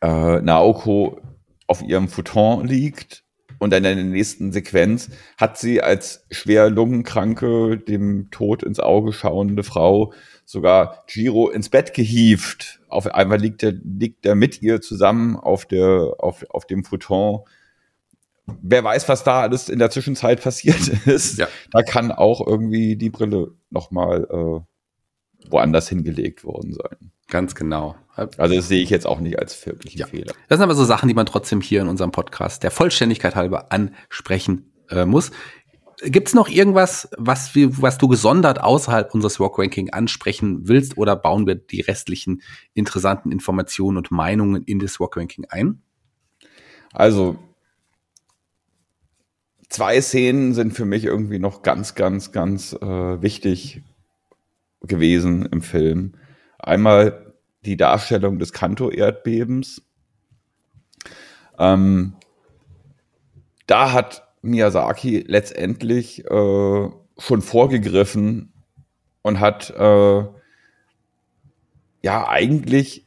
äh, 0.02 0.40
Naoko 0.40 1.20
auf 1.66 1.82
ihrem 1.82 2.08
Futon 2.08 2.66
liegt 2.66 3.23
und 3.58 3.72
dann 3.72 3.84
in 3.84 3.96
der 3.96 4.04
nächsten 4.04 4.52
Sequenz 4.52 5.10
hat 5.36 5.58
sie 5.58 5.80
als 5.80 6.26
schwer 6.30 6.70
Lungenkranke, 6.70 7.78
dem 7.78 8.30
Tod 8.30 8.62
ins 8.62 8.80
Auge 8.80 9.12
schauende 9.12 9.62
Frau 9.62 10.12
sogar 10.44 11.04
Giro 11.06 11.48
ins 11.50 11.68
Bett 11.68 11.94
gehievt. 11.94 12.80
Auf 12.88 13.06
einmal 13.06 13.40
liegt 13.40 13.62
er, 13.62 13.72
liegt 13.72 14.26
er 14.26 14.34
mit 14.34 14.62
ihr 14.62 14.80
zusammen 14.80 15.36
auf 15.36 15.66
der, 15.66 16.14
auf, 16.18 16.44
auf 16.50 16.66
dem 16.66 16.84
Futon. 16.84 17.40
Wer 18.46 18.84
weiß, 18.84 19.08
was 19.08 19.24
da 19.24 19.40
alles 19.40 19.68
in 19.68 19.78
der 19.78 19.90
Zwischenzeit 19.90 20.42
passiert 20.42 20.88
ist. 21.06 21.38
Ja. 21.38 21.48
Da 21.72 21.82
kann 21.82 22.12
auch 22.12 22.46
irgendwie 22.46 22.96
die 22.96 23.10
Brille 23.10 23.52
nochmal 23.70 24.26
äh, 24.30 24.73
woanders 25.50 25.88
hingelegt 25.88 26.44
worden 26.44 26.72
sein. 26.72 27.10
Ganz 27.28 27.54
genau. 27.54 27.96
Also 28.16 28.54
das 28.54 28.68
sehe 28.68 28.82
ich 28.82 28.90
jetzt 28.90 29.06
auch 29.06 29.18
nicht 29.18 29.38
als 29.38 29.66
wirklichen 29.66 29.98
ja. 29.98 30.06
Fehler. 30.06 30.32
Das 30.48 30.58
sind 30.58 30.62
aber 30.62 30.74
so 30.74 30.84
Sachen, 30.84 31.08
die 31.08 31.14
man 31.14 31.26
trotzdem 31.26 31.60
hier 31.60 31.80
in 31.80 31.88
unserem 31.88 32.12
Podcast 32.12 32.62
der 32.62 32.70
Vollständigkeit 32.70 33.34
halber 33.34 33.72
ansprechen 33.72 34.72
äh, 34.90 35.04
muss. 35.04 35.30
Gibt 36.02 36.28
es 36.28 36.34
noch 36.34 36.48
irgendwas, 36.48 37.08
was, 37.16 37.54
wir, 37.54 37.80
was 37.80 37.98
du 37.98 38.08
gesondert 38.08 38.60
außerhalb 38.60 39.14
unseres 39.14 39.40
Rock-Ranking 39.40 39.90
ansprechen 39.90 40.68
willst 40.68 40.98
oder 40.98 41.16
bauen 41.16 41.46
wir 41.46 41.54
die 41.54 41.80
restlichen 41.80 42.42
interessanten 42.74 43.32
Informationen 43.32 43.96
und 43.96 44.10
Meinungen 44.10 44.62
in 44.64 44.78
das 44.80 45.00
Rock-Ranking 45.00 45.46
ein? 45.48 45.82
Also, 46.92 47.38
zwei 49.68 50.00
Szenen 50.00 50.52
sind 50.52 50.74
für 50.74 50.84
mich 50.84 51.04
irgendwie 51.04 51.38
noch 51.38 51.62
ganz, 51.62 51.94
ganz, 51.94 52.32
ganz 52.32 52.74
äh, 52.74 53.22
wichtig 53.22 53.82
gewesen 54.86 55.46
im 55.46 55.62
Film. 55.62 56.14
Einmal 56.58 57.34
die 57.64 57.76
Darstellung 57.76 58.38
des 58.38 58.52
Kanto-Erdbebens. 58.52 59.82
Ähm, 61.58 62.14
da 63.66 63.92
hat 63.92 64.28
Miyazaki 64.42 65.24
letztendlich 65.26 66.24
äh, 66.24 66.88
schon 67.18 67.42
vorgegriffen 67.42 68.52
und 69.22 69.40
hat 69.40 69.70
äh, 69.70 70.24
ja 72.02 72.28
eigentlich 72.28 73.06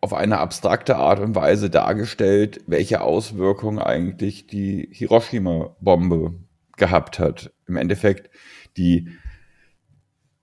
auf 0.00 0.12
eine 0.12 0.38
abstrakte 0.38 0.96
Art 0.96 1.18
und 1.18 1.34
Weise 1.34 1.70
dargestellt, 1.70 2.60
welche 2.66 3.00
Auswirkungen 3.00 3.78
eigentlich 3.78 4.46
die 4.46 4.88
Hiroshima-Bombe 4.92 6.34
gehabt 6.76 7.18
hat. 7.18 7.52
Im 7.66 7.76
Endeffekt 7.76 8.30
die, 8.76 9.08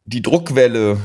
die 0.05 0.21
Druckwelle 0.21 0.97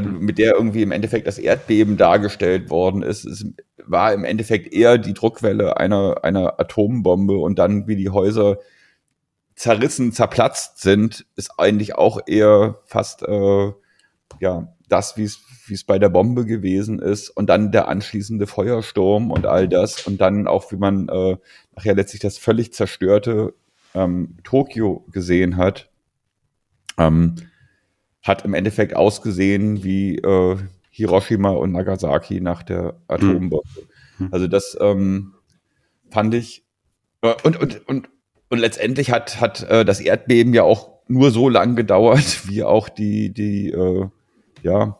mit 0.00 0.38
der 0.38 0.54
irgendwie 0.54 0.82
im 0.82 0.92
Endeffekt 0.92 1.26
das 1.26 1.38
Erdbeben 1.38 1.96
dargestellt 1.96 2.70
worden 2.70 3.02
ist. 3.02 3.24
Es 3.24 3.44
war 3.84 4.12
im 4.12 4.24
Endeffekt 4.24 4.72
eher 4.72 4.98
die 4.98 5.14
Druckwelle 5.14 5.76
einer, 5.76 6.22
einer 6.22 6.60
Atombombe 6.60 7.36
und 7.36 7.58
dann, 7.58 7.88
wie 7.88 7.96
die 7.96 8.10
Häuser 8.10 8.58
zerrissen, 9.56 10.12
zerplatzt 10.12 10.80
sind, 10.80 11.26
ist 11.36 11.58
eigentlich 11.58 11.96
auch 11.96 12.20
eher 12.26 12.78
fast 12.86 13.22
äh, 13.22 13.72
ja 14.40 14.72
das, 14.88 15.16
wie 15.16 15.24
es 15.24 15.40
wie 15.66 15.74
es 15.74 15.84
bei 15.84 15.98
der 15.98 16.08
Bombe 16.08 16.44
gewesen 16.44 16.98
ist 16.98 17.30
und 17.30 17.46
dann 17.46 17.70
der 17.70 17.88
anschließende 17.88 18.46
Feuersturm 18.46 19.30
und 19.30 19.46
all 19.46 19.68
das 19.68 20.06
und 20.06 20.20
dann 20.20 20.46
auch, 20.48 20.72
wie 20.72 20.76
man 20.76 21.08
äh, 21.08 21.36
nachher 21.74 21.94
letztlich 21.94 22.20
das 22.20 22.38
völlig 22.38 22.72
zerstörte 22.72 23.54
ähm, 23.94 24.36
Tokio 24.42 25.04
gesehen 25.12 25.56
hat. 25.56 25.88
Ähm, 26.98 27.36
hat 28.22 28.44
im 28.44 28.54
Endeffekt 28.54 28.94
ausgesehen 28.94 29.82
wie 29.82 30.16
äh, 30.18 30.56
Hiroshima 30.90 31.50
und 31.50 31.72
Nagasaki 31.72 32.40
nach 32.40 32.62
der 32.62 32.96
Atombombe. 33.08 33.62
Mhm. 34.18 34.28
Also 34.30 34.46
das 34.46 34.76
ähm, 34.80 35.34
fand 36.10 36.34
ich 36.34 36.64
äh, 37.22 37.34
und, 37.42 37.58
und, 37.60 37.88
und, 37.88 38.10
und 38.50 38.58
letztendlich 38.58 39.10
hat, 39.10 39.40
hat 39.40 39.62
äh, 39.68 39.84
das 39.84 40.00
Erdbeben 40.00 40.54
ja 40.54 40.62
auch 40.62 40.90
nur 41.08 41.30
so 41.30 41.48
lang 41.48 41.76
gedauert, 41.76 42.42
wie 42.48 42.62
auch 42.62 42.88
die, 42.88 43.32
die 43.32 43.70
äh, 43.70 44.08
ja, 44.62 44.98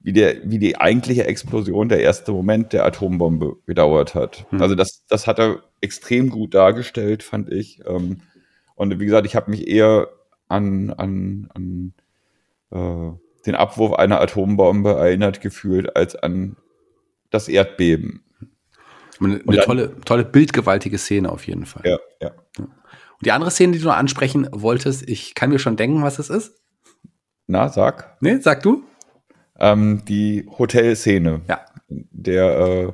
wie, 0.00 0.12
der, 0.12 0.36
wie 0.44 0.58
die 0.58 0.78
eigentliche 0.78 1.26
Explosion, 1.26 1.88
der 1.88 2.00
erste 2.00 2.32
Moment 2.32 2.72
der 2.72 2.84
Atombombe 2.84 3.56
gedauert 3.66 4.14
hat. 4.14 4.46
Mhm. 4.50 4.60
Also 4.60 4.74
das, 4.74 5.06
das 5.06 5.26
hat 5.26 5.38
er 5.38 5.62
extrem 5.80 6.30
gut 6.30 6.54
dargestellt, 6.54 7.22
fand 7.22 7.52
ich. 7.52 7.80
Ähm, 7.86 8.22
und 8.74 8.98
wie 8.98 9.04
gesagt, 9.04 9.26
ich 9.26 9.36
habe 9.36 9.50
mich 9.50 9.68
eher 9.68 10.08
an, 10.52 10.90
an, 10.90 11.48
an 11.54 11.94
äh, 12.70 13.16
den 13.46 13.54
Abwurf 13.54 13.94
einer 13.94 14.20
Atombombe 14.20 14.90
erinnert 14.92 15.40
gefühlt 15.40 15.96
als 15.96 16.14
an 16.14 16.56
das 17.30 17.48
Erdbeben. 17.48 18.22
Eine, 19.20 19.34
eine 19.34 19.56
dann, 19.56 19.64
tolle, 19.64 20.00
tolle, 20.04 20.24
bildgewaltige 20.24 20.98
Szene 20.98 21.30
auf 21.30 21.46
jeden 21.46 21.66
Fall. 21.66 21.82
Ja, 21.84 21.98
ja. 22.20 22.32
Und 22.58 22.70
die 23.26 23.32
andere 23.32 23.50
Szene, 23.50 23.72
die 23.72 23.78
du 23.78 23.86
noch 23.86 23.96
ansprechen 23.96 24.48
wolltest, 24.52 25.08
ich 25.08 25.34
kann 25.34 25.50
mir 25.50 25.58
schon 25.58 25.76
denken, 25.76 26.02
was 26.02 26.18
es 26.18 26.30
ist. 26.30 26.60
Na, 27.46 27.68
sag. 27.68 28.16
Nee, 28.20 28.38
sag 28.38 28.62
du. 28.62 28.84
Ähm, 29.58 30.02
die 30.06 30.46
Hotelszene. 30.58 31.42
Ja. 31.48 31.60
Der 31.88 32.58
äh, 32.58 32.92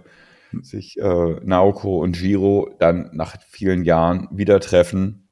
sich 0.63 0.99
äh, 0.99 1.37
Naoko 1.45 2.03
und 2.03 2.21
Jiro 2.21 2.75
dann 2.79 3.11
nach 3.13 3.37
vielen 3.49 3.85
Jahren 3.85 4.29
wieder 4.31 4.61
treffen 4.61 5.28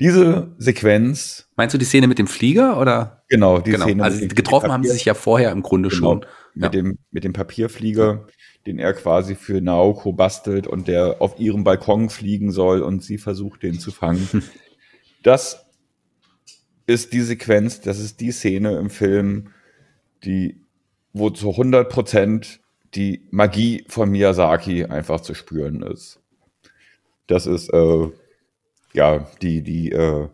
diese 0.00 0.54
Sequenz. 0.58 1.48
Meinst 1.56 1.74
du 1.74 1.78
die 1.78 1.84
Szene 1.84 2.06
mit 2.06 2.18
dem 2.18 2.26
Flieger 2.26 2.78
oder? 2.80 3.24
Genau, 3.28 3.58
die 3.58 3.72
genau. 3.72 3.86
Szene. 3.86 4.02
Also 4.02 4.26
getroffen 4.28 4.72
haben 4.72 4.84
sie 4.84 4.90
sich 4.90 5.04
ja 5.04 5.14
vorher 5.14 5.50
im 5.52 5.62
Grunde 5.62 5.88
genau, 5.88 5.98
schon. 5.98 6.26
Mit 6.54 6.64
ja. 6.64 6.68
dem, 6.70 6.98
mit 7.10 7.24
dem 7.24 7.32
Papierflieger, 7.32 8.26
den 8.66 8.78
er 8.78 8.92
quasi 8.94 9.34
für 9.34 9.60
Naoko 9.60 10.12
bastelt 10.12 10.66
und 10.66 10.88
der 10.88 11.16
auf 11.20 11.38
ihrem 11.38 11.64
Balkon 11.64 12.10
fliegen 12.10 12.50
soll 12.50 12.82
und 12.82 13.02
sie 13.02 13.18
versucht, 13.18 13.62
den 13.62 13.78
zu 13.78 13.90
fangen. 13.90 14.42
das 15.22 15.66
ist 16.86 17.12
die 17.12 17.22
Sequenz, 17.22 17.80
das 17.80 17.98
ist 17.98 18.20
die 18.20 18.32
Szene 18.32 18.78
im 18.78 18.90
Film, 18.90 19.50
die, 20.24 20.60
wo 21.12 21.30
zu 21.30 21.50
100 21.50 21.90
Prozent 21.90 22.60
die 22.94 23.26
Magie 23.30 23.84
von 23.88 24.10
Miyazaki 24.10 24.84
einfach 24.84 25.20
zu 25.20 25.34
spüren 25.34 25.82
ist. 25.82 26.20
Das 27.26 27.46
ist, 27.46 27.68
äh, 27.70 28.08
ja, 28.96 29.26
die, 29.42 29.62
die, 29.62 29.92
äh, 29.92 30.28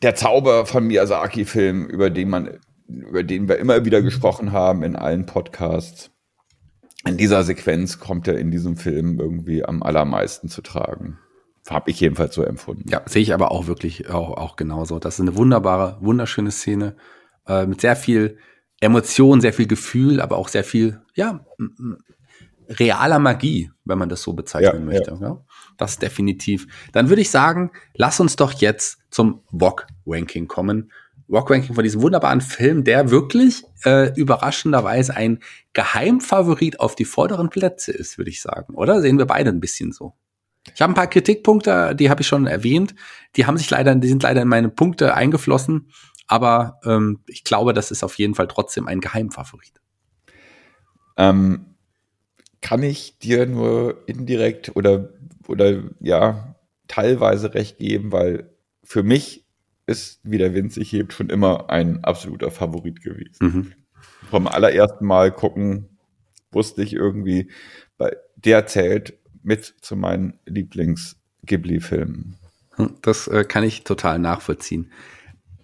der 0.00 0.14
Zauber 0.14 0.66
von 0.66 0.86
Miyazaki-Film, 0.86 1.86
über 1.86 2.10
den 2.10 2.30
man, 2.30 2.58
über 2.88 3.22
den 3.22 3.48
wir 3.48 3.58
immer 3.58 3.84
wieder 3.84 4.02
gesprochen 4.02 4.52
haben 4.52 4.82
in 4.82 4.96
allen 4.96 5.26
Podcasts. 5.26 6.10
In 7.06 7.16
dieser 7.16 7.44
Sequenz 7.44 7.98
kommt 7.98 8.28
er 8.28 8.38
in 8.38 8.50
diesem 8.50 8.76
Film 8.76 9.20
irgendwie 9.20 9.64
am 9.64 9.82
allermeisten 9.82 10.48
zu 10.48 10.62
tragen. 10.62 11.18
Habe 11.68 11.90
ich 11.90 12.00
jedenfalls 12.00 12.34
so 12.34 12.42
empfunden. 12.42 12.88
Ja, 12.88 13.02
sehe 13.06 13.22
ich 13.22 13.34
aber 13.34 13.52
auch 13.52 13.66
wirklich 13.66 14.08
auch, 14.10 14.36
auch 14.36 14.56
genauso. 14.56 14.98
Das 14.98 15.14
ist 15.14 15.20
eine 15.20 15.36
wunderbare, 15.36 15.98
wunderschöne 16.00 16.50
Szene 16.50 16.96
äh, 17.46 17.66
mit 17.66 17.80
sehr 17.80 17.94
viel 17.94 18.38
Emotion, 18.80 19.40
sehr 19.40 19.52
viel 19.52 19.68
Gefühl, 19.68 20.20
aber 20.20 20.36
auch 20.36 20.48
sehr 20.48 20.64
viel, 20.64 21.00
ja, 21.14 21.44
realer 22.68 23.18
Magie, 23.18 23.70
wenn 23.84 23.98
man 23.98 24.08
das 24.08 24.22
so 24.22 24.32
bezeichnen 24.32 24.88
ja, 24.88 24.92
möchte. 24.92 25.18
Ja. 25.20 25.44
Das 25.76 25.98
definitiv. 25.98 26.66
Dann 26.92 27.08
würde 27.08 27.22
ich 27.22 27.30
sagen, 27.30 27.70
lass 27.94 28.20
uns 28.20 28.36
doch 28.36 28.52
jetzt 28.52 28.98
zum 29.10 29.42
VOG-Ranking 29.52 30.48
kommen. 30.48 30.92
VOG-Ranking 31.28 31.74
von 31.74 31.84
diesem 31.84 32.02
wunderbaren 32.02 32.40
Film, 32.40 32.84
der 32.84 33.10
wirklich 33.10 33.64
äh, 33.84 34.12
überraschenderweise 34.14 35.16
ein 35.16 35.40
Geheimfavorit 35.72 36.80
auf 36.80 36.94
die 36.94 37.04
vorderen 37.04 37.48
Plätze 37.48 37.92
ist, 37.92 38.18
würde 38.18 38.30
ich 38.30 38.42
sagen. 38.42 38.74
Oder 38.74 39.00
sehen 39.00 39.18
wir 39.18 39.26
beide 39.26 39.50
ein 39.50 39.60
bisschen 39.60 39.92
so? 39.92 40.14
Ich 40.74 40.80
habe 40.80 40.92
ein 40.92 40.96
paar 40.96 41.08
Kritikpunkte, 41.08 41.94
die 41.96 42.08
habe 42.08 42.20
ich 42.20 42.26
schon 42.26 42.46
erwähnt. 42.46 42.94
Die 43.36 43.46
haben 43.46 43.58
sich 43.58 43.68
leider, 43.70 43.94
die 43.94 44.08
sind 44.08 44.22
leider 44.22 44.42
in 44.42 44.48
meine 44.48 44.68
Punkte 44.68 45.14
eingeflossen. 45.14 45.88
Aber 46.28 46.78
ähm, 46.84 47.20
ich 47.26 47.44
glaube, 47.44 47.72
das 47.72 47.90
ist 47.90 48.04
auf 48.04 48.16
jeden 48.18 48.34
Fall 48.34 48.46
trotzdem 48.46 48.86
ein 48.86 49.00
Geheimfavorit. 49.00 49.80
Ähm, 51.16 51.71
kann 52.62 52.82
ich 52.82 53.18
dir 53.18 53.44
nur 53.46 54.02
indirekt 54.06 54.74
oder, 54.74 55.10
oder 55.46 55.82
ja, 56.00 56.54
teilweise 56.88 57.52
recht 57.52 57.78
geben, 57.78 58.12
weil 58.12 58.50
für 58.82 59.02
mich 59.02 59.44
ist, 59.86 60.20
wie 60.22 60.38
der 60.38 60.54
Wind 60.54 60.72
sich 60.72 60.92
hebt, 60.92 61.12
schon 61.12 61.28
immer 61.28 61.68
ein 61.68 62.02
absoluter 62.04 62.50
Favorit 62.50 63.02
gewesen. 63.02 63.36
Mhm. 63.40 63.72
Vom 64.30 64.46
allerersten 64.46 65.04
Mal 65.04 65.32
gucken, 65.32 65.98
wusste 66.52 66.82
ich 66.82 66.94
irgendwie, 66.94 67.50
weil 67.98 68.16
der 68.36 68.66
zählt 68.66 69.18
mit 69.42 69.64
zu 69.80 69.96
meinen 69.96 70.38
Lieblings-Ghibli-Filmen. 70.46 72.36
Hm, 72.76 72.94
das 73.02 73.26
äh, 73.28 73.44
kann 73.44 73.64
ich 73.64 73.84
total 73.84 74.18
nachvollziehen. 74.18 74.92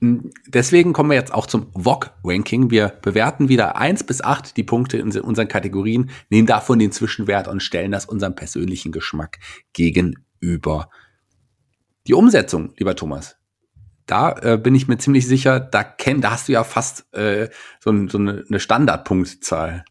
Deswegen 0.00 0.92
kommen 0.92 1.10
wir 1.10 1.16
jetzt 1.16 1.34
auch 1.34 1.46
zum 1.46 1.72
VOG-Ranking. 1.74 2.70
Wir 2.70 2.88
bewerten 3.02 3.48
wieder 3.48 3.76
eins 3.76 4.04
bis 4.04 4.20
acht 4.22 4.56
die 4.56 4.62
Punkte 4.62 4.98
in 4.98 5.10
unseren 5.20 5.48
Kategorien, 5.48 6.10
nehmen 6.30 6.46
davon 6.46 6.78
den 6.78 6.92
Zwischenwert 6.92 7.48
und 7.48 7.62
stellen 7.62 7.92
das 7.92 8.06
unserem 8.06 8.34
persönlichen 8.34 8.92
Geschmack 8.92 9.38
gegenüber. 9.72 10.90
Die 12.06 12.14
Umsetzung, 12.14 12.72
lieber 12.76 12.94
Thomas. 12.96 13.36
da 14.06 14.32
äh, 14.40 14.56
bin 14.56 14.74
ich 14.74 14.88
mir 14.88 14.98
ziemlich 14.98 15.26
sicher, 15.26 15.60
da 15.60 15.84
kenn, 15.84 16.20
da 16.20 16.32
hast 16.32 16.48
du 16.48 16.52
ja 16.52 16.64
fast 16.64 17.12
äh, 17.14 17.48
so, 17.78 18.08
so 18.08 18.18
eine, 18.18 18.44
eine 18.48 18.58
Standardpunktzahl. 18.58 19.84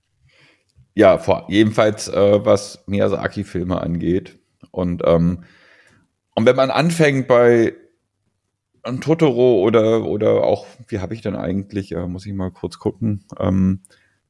Ja, 0.96 1.20
vor, 1.20 1.46
jedenfalls 1.50 2.08
äh, 2.08 2.44
was 2.44 2.84
Miyazaki-Filme 2.88 3.80
angeht. 3.80 4.40
Und, 4.72 5.04
ähm, 5.06 5.44
und 6.34 6.46
wenn 6.46 6.56
man 6.56 6.72
anfängt 6.72 7.28
bei 7.28 7.76
ein 8.88 9.02
Totoro 9.02 9.62
oder, 9.62 10.06
oder 10.06 10.44
auch, 10.44 10.66
wie 10.88 11.00
habe 11.00 11.14
ich 11.14 11.22
denn 11.22 11.36
eigentlich, 11.36 11.92
äh, 11.92 12.08
muss 12.08 12.26
ich 12.26 12.34
mal 12.34 12.52
kurz 12.52 12.80
gucken, 12.80 13.26
ähm, 13.40 13.82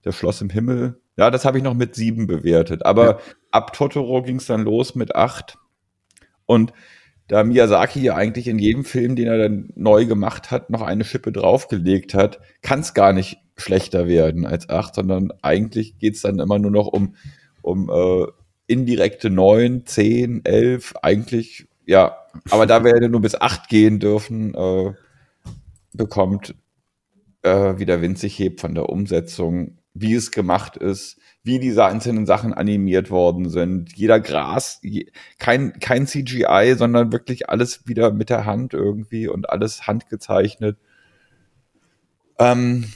der 0.03 0.11
Schloss 0.11 0.41
im 0.41 0.49
Himmel. 0.49 0.99
Ja, 1.17 1.31
das 1.31 1.45
habe 1.45 1.57
ich 1.57 1.63
noch 1.63 1.73
mit 1.73 1.95
sieben 1.95 2.27
bewertet. 2.27 2.85
Aber 2.85 3.05
ja. 3.05 3.19
ab 3.51 3.73
Totoro 3.73 4.21
ging 4.21 4.37
es 4.37 4.45
dann 4.45 4.63
los 4.63 4.95
mit 4.95 5.15
acht. 5.15 5.57
Und 6.45 6.73
da 7.27 7.43
Miyazaki 7.43 8.01
ja 8.01 8.15
eigentlich 8.15 8.47
in 8.47 8.59
jedem 8.59 8.85
Film, 8.85 9.15
den 9.15 9.27
er 9.27 9.37
dann 9.37 9.69
neu 9.75 10.05
gemacht 10.05 10.51
hat, 10.51 10.69
noch 10.69 10.81
eine 10.81 11.03
Schippe 11.03 11.31
draufgelegt 11.31 12.13
hat, 12.13 12.39
kann 12.61 12.79
es 12.79 12.93
gar 12.93 13.13
nicht 13.13 13.37
schlechter 13.57 14.07
werden 14.07 14.45
als 14.45 14.69
acht, 14.69 14.95
sondern 14.95 15.33
eigentlich 15.41 15.97
geht 15.97 16.15
es 16.15 16.21
dann 16.21 16.39
immer 16.39 16.59
nur 16.59 16.71
noch 16.71 16.87
um, 16.87 17.15
um 17.61 17.89
äh, 17.89 18.27
indirekte 18.67 19.29
neun, 19.29 19.85
zehn, 19.85 20.45
elf, 20.45 20.93
eigentlich, 21.01 21.67
ja, 21.87 22.17
aber 22.49 22.65
da 22.65 22.83
wir 22.83 23.01
ja 23.01 23.07
nur 23.07 23.21
bis 23.21 23.33
acht 23.33 23.69
gehen 23.69 23.99
dürfen, 23.99 24.53
äh, 24.53 24.93
bekommt 25.93 26.53
äh, 27.43 27.79
wieder 27.79 28.01
winzig 28.01 28.37
hebt 28.37 28.59
von 28.59 28.75
der 28.75 28.89
Umsetzung, 28.89 29.77
wie 29.93 30.13
es 30.13 30.31
gemacht 30.31 30.75
ist, 30.75 31.17
wie 31.43 31.59
diese 31.59 31.85
einzelnen 31.85 32.25
Sachen 32.25 32.53
animiert 32.53 33.09
worden 33.09 33.49
sind. 33.49 33.93
Jeder 33.95 34.19
Gras, 34.19 34.81
kein, 35.39 35.79
kein 35.79 36.05
CGI, 36.05 36.75
sondern 36.77 37.13
wirklich 37.13 37.49
alles 37.49 37.87
wieder 37.87 38.11
mit 38.11 38.29
der 38.29 38.45
Hand 38.45 38.73
irgendwie 38.73 39.29
und 39.29 39.49
alles 39.49 39.87
handgezeichnet. 39.87 40.77
Ähm, 42.37 42.91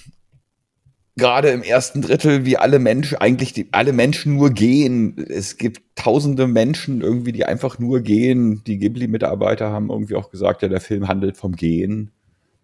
Gerade 1.18 1.50
im 1.50 1.62
ersten 1.62 2.02
Drittel, 2.02 2.46
wie 2.46 2.58
alle 2.58 2.80
Menschen, 2.80 3.18
eigentlich 3.18 3.52
die, 3.52 3.68
alle 3.74 3.92
Menschen 3.92 4.36
nur 4.36 4.52
gehen. 4.52 5.18
Es 5.18 5.58
gibt 5.58 5.82
tausende 5.96 6.48
Menschen 6.48 7.02
irgendwie, 7.02 7.34
die 7.34 7.46
einfach 7.46 7.80
nur 7.80 8.00
gehen. 8.00 8.64
Die 8.66 8.78
Ghibli-Mitarbeiter 8.78 9.72
haben 9.72 9.90
irgendwie 9.90 10.16
auch 10.16 10.32
gesagt, 10.32 10.62
ja, 10.62 10.70
der 10.70 10.80
Film 10.80 11.08
handelt 11.08 11.36
vom 11.36 11.56
Gehen. 11.56 12.12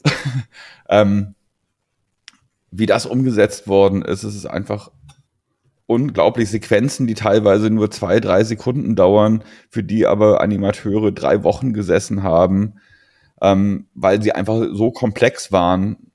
ähm, 0.89 1.35
wie 2.71 2.85
das 2.85 3.05
umgesetzt 3.05 3.67
worden 3.67 4.01
ist, 4.01 4.23
es 4.23 4.35
ist 4.35 4.45
einfach 4.45 4.91
unglaublich 5.87 6.49
Sequenzen, 6.49 7.07
die 7.07 7.13
teilweise 7.13 7.69
nur 7.69 7.89
zwei, 7.89 8.19
drei 8.19 8.43
Sekunden 8.43 8.95
dauern, 8.95 9.43
für 9.69 9.83
die 9.83 10.05
aber 10.05 10.41
Animateure 10.41 11.11
drei 11.11 11.43
Wochen 11.43 11.73
gesessen 11.73 12.23
haben, 12.23 12.75
ähm, 13.41 13.87
weil 13.95 14.21
sie 14.21 14.33
einfach 14.33 14.67
so 14.73 14.91
komplex 14.91 15.51
waren. 15.51 16.06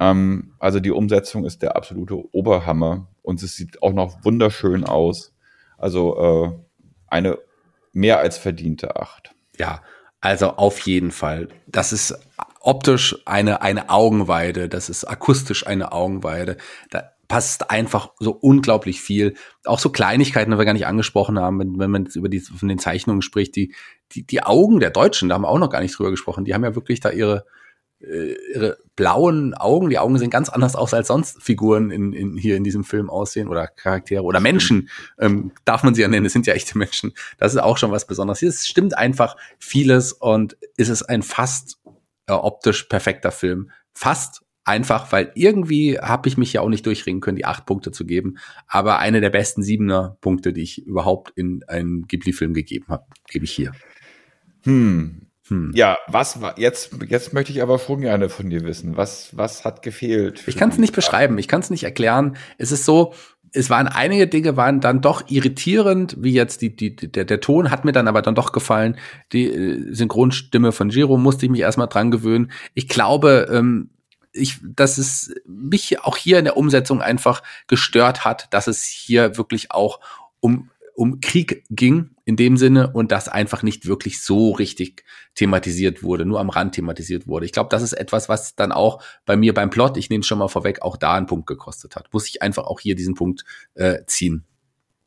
Ähm, 0.00 0.54
also 0.58 0.80
die 0.80 0.90
Umsetzung 0.90 1.44
ist 1.44 1.62
der 1.62 1.76
absolute 1.76 2.16
Oberhammer 2.34 3.06
und 3.22 3.42
es 3.42 3.54
sieht 3.54 3.82
auch 3.82 3.92
noch 3.92 4.24
wunderschön 4.24 4.84
aus. 4.84 5.32
Also 5.78 6.18
äh, 6.18 6.58
eine 7.06 7.38
mehr 7.92 8.18
als 8.18 8.38
verdiente 8.38 8.96
Acht. 8.96 9.34
Ja, 9.58 9.82
also 10.20 10.56
auf 10.56 10.80
jeden 10.80 11.10
Fall. 11.10 11.48
Das 11.66 11.92
ist 11.92 12.18
optisch 12.60 13.16
eine, 13.26 13.62
eine 13.62 13.90
Augenweide, 13.90 14.68
das 14.68 14.88
ist 14.88 15.04
akustisch 15.04 15.66
eine 15.66 15.92
Augenweide. 15.92 16.56
Da 16.90 17.10
passt 17.28 17.70
einfach 17.70 18.10
so 18.18 18.32
unglaublich 18.32 19.00
viel. 19.00 19.34
Auch 19.64 19.78
so 19.78 19.90
Kleinigkeiten, 19.90 20.50
die 20.50 20.58
wir 20.58 20.64
gar 20.64 20.72
nicht 20.72 20.86
angesprochen 20.86 21.38
haben, 21.38 21.60
wenn, 21.60 21.78
wenn 21.78 21.90
man 21.90 22.06
über 22.06 22.28
die 22.28 22.40
von 22.40 22.68
den 22.68 22.78
Zeichnungen 22.78 23.22
spricht, 23.22 23.54
die, 23.54 23.74
die, 24.12 24.26
die 24.26 24.42
Augen 24.42 24.80
der 24.80 24.90
Deutschen, 24.90 25.28
da 25.28 25.36
haben 25.36 25.42
wir 25.42 25.48
auch 25.48 25.58
noch 25.58 25.70
gar 25.70 25.80
nicht 25.80 25.96
drüber 25.96 26.10
gesprochen, 26.10 26.44
die 26.44 26.54
haben 26.54 26.64
ja 26.64 26.74
wirklich 26.74 27.00
da 27.00 27.10
ihre, 27.10 27.44
äh, 28.00 28.34
ihre 28.54 28.78
blauen 28.96 29.54
Augen. 29.54 29.90
Die 29.90 29.98
Augen 29.98 30.18
sehen 30.18 30.30
ganz 30.30 30.48
anders 30.48 30.76
aus, 30.76 30.94
als 30.94 31.08
sonst 31.08 31.42
Figuren 31.42 31.90
in, 31.90 32.12
in, 32.12 32.36
hier 32.36 32.56
in 32.56 32.64
diesem 32.64 32.84
Film 32.84 33.10
aussehen 33.10 33.48
oder 33.48 33.66
Charaktere 33.66 34.22
oder 34.22 34.40
Menschen, 34.40 34.88
ähm, 35.18 35.52
darf 35.64 35.82
man 35.82 35.94
sie 35.94 36.02
ja 36.02 36.08
nennen. 36.08 36.26
Es 36.26 36.32
sind 36.32 36.46
ja 36.46 36.54
echte 36.54 36.76
Menschen. 36.78 37.12
Das 37.38 37.52
ist 37.52 37.60
auch 37.60 37.78
schon 37.78 37.90
was 37.90 38.06
Besonderes. 38.06 38.42
Es 38.42 38.66
stimmt 38.66 38.96
einfach 38.96 39.36
vieles 39.58 40.12
und 40.12 40.56
ist 40.76 41.02
ein 41.02 41.22
fast 41.22 41.78
äh, 42.26 42.32
optisch 42.32 42.84
perfekter 42.84 43.32
Film. 43.32 43.70
Fast 43.92 44.42
einfach, 44.64 45.10
weil 45.12 45.32
irgendwie 45.34 45.98
habe 45.98 46.28
ich 46.28 46.36
mich 46.36 46.52
ja 46.52 46.60
auch 46.60 46.68
nicht 46.68 46.86
durchringen 46.86 47.20
können, 47.20 47.36
die 47.36 47.44
acht 47.44 47.66
Punkte 47.66 47.90
zu 47.90 48.04
geben. 48.04 48.38
Aber 48.66 48.98
eine 48.98 49.20
der 49.20 49.30
besten 49.30 49.62
siebener 49.62 50.16
Punkte, 50.20 50.52
die 50.52 50.62
ich 50.62 50.86
überhaupt 50.86 51.32
in 51.34 51.64
einen 51.66 52.06
Ghibli-Film 52.06 52.54
gegeben 52.54 52.86
habe, 52.88 53.04
gebe 53.28 53.44
ich 53.44 53.52
hier. 53.52 53.72
Hm. 54.64 55.29
Hm. 55.50 55.72
Ja, 55.74 55.98
was 56.06 56.40
war 56.40 56.58
jetzt? 56.58 56.92
Jetzt 57.08 57.32
möchte 57.32 57.52
ich 57.52 57.60
aber 57.60 57.78
schon 57.78 58.00
gerne 58.00 58.28
von 58.28 58.48
dir 58.48 58.62
wissen. 58.62 58.96
Was 58.96 59.36
was 59.36 59.64
hat 59.64 59.82
gefehlt? 59.82 60.44
Ich 60.46 60.56
kann 60.56 60.70
es 60.70 60.78
nicht 60.78 60.94
beschreiben. 60.94 61.38
Ich 61.38 61.48
kann 61.48 61.60
es 61.60 61.70
nicht 61.70 61.82
erklären. 61.82 62.36
Es 62.56 62.72
ist 62.72 62.84
so. 62.84 63.12
Es 63.52 63.68
waren 63.68 63.88
einige 63.88 64.28
Dinge 64.28 64.56
waren 64.56 64.80
dann 64.80 65.00
doch 65.00 65.28
irritierend, 65.28 66.16
wie 66.20 66.32
jetzt 66.32 66.62
die, 66.62 66.76
die, 66.76 66.94
der, 66.94 67.24
der 67.24 67.40
Ton 67.40 67.72
hat 67.72 67.84
mir 67.84 67.90
dann 67.90 68.06
aber 68.06 68.22
dann 68.22 68.36
doch 68.36 68.52
gefallen. 68.52 68.96
Die 69.32 69.46
äh, 69.46 69.92
Synchronstimme 69.92 70.70
von 70.70 70.90
Giro 70.90 71.16
musste 71.16 71.46
ich 71.46 71.50
mich 71.50 71.60
erstmal 71.60 71.88
dran 71.88 72.12
gewöhnen. 72.12 72.52
Ich 72.74 72.88
glaube, 72.88 73.48
ähm, 73.50 73.90
ich, 74.32 74.58
dass 74.62 74.98
es 74.98 75.34
mich 75.44 75.98
auch 76.04 76.16
hier 76.16 76.38
in 76.38 76.44
der 76.44 76.56
Umsetzung 76.56 77.02
einfach 77.02 77.42
gestört 77.66 78.24
hat, 78.24 78.46
dass 78.54 78.68
es 78.68 78.84
hier 78.84 79.36
wirklich 79.36 79.72
auch 79.72 79.98
um, 80.38 80.70
um 81.00 81.22
Krieg 81.22 81.64
ging 81.70 82.10
in 82.26 82.36
dem 82.36 82.58
Sinne 82.58 82.92
und 82.92 83.10
das 83.10 83.26
einfach 83.26 83.62
nicht 83.62 83.86
wirklich 83.86 84.22
so 84.22 84.50
richtig 84.50 85.02
thematisiert 85.34 86.02
wurde, 86.02 86.26
nur 86.26 86.40
am 86.40 86.50
Rand 86.50 86.74
thematisiert 86.74 87.26
wurde. 87.26 87.46
Ich 87.46 87.52
glaube, 87.52 87.70
das 87.70 87.80
ist 87.80 87.94
etwas, 87.94 88.28
was 88.28 88.54
dann 88.54 88.70
auch 88.70 89.02
bei 89.24 89.34
mir 89.34 89.54
beim 89.54 89.70
Plot, 89.70 89.96
ich 89.96 90.10
nehme 90.10 90.24
schon 90.24 90.38
mal 90.38 90.48
vorweg, 90.48 90.82
auch 90.82 90.98
da 90.98 91.14
einen 91.14 91.24
Punkt 91.24 91.46
gekostet 91.46 91.96
hat. 91.96 92.12
Muss 92.12 92.28
ich 92.28 92.42
einfach 92.42 92.64
auch 92.64 92.80
hier 92.80 92.96
diesen 92.96 93.14
Punkt 93.14 93.46
äh, 93.76 94.00
ziehen. 94.06 94.44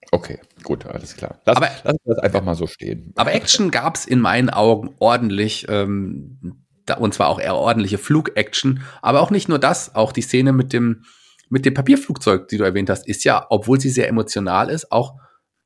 Okay, 0.10 0.40
gut, 0.64 0.88
alles 0.88 1.16
klar. 1.16 1.40
Lass, 1.46 1.58
aber, 1.58 1.70
lass 1.84 1.96
das 2.06 2.18
einfach 2.18 2.44
mal 2.44 2.56
so 2.56 2.66
stehen. 2.66 3.14
Aber 3.16 3.32
Action 3.32 3.70
gab's 3.70 4.06
in 4.06 4.20
meinen 4.20 4.50
Augen 4.50 4.96
ordentlich. 4.98 5.68
Ähm, 5.70 6.58
und 6.98 7.14
zwar 7.14 7.30
auch 7.30 7.40
eher 7.40 7.54
ordentliche 7.54 8.00
Flug-Action. 8.00 8.82
Aber 9.04 9.22
auch 9.22 9.30
nicht 9.30 9.48
nur 9.48 9.60
das, 9.60 9.94
auch 9.94 10.12
die 10.12 10.24
Szene 10.24 10.54
mit 10.54 10.74
dem, 10.74 11.04
mit 11.50 11.66
dem 11.66 11.76
Papierflugzeug, 11.76 12.48
die 12.48 12.58
du 12.58 12.64
erwähnt 12.64 12.90
hast, 12.90 13.08
ist 13.08 13.24
ja, 13.26 13.46
obwohl 13.52 13.80
sie 13.80 13.92
sehr 13.92 14.08
emotional 14.08 14.72
ist, 14.72 14.92
auch, 14.92 15.20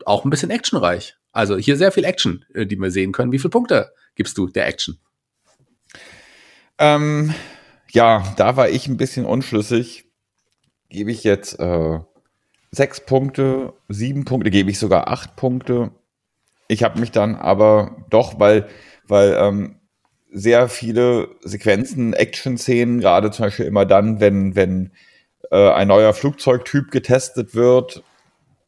auch 0.07 0.23
ein 0.23 0.29
bisschen 0.29 0.49
actionreich. 0.49 1.15
Also 1.31 1.57
hier 1.57 1.77
sehr 1.77 1.91
viel 1.91 2.05
Action, 2.05 2.45
äh, 2.53 2.65
die 2.65 2.77
wir 2.77 2.91
sehen 2.91 3.11
können. 3.11 3.31
Wie 3.31 3.39
viele 3.39 3.51
Punkte 3.51 3.91
gibst 4.15 4.37
du 4.37 4.47
der 4.47 4.67
Action? 4.67 4.97
Ähm, 6.79 7.33
ja, 7.91 8.23
da 8.37 8.55
war 8.55 8.69
ich 8.69 8.87
ein 8.87 8.97
bisschen 8.97 9.25
unschlüssig. 9.25 10.05
Gebe 10.89 11.11
ich 11.11 11.23
jetzt 11.23 11.59
äh, 11.59 11.99
sechs 12.71 13.01
Punkte, 13.01 13.73
sieben 13.89 14.25
Punkte, 14.25 14.49
gebe 14.49 14.71
ich 14.71 14.79
sogar 14.79 15.09
acht 15.09 15.35
Punkte. 15.35 15.91
Ich 16.67 16.83
habe 16.83 16.99
mich 16.99 17.11
dann 17.11 17.35
aber 17.35 18.05
doch, 18.09 18.39
weil, 18.39 18.67
weil 19.07 19.35
ähm, 19.39 19.79
sehr 20.31 20.69
viele 20.69 21.29
Sequenzen, 21.41 22.13
Action-Szenen, 22.13 22.99
gerade 22.99 23.31
zum 23.31 23.45
Beispiel 23.45 23.65
immer 23.65 23.85
dann, 23.85 24.19
wenn, 24.19 24.55
wenn 24.55 24.91
äh, 25.51 25.69
ein 25.71 25.87
neuer 25.87 26.13
Flugzeugtyp 26.13 26.91
getestet 26.91 27.55
wird 27.55 28.03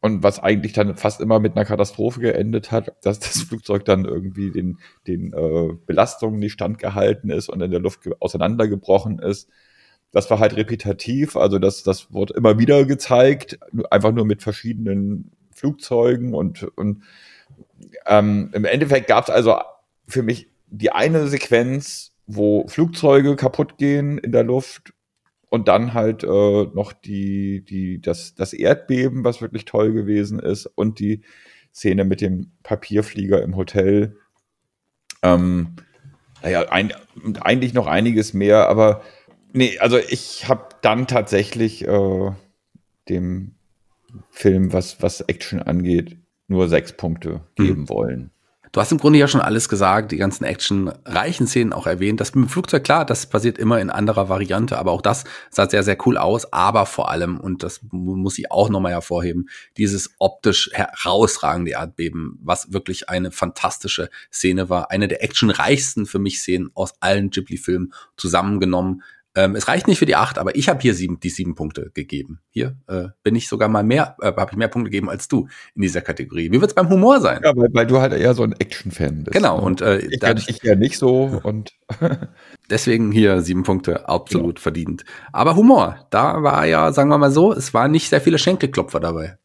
und 0.01 0.23
was 0.23 0.39
eigentlich 0.39 0.73
dann 0.73 0.95
fast 0.95 1.19
immer 1.19 1.39
mit 1.39 1.55
einer 1.55 1.65
Katastrophe 1.65 2.21
geendet 2.21 2.71
hat, 2.71 2.93
dass 3.03 3.19
das 3.19 3.41
Flugzeug 3.41 3.85
dann 3.85 4.05
irgendwie 4.05 4.51
den, 4.51 4.79
den 5.07 5.33
äh, 5.33 5.73
Belastungen 5.85 6.39
nicht 6.39 6.53
standgehalten 6.53 7.29
ist 7.29 7.49
und 7.49 7.61
in 7.61 7.71
der 7.71 7.79
Luft 7.79 8.01
auseinandergebrochen 8.19 9.19
ist. 9.19 9.49
Das 10.11 10.29
war 10.31 10.39
halt 10.39 10.55
repetitiv, 10.55 11.35
also 11.35 11.59
das, 11.59 11.83
das 11.83 12.11
wurde 12.11 12.33
immer 12.33 12.57
wieder 12.57 12.85
gezeigt, 12.85 13.59
einfach 13.91 14.11
nur 14.11 14.25
mit 14.25 14.41
verschiedenen 14.41 15.31
Flugzeugen 15.51 16.33
und, 16.33 16.63
und 16.77 17.03
ähm, 18.07 18.49
im 18.53 18.65
Endeffekt 18.65 19.07
gab 19.07 19.25
es 19.25 19.29
also 19.29 19.57
für 20.07 20.23
mich 20.23 20.47
die 20.67 20.91
eine 20.91 21.27
Sequenz, 21.27 22.13
wo 22.25 22.67
Flugzeuge 22.67 23.35
kaputt 23.35 23.77
gehen 23.77 24.17
in 24.17 24.31
der 24.31 24.43
Luft 24.43 24.93
und 25.49 25.67
dann 25.67 25.93
halt 25.93 26.23
äh, 26.23 26.27
noch 26.27 26.93
die, 26.93 27.63
die, 27.65 27.99
das, 27.99 28.35
das 28.35 28.53
Erdbeben, 28.53 29.23
was 29.23 29.41
wirklich 29.41 29.65
toll 29.65 29.93
gewesen 29.93 30.39
ist, 30.39 30.67
und 30.67 30.99
die 30.99 31.21
Szene 31.73 32.05
mit 32.05 32.21
dem 32.21 32.51
Papierflieger 32.63 33.41
im 33.41 33.55
Hotel. 33.55 34.17
Ähm, 35.21 35.75
naja, 36.41 36.69
ein, 36.69 36.93
eigentlich 37.41 37.73
noch 37.73 37.87
einiges 37.87 38.33
mehr, 38.33 38.69
aber 38.69 39.01
nee, 39.53 39.77
also 39.79 39.97
ich 39.97 40.47
habe 40.47 40.69
dann 40.81 41.07
tatsächlich 41.07 41.85
äh, 41.85 42.31
dem 43.09 43.55
Film, 44.29 44.71
was, 44.71 45.01
was 45.01 45.21
Action 45.21 45.61
angeht, 45.61 46.17
nur 46.47 46.67
sechs 46.67 46.93
Punkte 46.93 47.41
geben 47.55 47.81
hm. 47.81 47.89
wollen. 47.89 48.31
Du 48.71 48.79
hast 48.79 48.91
im 48.91 48.99
Grunde 48.99 49.17
ja 49.17 49.27
schon 49.27 49.41
alles 49.41 49.67
gesagt, 49.67 50.11
die 50.11 50.17
ganzen 50.17 50.43
actionreichen 50.43 51.47
Szenen 51.47 51.73
auch 51.73 51.87
erwähnt. 51.87 52.19
Das 52.19 52.35
mit 52.35 52.45
dem 52.45 52.49
Flugzeug, 52.49 52.83
klar, 52.83 53.03
das 53.03 53.25
passiert 53.25 53.57
immer 53.57 53.79
in 53.79 53.89
anderer 53.89 54.29
Variante, 54.29 54.77
aber 54.77 54.91
auch 54.91 55.01
das 55.01 55.23
sah 55.49 55.67
sehr, 55.67 55.81
sehr 55.83 55.97
cool 56.05 56.17
aus. 56.17 56.53
Aber 56.53 56.85
vor 56.85 57.09
allem, 57.09 57.39
und 57.39 57.63
das 57.63 57.81
muss 57.91 58.37
ich 58.37 58.51
auch 58.51 58.69
nochmal 58.69 58.91
hervorheben, 58.91 59.49
dieses 59.77 60.11
optisch 60.19 60.69
herausragende 60.73 61.71
Erdbeben, 61.71 62.37
was 62.43 62.71
wirklich 62.71 63.09
eine 63.09 63.31
fantastische 63.31 64.09
Szene 64.31 64.69
war. 64.69 64.91
Eine 64.91 65.07
der 65.07 65.23
actionreichsten 65.23 66.05
für 66.05 66.19
mich 66.19 66.39
Szenen 66.39 66.69
aus 66.75 66.93
allen 66.99 67.31
Ghibli-Filmen 67.31 67.93
zusammengenommen. 68.17 69.01
Ähm, 69.35 69.55
es 69.55 69.67
reicht 69.67 69.87
nicht 69.87 69.99
für 69.99 70.07
die 70.07 70.15
acht, 70.15 70.39
aber 70.39 70.55
ich 70.55 70.69
habe 70.69 70.81
hier 70.81 70.95
sieben, 70.95 71.19
die 71.19 71.29
sieben 71.29 71.53
Punkte 71.53 71.91
gegeben. 71.93 72.39
Hier 72.49 72.77
äh, 72.87 73.09
bin 73.21 73.35
ich 73.35 73.47
sogar 73.47 73.69
mal 73.69 73.83
mehr, 73.83 74.15
äh, 74.21 74.33
habe 74.33 74.49
ich 74.51 74.57
mehr 74.57 74.67
Punkte 74.67 74.89
gegeben 74.89 75.09
als 75.09 75.27
du 75.27 75.47
in 75.75 75.83
dieser 75.83 76.01
Kategorie. 76.01 76.51
Wie 76.51 76.59
wird's 76.59 76.73
beim 76.73 76.89
Humor 76.89 77.21
sein? 77.21 77.41
Ja, 77.43 77.55
weil, 77.55 77.69
weil 77.71 77.85
du 77.85 77.99
halt 77.99 78.13
eher 78.13 78.33
so 78.33 78.43
ein 78.43 78.53
Action-Fan 78.53 79.25
bist. 79.25 79.35
Genau, 79.35 79.57
ne? 79.57 79.63
und 79.63 79.81
äh, 79.81 79.99
ich, 79.99 80.19
dadurch, 80.19 80.49
ich 80.49 80.63
ja 80.63 80.75
nicht 80.75 80.97
so 80.97 81.39
und 81.43 81.73
deswegen 82.69 83.11
hier 83.11 83.41
sieben 83.41 83.63
Punkte 83.63 84.09
absolut 84.09 84.55
genau. 84.55 84.63
verdient. 84.63 85.05
Aber 85.31 85.55
Humor, 85.55 86.07
da 86.09 86.41
war 86.41 86.65
ja, 86.65 86.91
sagen 86.91 87.09
wir 87.09 87.17
mal 87.19 87.31
so, 87.31 87.53
es 87.53 87.73
waren 87.73 87.91
nicht 87.91 88.09
sehr 88.09 88.21
viele 88.21 88.39
Schenkelklopfer 88.39 88.99
dabei. 88.99 89.37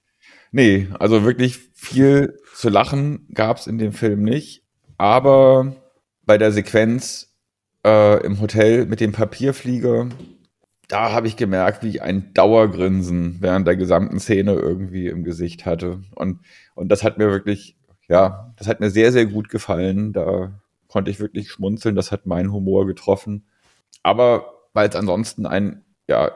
Nee, 0.51 0.89
also 0.99 1.25
wirklich 1.25 1.59
viel 1.75 2.39
zu 2.55 2.71
lachen 2.71 3.29
gab's 3.35 3.67
in 3.67 3.77
dem 3.77 3.93
Film 3.93 4.23
nicht. 4.23 4.63
Aber 4.97 5.75
bei 6.25 6.39
der 6.39 6.53
Sequenz 6.53 7.34
äh, 7.85 8.25
im 8.25 8.41
Hotel 8.41 8.87
mit 8.87 9.01
dem 9.01 9.13
Papierflieger, 9.13 10.09
da 10.89 11.13
habe 11.13 11.27
ich 11.27 11.37
gemerkt, 11.37 11.83
wie 11.83 11.89
ich 11.89 12.03
ein 12.03 12.33
Dauergrinsen 12.35 13.39
während 13.41 13.67
der 13.67 13.77
gesamten 13.77 14.21
Szene 14.21 14.53
irgendwie 14.53 15.09
im 15.09 15.25
Gesicht 15.25 15.67
hatte. 15.67 16.01
Und, 16.15 16.41
und 16.75 16.89
das 16.89 17.03
hat 17.03 17.19
mir 17.19 17.31
wirklich, 17.31 17.77
ja, 18.09 18.53
das 18.57 18.67
hat 18.69 18.81
mir 18.81 18.91
sehr, 18.91 19.13
sehr 19.13 19.27
gut 19.27 19.49
gefallen. 19.49 20.13
Da 20.13 20.61
konnte 20.89 21.11
ich 21.11 21.21
wirklich 21.21 21.51
schmunzeln. 21.51 21.95
Das 21.95 22.13
hat 22.13 22.27
meinen 22.27 22.53
Humor 22.53 22.87
getroffen. 22.87 23.47
Aber 24.03 24.53
weil 24.75 24.89
es 24.89 24.97
ansonsten 24.97 25.47
ein, 25.47 25.85
ja, 26.07 26.33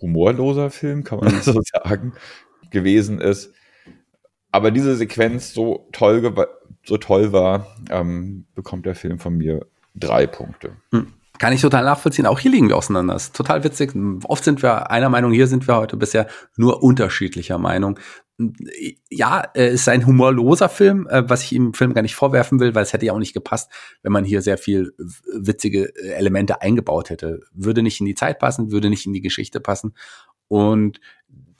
humorloser 0.00 0.70
Film, 0.70 1.04
kann 1.04 1.20
man 1.20 1.40
so 1.42 1.60
sagen, 1.72 2.14
gewesen 2.70 3.20
ist. 3.20 3.52
Aber 4.50 4.70
diese 4.70 4.96
Sequenz 4.96 5.54
so 5.54 5.88
toll, 5.92 6.34
so 6.84 6.96
toll 6.98 7.32
war, 7.32 7.68
ähm, 7.90 8.46
bekommt 8.54 8.86
der 8.86 8.94
Film 8.94 9.18
von 9.18 9.36
mir 9.36 9.66
drei 9.94 10.26
Punkte. 10.26 10.76
Hm. 10.90 11.12
Kann 11.38 11.52
ich 11.52 11.60
total 11.60 11.84
nachvollziehen. 11.84 12.26
Auch 12.26 12.38
hier 12.38 12.52
liegen 12.52 12.68
wir 12.68 12.76
auseinander. 12.76 13.14
Das 13.14 13.24
ist 13.24 13.36
total 13.36 13.64
witzig. 13.64 13.92
Oft 14.24 14.44
sind 14.44 14.62
wir 14.62 14.90
einer 14.90 15.08
Meinung, 15.08 15.32
hier 15.32 15.48
sind 15.48 15.66
wir 15.66 15.76
heute 15.76 15.96
bisher 15.96 16.28
nur 16.56 16.82
unterschiedlicher 16.82 17.58
Meinung. 17.58 17.98
Ja, 19.10 19.42
es 19.54 19.74
ist 19.74 19.88
ein 19.88 20.06
humorloser 20.06 20.68
Film, 20.68 21.06
äh, 21.08 21.28
was 21.28 21.42
ich 21.42 21.52
ihm 21.52 21.74
Film 21.74 21.94
gar 21.94 22.02
nicht 22.02 22.14
vorwerfen 22.14 22.60
will, 22.60 22.74
weil 22.74 22.82
es 22.82 22.92
hätte 22.92 23.06
ja 23.06 23.12
auch 23.12 23.18
nicht 23.18 23.34
gepasst, 23.34 23.70
wenn 24.02 24.12
man 24.12 24.24
hier 24.24 24.40
sehr 24.40 24.58
viel 24.58 24.94
witzige 25.32 25.94
Elemente 25.96 26.62
eingebaut 26.62 27.10
hätte. 27.10 27.40
Würde 27.52 27.82
nicht 27.82 28.00
in 28.00 28.06
die 28.06 28.14
Zeit 28.14 28.38
passen, 28.38 28.70
würde 28.70 28.88
nicht 28.88 29.06
in 29.06 29.12
die 29.12 29.20
Geschichte 29.20 29.60
passen. 29.60 29.94
Und 30.48 31.00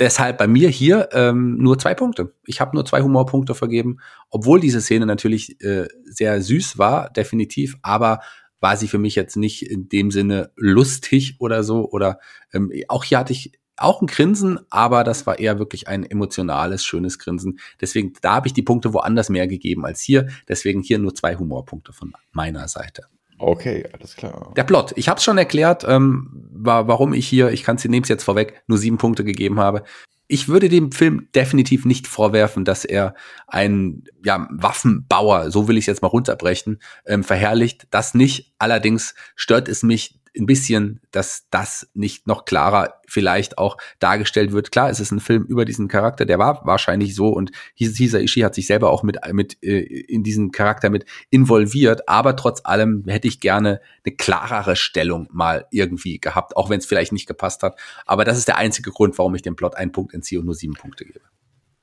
deshalb 0.02 0.38
bei 0.38 0.48
mir 0.48 0.68
hier 0.68 1.08
ähm, 1.12 1.56
nur 1.58 1.78
zwei 1.78 1.94
Punkte. 1.94 2.34
Ich 2.44 2.60
habe 2.60 2.74
nur 2.74 2.84
zwei 2.84 3.02
Humorpunkte 3.02 3.54
vergeben, 3.54 3.98
obwohl 4.30 4.60
diese 4.60 4.80
Szene 4.80 5.06
natürlich 5.06 5.60
äh, 5.62 5.86
sehr 6.04 6.42
süß 6.42 6.76
war, 6.76 7.10
definitiv, 7.10 7.76
aber 7.82 8.20
war 8.60 8.76
sie 8.76 8.88
für 8.88 8.98
mich 8.98 9.14
jetzt 9.14 9.36
nicht 9.36 9.62
in 9.62 9.88
dem 9.88 10.10
Sinne 10.10 10.50
lustig 10.56 11.36
oder 11.38 11.62
so. 11.62 11.88
Oder 11.88 12.18
ähm, 12.52 12.72
auch 12.88 13.04
hier 13.04 13.18
hatte 13.18 13.32
ich 13.32 13.52
auch 13.76 14.02
ein 14.02 14.06
Grinsen, 14.06 14.60
aber 14.70 15.04
das 15.04 15.26
war 15.26 15.38
eher 15.38 15.58
wirklich 15.58 15.88
ein 15.88 16.04
emotionales, 16.04 16.84
schönes 16.84 17.18
Grinsen. 17.18 17.58
Deswegen, 17.80 18.12
da 18.22 18.34
habe 18.34 18.46
ich 18.46 18.52
die 18.52 18.62
Punkte 18.62 18.92
woanders 18.92 19.30
mehr 19.30 19.46
gegeben 19.46 19.84
als 19.84 20.00
hier. 20.00 20.28
Deswegen 20.48 20.82
hier 20.82 20.98
nur 20.98 21.14
zwei 21.14 21.36
Humorpunkte 21.36 21.92
von 21.92 22.12
meiner 22.32 22.68
Seite. 22.68 23.06
Okay, 23.42 23.84
alles 23.92 24.14
klar. 24.14 24.52
Der 24.56 24.62
Plot. 24.62 24.92
Ich 24.94 25.08
habe 25.08 25.18
es 25.18 25.24
schon 25.24 25.36
erklärt, 25.36 25.84
ähm, 25.86 26.30
warum 26.52 27.12
ich 27.12 27.26
hier, 27.26 27.50
ich 27.50 27.64
kann 27.64 27.74
es 27.74 27.84
nehme 27.84 28.04
es 28.04 28.08
jetzt 28.08 28.22
vorweg, 28.22 28.62
nur 28.68 28.78
sieben 28.78 28.98
Punkte 28.98 29.24
gegeben 29.24 29.58
habe. 29.58 29.82
Ich 30.28 30.48
würde 30.48 30.68
dem 30.68 30.92
Film 30.92 31.28
definitiv 31.34 31.84
nicht 31.84 32.06
vorwerfen, 32.06 32.64
dass 32.64 32.84
er 32.84 33.14
einen 33.48 34.04
ja, 34.24 34.46
Waffenbauer, 34.52 35.50
so 35.50 35.66
will 35.66 35.76
ich 35.76 35.82
es 35.82 35.86
jetzt 35.88 36.02
mal 36.02 36.08
runterbrechen, 36.08 36.80
ähm, 37.04 37.24
verherrlicht. 37.24 37.88
Das 37.90 38.14
nicht. 38.14 38.54
Allerdings 38.58 39.14
stört 39.34 39.68
es 39.68 39.82
mich 39.82 40.21
ein 40.36 40.46
bisschen, 40.46 41.00
dass 41.10 41.46
das 41.50 41.90
nicht 41.94 42.26
noch 42.26 42.44
klarer 42.44 42.94
vielleicht 43.06 43.58
auch 43.58 43.76
dargestellt 43.98 44.52
wird. 44.52 44.72
Klar, 44.72 44.88
es 44.88 45.00
ist 45.00 45.10
ein 45.10 45.20
Film 45.20 45.44
über 45.44 45.64
diesen 45.64 45.88
Charakter, 45.88 46.24
der 46.24 46.38
war 46.38 46.64
wahrscheinlich 46.64 47.14
so 47.14 47.28
und 47.28 47.50
Hisa 47.74 48.18
Ishii 48.18 48.42
hat 48.42 48.54
sich 48.54 48.66
selber 48.66 48.90
auch 48.90 49.02
mit, 49.02 49.18
mit 49.32 49.62
äh, 49.62 49.80
in 49.80 50.22
diesen 50.22 50.50
Charakter 50.50 50.88
mit 50.90 51.04
involviert, 51.30 52.08
aber 52.08 52.36
trotz 52.36 52.60
allem 52.64 53.04
hätte 53.06 53.28
ich 53.28 53.40
gerne 53.40 53.80
eine 54.04 54.16
klarere 54.16 54.76
Stellung 54.76 55.28
mal 55.30 55.66
irgendwie 55.70 56.18
gehabt, 56.18 56.56
auch 56.56 56.70
wenn 56.70 56.78
es 56.78 56.86
vielleicht 56.86 57.12
nicht 57.12 57.26
gepasst 57.26 57.62
hat. 57.62 57.78
Aber 58.06 58.24
das 58.24 58.38
ist 58.38 58.48
der 58.48 58.56
einzige 58.56 58.90
Grund, 58.90 59.18
warum 59.18 59.34
ich 59.34 59.42
dem 59.42 59.56
Plot 59.56 59.76
einen 59.76 59.92
Punkt 59.92 60.14
entziehe 60.14 60.40
und 60.40 60.46
nur 60.46 60.54
sieben 60.54 60.74
Punkte 60.74 61.04
gebe. 61.04 61.20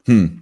Hm. 0.05 0.41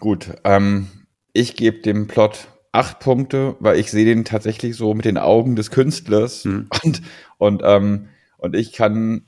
Gut, 0.00 0.30
ähm, 0.44 0.88
ich 1.32 1.54
gebe 1.56 1.78
dem 1.80 2.08
Plot 2.08 2.48
acht 2.78 3.00
Punkte, 3.00 3.56
weil 3.60 3.78
ich 3.78 3.90
sehe 3.90 4.04
den 4.04 4.24
tatsächlich 4.24 4.76
so 4.76 4.94
mit 4.94 5.04
den 5.04 5.18
Augen 5.18 5.56
des 5.56 5.70
Künstlers 5.70 6.44
mhm. 6.44 6.68
und, 6.84 7.02
und, 7.38 7.62
ähm, 7.64 8.08
und 8.38 8.54
ich 8.54 8.72
kann 8.72 9.22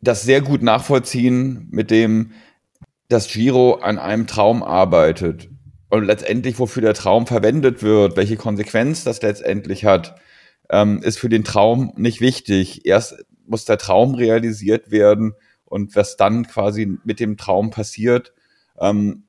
das 0.00 0.22
sehr 0.22 0.40
gut 0.40 0.62
nachvollziehen 0.62 1.68
mit 1.70 1.90
dem, 1.90 2.32
dass 3.08 3.28
Giro 3.28 3.74
an 3.74 3.98
einem 3.98 4.26
Traum 4.26 4.62
arbeitet 4.62 5.48
und 5.90 6.04
letztendlich, 6.04 6.58
wofür 6.58 6.82
der 6.82 6.94
Traum 6.94 7.26
verwendet 7.26 7.82
wird, 7.82 8.16
welche 8.16 8.36
Konsequenz 8.36 9.04
das 9.04 9.22
letztendlich 9.22 9.84
hat, 9.84 10.16
ähm, 10.70 11.02
ist 11.02 11.18
für 11.18 11.28
den 11.28 11.44
Traum 11.44 11.92
nicht 11.96 12.20
wichtig. 12.20 12.86
Erst 12.86 13.24
muss 13.46 13.64
der 13.64 13.78
Traum 13.78 14.14
realisiert 14.14 14.90
werden 14.90 15.34
und 15.66 15.94
was 15.94 16.16
dann 16.16 16.46
quasi 16.46 16.98
mit 17.04 17.20
dem 17.20 17.36
Traum 17.36 17.70
passiert, 17.70 18.32
ähm, 18.80 19.24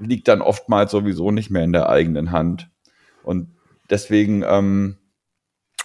liegt 0.00 0.28
dann 0.28 0.42
oftmals 0.42 0.90
sowieso 0.90 1.30
nicht 1.30 1.50
mehr 1.50 1.64
in 1.64 1.72
der 1.72 1.88
eigenen 1.88 2.32
Hand. 2.32 2.70
Und 3.22 3.48
deswegen, 3.88 4.42
ähm, 4.46 4.96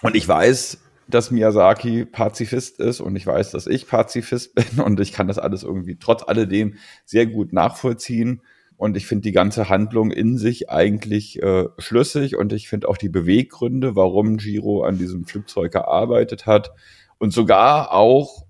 und 0.02 0.16
ich 0.16 0.26
weiß, 0.26 0.78
dass 1.08 1.30
Miyazaki 1.30 2.04
Pazifist 2.04 2.80
ist 2.80 3.00
und 3.00 3.14
ich 3.14 3.26
weiß, 3.26 3.52
dass 3.52 3.66
ich 3.66 3.86
Pazifist 3.86 4.54
bin 4.76 4.80
und 4.84 4.98
ich 5.00 5.12
kann 5.12 5.28
das 5.28 5.38
alles 5.38 5.62
irgendwie 5.62 5.96
trotz 5.98 6.22
alledem 6.26 6.74
sehr 7.04 7.26
gut 7.26 7.52
nachvollziehen. 7.52 8.42
Und 8.78 8.94
ich 8.98 9.06
finde 9.06 9.22
die 9.22 9.32
ganze 9.32 9.70
Handlung 9.70 10.10
in 10.10 10.36
sich 10.36 10.68
eigentlich 10.68 11.42
äh, 11.42 11.64
schlüssig 11.78 12.36
und 12.36 12.52
ich 12.52 12.68
finde 12.68 12.88
auch 12.88 12.98
die 12.98 13.08
Beweggründe, 13.08 13.96
warum 13.96 14.36
Giro 14.36 14.82
an 14.82 14.98
diesem 14.98 15.24
Flugzeug 15.24 15.72
gearbeitet 15.72 16.44
hat 16.44 16.72
und 17.16 17.32
sogar 17.32 17.92
auch 17.92 18.44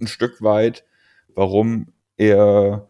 ein 0.00 0.08
Stück 0.08 0.42
weit, 0.42 0.84
warum 1.36 1.92
er 2.16 2.89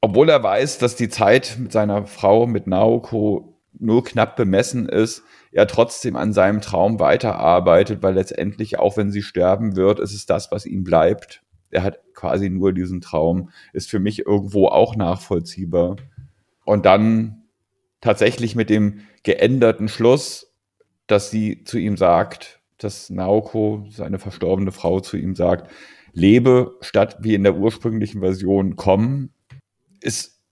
obwohl 0.00 0.28
er 0.28 0.42
weiß, 0.42 0.78
dass 0.78 0.96
die 0.96 1.08
Zeit 1.08 1.56
mit 1.58 1.72
seiner 1.72 2.06
Frau, 2.06 2.46
mit 2.46 2.66
Naoko, 2.66 3.58
nur 3.78 4.04
knapp 4.04 4.36
bemessen 4.36 4.88
ist, 4.88 5.22
er 5.52 5.66
trotzdem 5.66 6.16
an 6.16 6.32
seinem 6.32 6.60
Traum 6.60 7.00
weiterarbeitet, 7.00 8.02
weil 8.02 8.14
letztendlich, 8.14 8.78
auch 8.78 8.96
wenn 8.96 9.10
sie 9.10 9.22
sterben 9.22 9.76
wird, 9.76 10.00
ist 10.00 10.14
es 10.14 10.26
das, 10.26 10.50
was 10.50 10.66
ihm 10.66 10.84
bleibt. 10.84 11.42
Er 11.70 11.82
hat 11.82 12.00
quasi 12.14 12.50
nur 12.50 12.72
diesen 12.72 13.00
Traum, 13.00 13.50
ist 13.72 13.90
für 13.90 13.98
mich 13.98 14.26
irgendwo 14.26 14.68
auch 14.68 14.96
nachvollziehbar. 14.96 15.96
Und 16.64 16.86
dann 16.86 17.44
tatsächlich 18.00 18.54
mit 18.54 18.70
dem 18.70 19.00
geänderten 19.22 19.88
Schluss, 19.88 20.52
dass 21.06 21.30
sie 21.30 21.64
zu 21.64 21.78
ihm 21.78 21.96
sagt, 21.96 22.60
dass 22.78 23.10
Naoko, 23.10 23.86
seine 23.90 24.18
verstorbene 24.18 24.72
Frau, 24.72 25.00
zu 25.00 25.16
ihm 25.16 25.34
sagt, 25.34 25.70
lebe 26.12 26.76
statt 26.80 27.18
wie 27.20 27.34
in 27.34 27.42
der 27.42 27.56
ursprünglichen 27.56 28.20
Version 28.20 28.76
kommen, 28.76 29.32
ist 30.00 30.42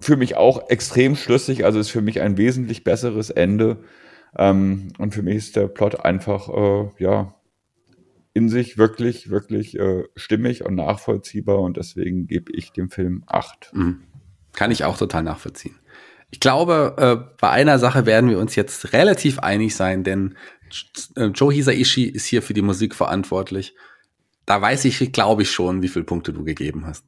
für 0.00 0.16
mich 0.16 0.36
auch 0.36 0.68
extrem 0.68 1.16
schlüssig, 1.16 1.64
also 1.64 1.78
ist 1.78 1.90
für 1.90 2.02
mich 2.02 2.20
ein 2.20 2.36
wesentlich 2.36 2.84
besseres 2.84 3.30
Ende. 3.30 3.84
Ähm, 4.36 4.88
und 4.98 5.14
für 5.14 5.22
mich 5.22 5.36
ist 5.36 5.56
der 5.56 5.68
Plot 5.68 6.00
einfach, 6.00 6.48
äh, 6.48 6.90
ja, 6.98 7.34
in 8.34 8.48
sich 8.48 8.78
wirklich, 8.78 9.30
wirklich 9.30 9.78
äh, 9.78 10.04
stimmig 10.16 10.64
und 10.64 10.74
nachvollziehbar 10.74 11.60
und 11.60 11.76
deswegen 11.76 12.26
gebe 12.26 12.50
ich 12.52 12.72
dem 12.72 12.88
Film 12.88 13.24
acht. 13.26 13.70
Mhm. 13.74 14.04
Kann 14.52 14.70
ich 14.70 14.84
auch 14.84 14.96
total 14.96 15.22
nachvollziehen. 15.22 15.78
Ich 16.30 16.40
glaube, 16.40 16.94
äh, 16.96 17.34
bei 17.38 17.50
einer 17.50 17.78
Sache 17.78 18.06
werden 18.06 18.30
wir 18.30 18.38
uns 18.38 18.56
jetzt 18.56 18.94
relativ 18.94 19.38
einig 19.38 19.76
sein, 19.76 20.02
denn 20.02 20.34
äh, 21.16 21.26
Joe 21.26 21.52
Hisaishi 21.52 22.04
ist 22.04 22.24
hier 22.24 22.42
für 22.42 22.54
die 22.54 22.62
Musik 22.62 22.94
verantwortlich. 22.94 23.74
Da 24.46 24.60
weiß 24.60 24.86
ich, 24.86 25.12
glaube 25.12 25.42
ich 25.42 25.50
schon, 25.50 25.82
wie 25.82 25.88
viele 25.88 26.06
Punkte 26.06 26.32
du 26.32 26.42
gegeben 26.42 26.86
hast. 26.86 27.04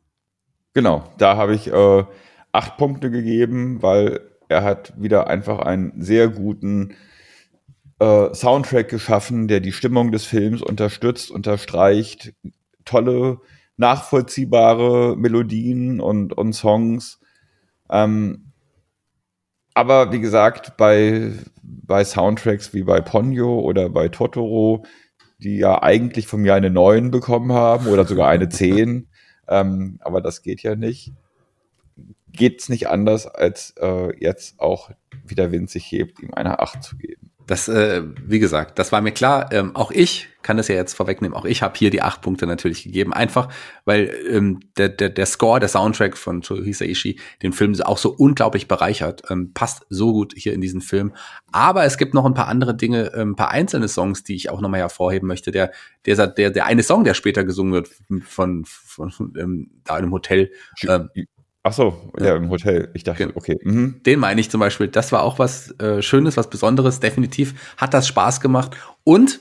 Genau, 0.75 1.05
da 1.18 1.37
habe 1.37 1.55
ich 1.55 1.68
äh, 1.72 2.05
acht 2.51 2.77
Punkte 2.77 3.11
gegeben, 3.11 3.81
weil 3.81 4.20
er 4.49 4.64
hat 4.64 4.93
wieder 5.01 5.29
einfach 5.29 5.61
einen 5.61 6.03
sehr 6.03 6.29
guten 6.29 6.97
äh, 8.01 8.35
Soundtrack 8.35 8.89
geschaffen, 8.89 9.47
der 9.47 9.61
die 9.61 9.72
Stimmung 9.72 10.11
des 10.11 10.25
Films 10.25 10.62
unterstützt, 10.62 11.31
unterstreicht, 11.31 12.35
tolle, 12.85 13.39
nachvollziehbare 13.77 15.16
Melodien 15.16 16.01
und, 16.01 16.33
und 16.37 16.53
Songs. 16.53 17.20
Ähm, 17.89 18.53
aber 19.75 20.12
wie 20.12 20.20
gesagt, 20.20 20.77
bei, 20.77 21.33
bei 21.62 22.05
Soundtracks 22.05 22.75
wie 22.75 22.83
bei 22.83 23.01
Ponyo 23.01 23.61
oder 23.61 23.91
bei 23.91 24.09
Totoro, 24.09 24.85
die 25.39 25.59
ja 25.59 25.83
eigentlich 25.83 26.27
von 26.27 26.43
mir 26.43 26.55
eine 26.55 26.70
9 26.70 27.12
bekommen 27.12 27.53
haben 27.53 27.87
oder 27.87 28.05
sogar 28.05 28.29
eine 28.29 28.49
10, 28.49 29.09
ähm, 29.49 29.99
aber 30.01 30.20
das 30.20 30.42
geht 30.42 30.62
ja 30.62 30.76
nicht, 30.76 31.12
geht 32.32 32.61
es 32.61 32.68
nicht 32.68 32.88
anders, 32.88 33.26
als 33.26 33.74
äh, 33.78 34.16
jetzt 34.18 34.61
auch 34.61 34.90
wieder 35.24 35.53
winzig 35.53 35.90
hebt, 35.90 36.20
ihm 36.20 36.34
eine 36.34 36.59
8 36.61 36.82
zu 36.82 36.97
geben. 36.97 37.30
Das, 37.47 37.68
äh, 37.68 38.03
wie 38.24 38.38
gesagt, 38.38 38.78
das 38.78 38.90
war 38.90 39.03
mir 39.03 39.12
klar. 39.12 39.53
Ähm, 39.53 39.76
auch 39.76 39.90
ich 39.90 40.28
kann 40.42 40.57
das 40.57 40.68
ja 40.68 40.74
jetzt 40.76 40.95
vorwegnehmen. 40.95 41.36
Auch 41.36 41.45
ich 41.45 41.62
habe 41.62 41.76
hier 41.76 41.90
die 41.90 42.01
acht 42.01 42.22
Punkte 42.22 42.47
natürlich 42.47 42.84
gegeben. 42.84 43.12
Einfach, 43.12 43.49
weil 43.84 44.14
ähm, 44.30 44.61
der, 44.76 44.88
der, 44.88 45.11
der 45.11 45.26
Score, 45.26 45.61
der 45.61 45.68
Soundtrack 45.68 46.16
von 46.16 46.42
Tohisa 46.42 46.84
Ishii 46.84 47.18
den 47.42 47.53
Film 47.53 47.78
auch 47.82 47.99
so 47.99 48.11
unglaublich 48.11 48.68
bereichert. 48.68 49.22
Ähm, 49.30 49.53
passt 49.53 49.86
so 49.90 50.12
gut 50.12 50.32
hier 50.36 50.55
in 50.55 50.61
diesen 50.61 50.80
Film. 50.80 51.12
Aber 51.53 51.84
es 51.84 51.99
gibt 51.99 52.14
noch 52.14 52.24
ein 52.24 52.34
paar 52.34 52.49
andere 52.49 52.74
Dinge, 52.74 53.12
ähm, 53.14 53.32
ein 53.32 53.36
paar 53.36 53.51
einzelne 53.51 53.88
Songs, 53.88 54.22
die 54.22 54.36
ich 54.36 54.49
auch 54.51 54.61
nochmal 54.61 54.80
hervorheben 54.80 55.28
möchte. 55.28 55.51
Der, 55.51 55.72
der, 56.07 56.26
der, 56.26 56.51
der 56.51 56.66
eine 56.66 56.82
Song, 56.82 57.05
der 57.05 57.14
später 57.14 57.45
gesungen 57.45 57.74
wird 57.74 57.88
von, 58.22 58.64
von, 58.64 59.11
von 59.11 59.34
ähm, 59.38 59.70
da 59.84 59.97
in 59.99 60.05
einem 60.05 60.12
Hotel. 60.12 60.51
Ähm, 60.88 61.11
Ach 61.67 61.73
so, 61.73 62.12
ja, 62.19 62.27
ja, 62.27 62.37
im 62.37 62.51
Hotel. 62.51 62.91
Ich 62.93 63.05
dachte, 63.05 63.33
okay. 63.35 63.59
Mhm. 63.62 64.03
Den 64.05 64.21
meine 64.21 64.39
ich 64.39 64.51
zum 64.51 64.61
Beispiel. 64.61 64.89
Das 64.89 65.12
war 65.12 65.23
auch 65.23 65.39
was 65.39 65.71
äh, 65.81 66.03
Schönes, 66.03 66.37
was 66.37 66.51
Besonderes. 66.51 67.01
Definitiv 67.01 67.75
hat 67.79 67.95
das 67.95 68.07
Spaß 68.07 68.43
gemacht. 68.43 68.77
Und 69.03 69.41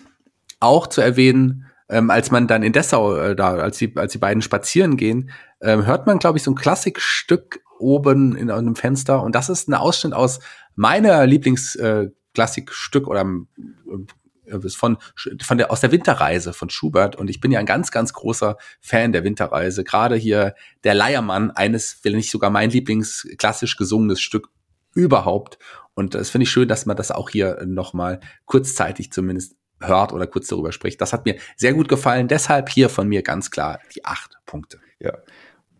auch 0.62 0.88
zu 0.88 1.02
erwähnen, 1.02 1.66
ähm, 1.90 2.10
als 2.10 2.32
man 2.32 2.48
dann 2.48 2.64
in 2.64 2.72
Dessau 2.72 3.14
äh, 3.18 3.36
da, 3.36 3.56
als 3.56 3.78
die, 3.78 3.94
als 3.98 4.14
die 4.14 4.20
beiden 4.20 4.42
spazieren 4.42 4.96
gehen, 4.96 5.32
ähm, 5.62 5.86
hört 5.86 6.08
man, 6.08 6.18
glaube 6.18 6.38
ich, 6.38 6.44
so 6.44 6.52
ein 6.52 6.56
Klassikstück 6.56 7.60
oben 7.78 8.38
in 8.38 8.50
einem 8.50 8.78
Fenster. 8.78 9.22
Und 9.22 9.36
das 9.36 9.50
ist 9.50 9.68
ein 9.68 9.74
Ausschnitt 9.74 10.14
aus 10.14 10.40
meiner 10.76 11.26
Lieblingsklassikstück 11.28 13.04
äh, 13.06 13.10
oder 13.10 13.22
äh, 13.24 13.98
von, 14.70 14.98
von 15.42 15.58
der, 15.58 15.72
aus 15.72 15.82
der 15.82 15.92
Winterreise 15.92 16.54
von 16.54 16.70
Schubert. 16.70 17.16
Und 17.16 17.30
ich 17.30 17.40
bin 17.40 17.52
ja 17.52 17.60
ein 17.60 17.66
ganz, 17.66 17.92
ganz 17.92 18.14
großer 18.14 18.58
Fan 18.82 19.12
der 19.12 19.24
Winterreise. 19.24 19.84
Gerade 19.84 20.16
hier 20.16 20.56
der 20.84 20.94
Leiermann, 20.94 21.52
eines, 21.52 22.00
wenn 22.04 22.16
nicht 22.16 22.32
sogar 22.32 22.50
mein 22.50 22.70
Lieblings 22.70 23.28
klassisch 23.38 23.78
gesungenes 23.78 24.22
Stück 24.22 24.50
überhaupt. 24.94 25.58
Und 25.94 26.16
das 26.16 26.30
finde 26.30 26.44
ich 26.44 26.52
schön, 26.52 26.68
dass 26.68 26.86
man 26.86 26.98
das 26.98 27.12
auch 27.12 27.30
hier 27.30 27.64
nochmal 27.66 28.20
kurzzeitig 28.46 29.12
zumindest 29.12 29.56
hört 29.80 30.14
oder 30.14 30.28
kurz 30.28 30.48
darüber 30.48 30.72
spricht. 30.72 31.02
Das 31.02 31.14
hat 31.14 31.26
mir 31.26 31.36
sehr 31.56 31.74
gut 31.74 31.88
gefallen. 31.88 32.28
Deshalb 32.28 32.70
hier 32.70 32.90
von 32.90 33.08
mir 33.08 33.22
ganz 33.22 33.52
klar 33.52 33.80
die 33.94 34.06
acht 34.06 34.38
Punkte. 34.46 34.80
Ja. 35.00 35.18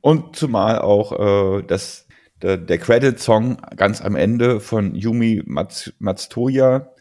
Und 0.02 0.36
zumal 0.36 0.80
auch 0.80 1.60
äh, 1.60 1.64
das, 1.64 2.08
der, 2.42 2.58
der 2.58 2.78
Credit-Song 2.78 3.58
ganz 3.78 4.02
am 4.02 4.16
Ende 4.16 4.60
von 4.60 4.96
Yumi 4.96 5.42
Mats, 5.46 5.94
Matsutoya, 6.00 6.93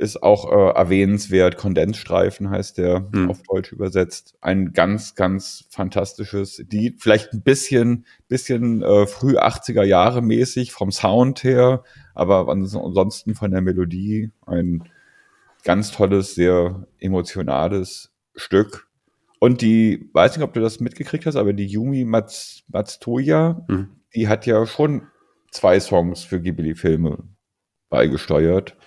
ist 0.00 0.22
auch 0.22 0.50
äh, 0.50 0.78
erwähnenswert. 0.78 1.58
Kondensstreifen 1.58 2.48
heißt 2.48 2.78
der 2.78 3.06
hm. 3.12 3.28
auf 3.28 3.42
Deutsch 3.42 3.70
übersetzt. 3.70 4.34
Ein 4.40 4.72
ganz, 4.72 5.14
ganz 5.14 5.66
fantastisches 5.68 6.64
Lied. 6.70 7.02
Vielleicht 7.02 7.34
ein 7.34 7.42
bisschen, 7.42 8.06
bisschen 8.26 8.82
äh, 8.82 9.06
früh 9.06 9.36
80er 9.36 9.82
Jahre 9.84 10.22
mäßig 10.22 10.72
vom 10.72 10.90
Sound 10.90 11.44
her, 11.44 11.84
aber 12.14 12.48
ansonsten 12.48 13.34
von 13.34 13.50
der 13.50 13.60
Melodie 13.60 14.30
ein 14.46 14.84
ganz 15.64 15.92
tolles, 15.92 16.34
sehr 16.34 16.86
emotionales 16.98 18.10
Stück. 18.34 18.88
Und 19.38 19.60
die, 19.60 20.08
weiß 20.14 20.34
nicht, 20.34 20.44
ob 20.44 20.54
du 20.54 20.60
das 20.60 20.80
mitgekriegt 20.80 21.26
hast, 21.26 21.36
aber 21.36 21.52
die 21.52 21.66
Yumi 21.66 22.06
Mats, 22.06 22.62
Matsutoya, 22.68 23.66
hm. 23.68 23.88
die 24.14 24.28
hat 24.28 24.46
ja 24.46 24.64
schon 24.64 25.02
zwei 25.50 25.78
Songs 25.78 26.24
für 26.24 26.40
Ghibli-Filme 26.40 27.18
beigesteuert. 27.90 28.78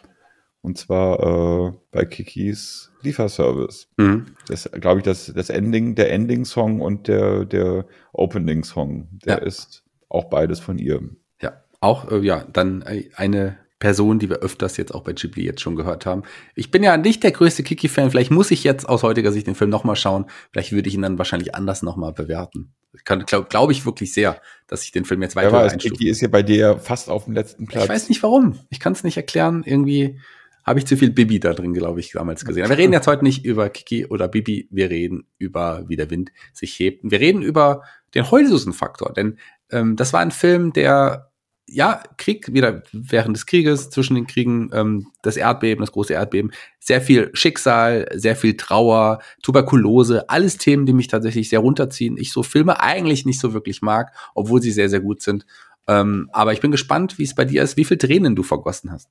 Und 0.64 0.78
zwar 0.78 1.20
äh, 1.20 1.74
bei 1.92 2.06
Kikis 2.06 2.90
Lieferservice. 3.02 3.90
Mhm. 3.98 4.28
Das 4.48 4.72
glaube 4.72 5.00
ich, 5.00 5.04
das, 5.04 5.32
das 5.36 5.50
Ending, 5.50 5.94
der 5.94 6.12
Ending-Song 6.12 6.80
und 6.80 7.10
der, 7.10 7.44
der 7.44 7.86
Opening-Song, 8.14 9.10
der 9.12 9.40
ja. 9.40 9.44
ist 9.44 9.84
auch 10.08 10.26
beides 10.26 10.62
von 10.62 10.78
ihr. 10.78 11.02
Ja, 11.42 11.62
auch, 11.82 12.10
äh, 12.10 12.20
ja, 12.20 12.46
dann 12.52 12.82
eine 13.16 13.58
Person, 13.84 14.20
die 14.20 14.30
wir 14.30 14.38
öfters 14.38 14.78
jetzt 14.78 14.96
auch 14.96 15.04
bei 15.04 15.12
Ghibli 15.12 15.44
jetzt 15.44 15.60
schon 15.60 15.76
gehört 15.76 16.06
haben. 16.06 16.24
Ich 16.56 16.72
bin 16.72 16.82
ja 16.82 16.96
nicht 16.96 17.22
der 17.22 17.32
größte 17.32 17.64
Kiki-Fan. 17.64 18.12
Vielleicht 18.12 18.32
muss 18.32 18.50
ich 18.50 18.64
jetzt 18.64 18.88
aus 18.88 19.04
heutiger 19.04 19.34
Sicht 19.34 19.46
den 19.46 19.56
Film 19.56 19.70
nochmal 19.70 19.98
schauen. 19.98 20.28
Vielleicht 20.54 20.72
würde 20.72 20.88
ich 20.88 20.96
ihn 20.96 21.02
dann 21.02 21.18
wahrscheinlich 21.18 21.54
anders 21.54 21.82
nochmal 21.84 22.14
bewerten. 22.14 22.74
Ich 22.94 23.04
glaube 23.04 23.26
glaub 23.50 23.70
ich 23.72 23.86
wirklich 23.86 24.14
sehr, 24.14 24.40
dass 24.68 24.86
ich 24.86 24.94
den 24.94 25.04
Film 25.04 25.22
jetzt 25.22 25.36
weiter 25.36 25.66
ja. 25.66 25.76
Kiki 25.76 26.08
ist 26.08 26.22
ja 26.22 26.30
bei 26.30 26.44
dir 26.44 26.78
fast 26.78 27.10
auf 27.10 27.26
dem 27.26 27.34
letzten 27.34 27.66
Platz. 27.66 27.84
Ich 27.84 27.90
weiß 27.90 28.08
nicht 28.08 28.24
warum. 28.24 28.58
Ich 28.70 28.80
kann 28.80 28.94
es 28.94 29.04
nicht 29.04 29.18
erklären. 29.18 29.64
Irgendwie 29.66 30.22
habe 30.64 30.80
ich 30.80 30.86
zu 30.86 30.98
viel 30.98 31.12
Bibi 31.12 31.40
da 31.40 31.54
drin, 31.54 31.74
glaube 31.74 32.00
ich, 32.00 32.12
damals 32.12 32.46
gesehen. 32.46 32.64
Aber 32.64 32.72
wir 32.72 32.78
reden 32.78 32.94
jetzt 32.94 33.08
heute 33.08 33.24
nicht 33.24 33.46
über 33.46 33.70
Kiki 33.70 34.06
oder 34.06 34.28
Bibi, 34.28 34.68
wir 34.72 34.90
reden 34.90 35.28
über 35.38 35.84
wie 35.88 35.96
der 35.96 36.10
Wind 36.10 36.32
sich 36.54 36.78
hebt. 36.80 37.02
Wir 37.04 37.20
reden 37.20 37.42
über 37.42 37.84
den 38.16 38.30
Heulsusen-Faktor, 38.30 39.14
denn 39.14 39.38
ähm, 39.72 39.96
das 39.96 40.14
war 40.14 40.22
ein 40.22 40.32
Film, 40.32 40.74
der 40.74 41.34
ja, 41.68 42.04
Krieg, 42.18 42.54
wieder 42.54 42.84
während 42.92 43.38
des 43.38 43.46
Krieges, 43.46 43.90
zwischen 43.90 44.16
den 44.16 44.28
Kriegen, 44.28 44.70
ähm, 44.74 45.08
das 45.22 45.38
Erdbeben, 45.38 45.82
das 45.82 45.94
große 45.94 46.14
Erdbeben, 46.14 46.52
sehr 46.80 47.02
viel 47.02 47.32
Schicksal, 47.34 48.10
sehr 48.14 48.36
viel 48.36 48.58
Trauer, 48.58 49.20
Tuberkulose, 49.42 50.30
alles 50.30 50.58
Themen, 50.58 50.86
die 50.86 50.94
mich 50.94 51.08
tatsächlich 51.08 51.50
sehr 51.50 51.60
runterziehen. 51.60 52.18
Ich 52.18 52.34
so 52.34 52.44
Filme 52.44 52.82
eigentlich 52.82 53.26
nicht 53.26 53.40
so 53.40 53.54
wirklich 53.54 53.82
mag, 53.82 54.14
obwohl 54.36 54.62
sie 54.62 54.72
sehr, 54.72 54.90
sehr 54.90 55.00
gut 55.00 55.22
sind. 55.22 55.46
Ähm, 55.88 56.30
aber 56.32 56.54
ich 56.54 56.62
bin 56.62 56.72
gespannt, 56.72 57.18
wie 57.20 57.24
es 57.24 57.36
bei 57.36 57.46
dir 57.46 57.62
ist, 57.62 57.76
wie 57.76 57.86
viel 57.86 57.98
Tränen 57.98 58.36
du 58.36 58.44
vergossen 58.44 58.92
hast. 58.92 59.10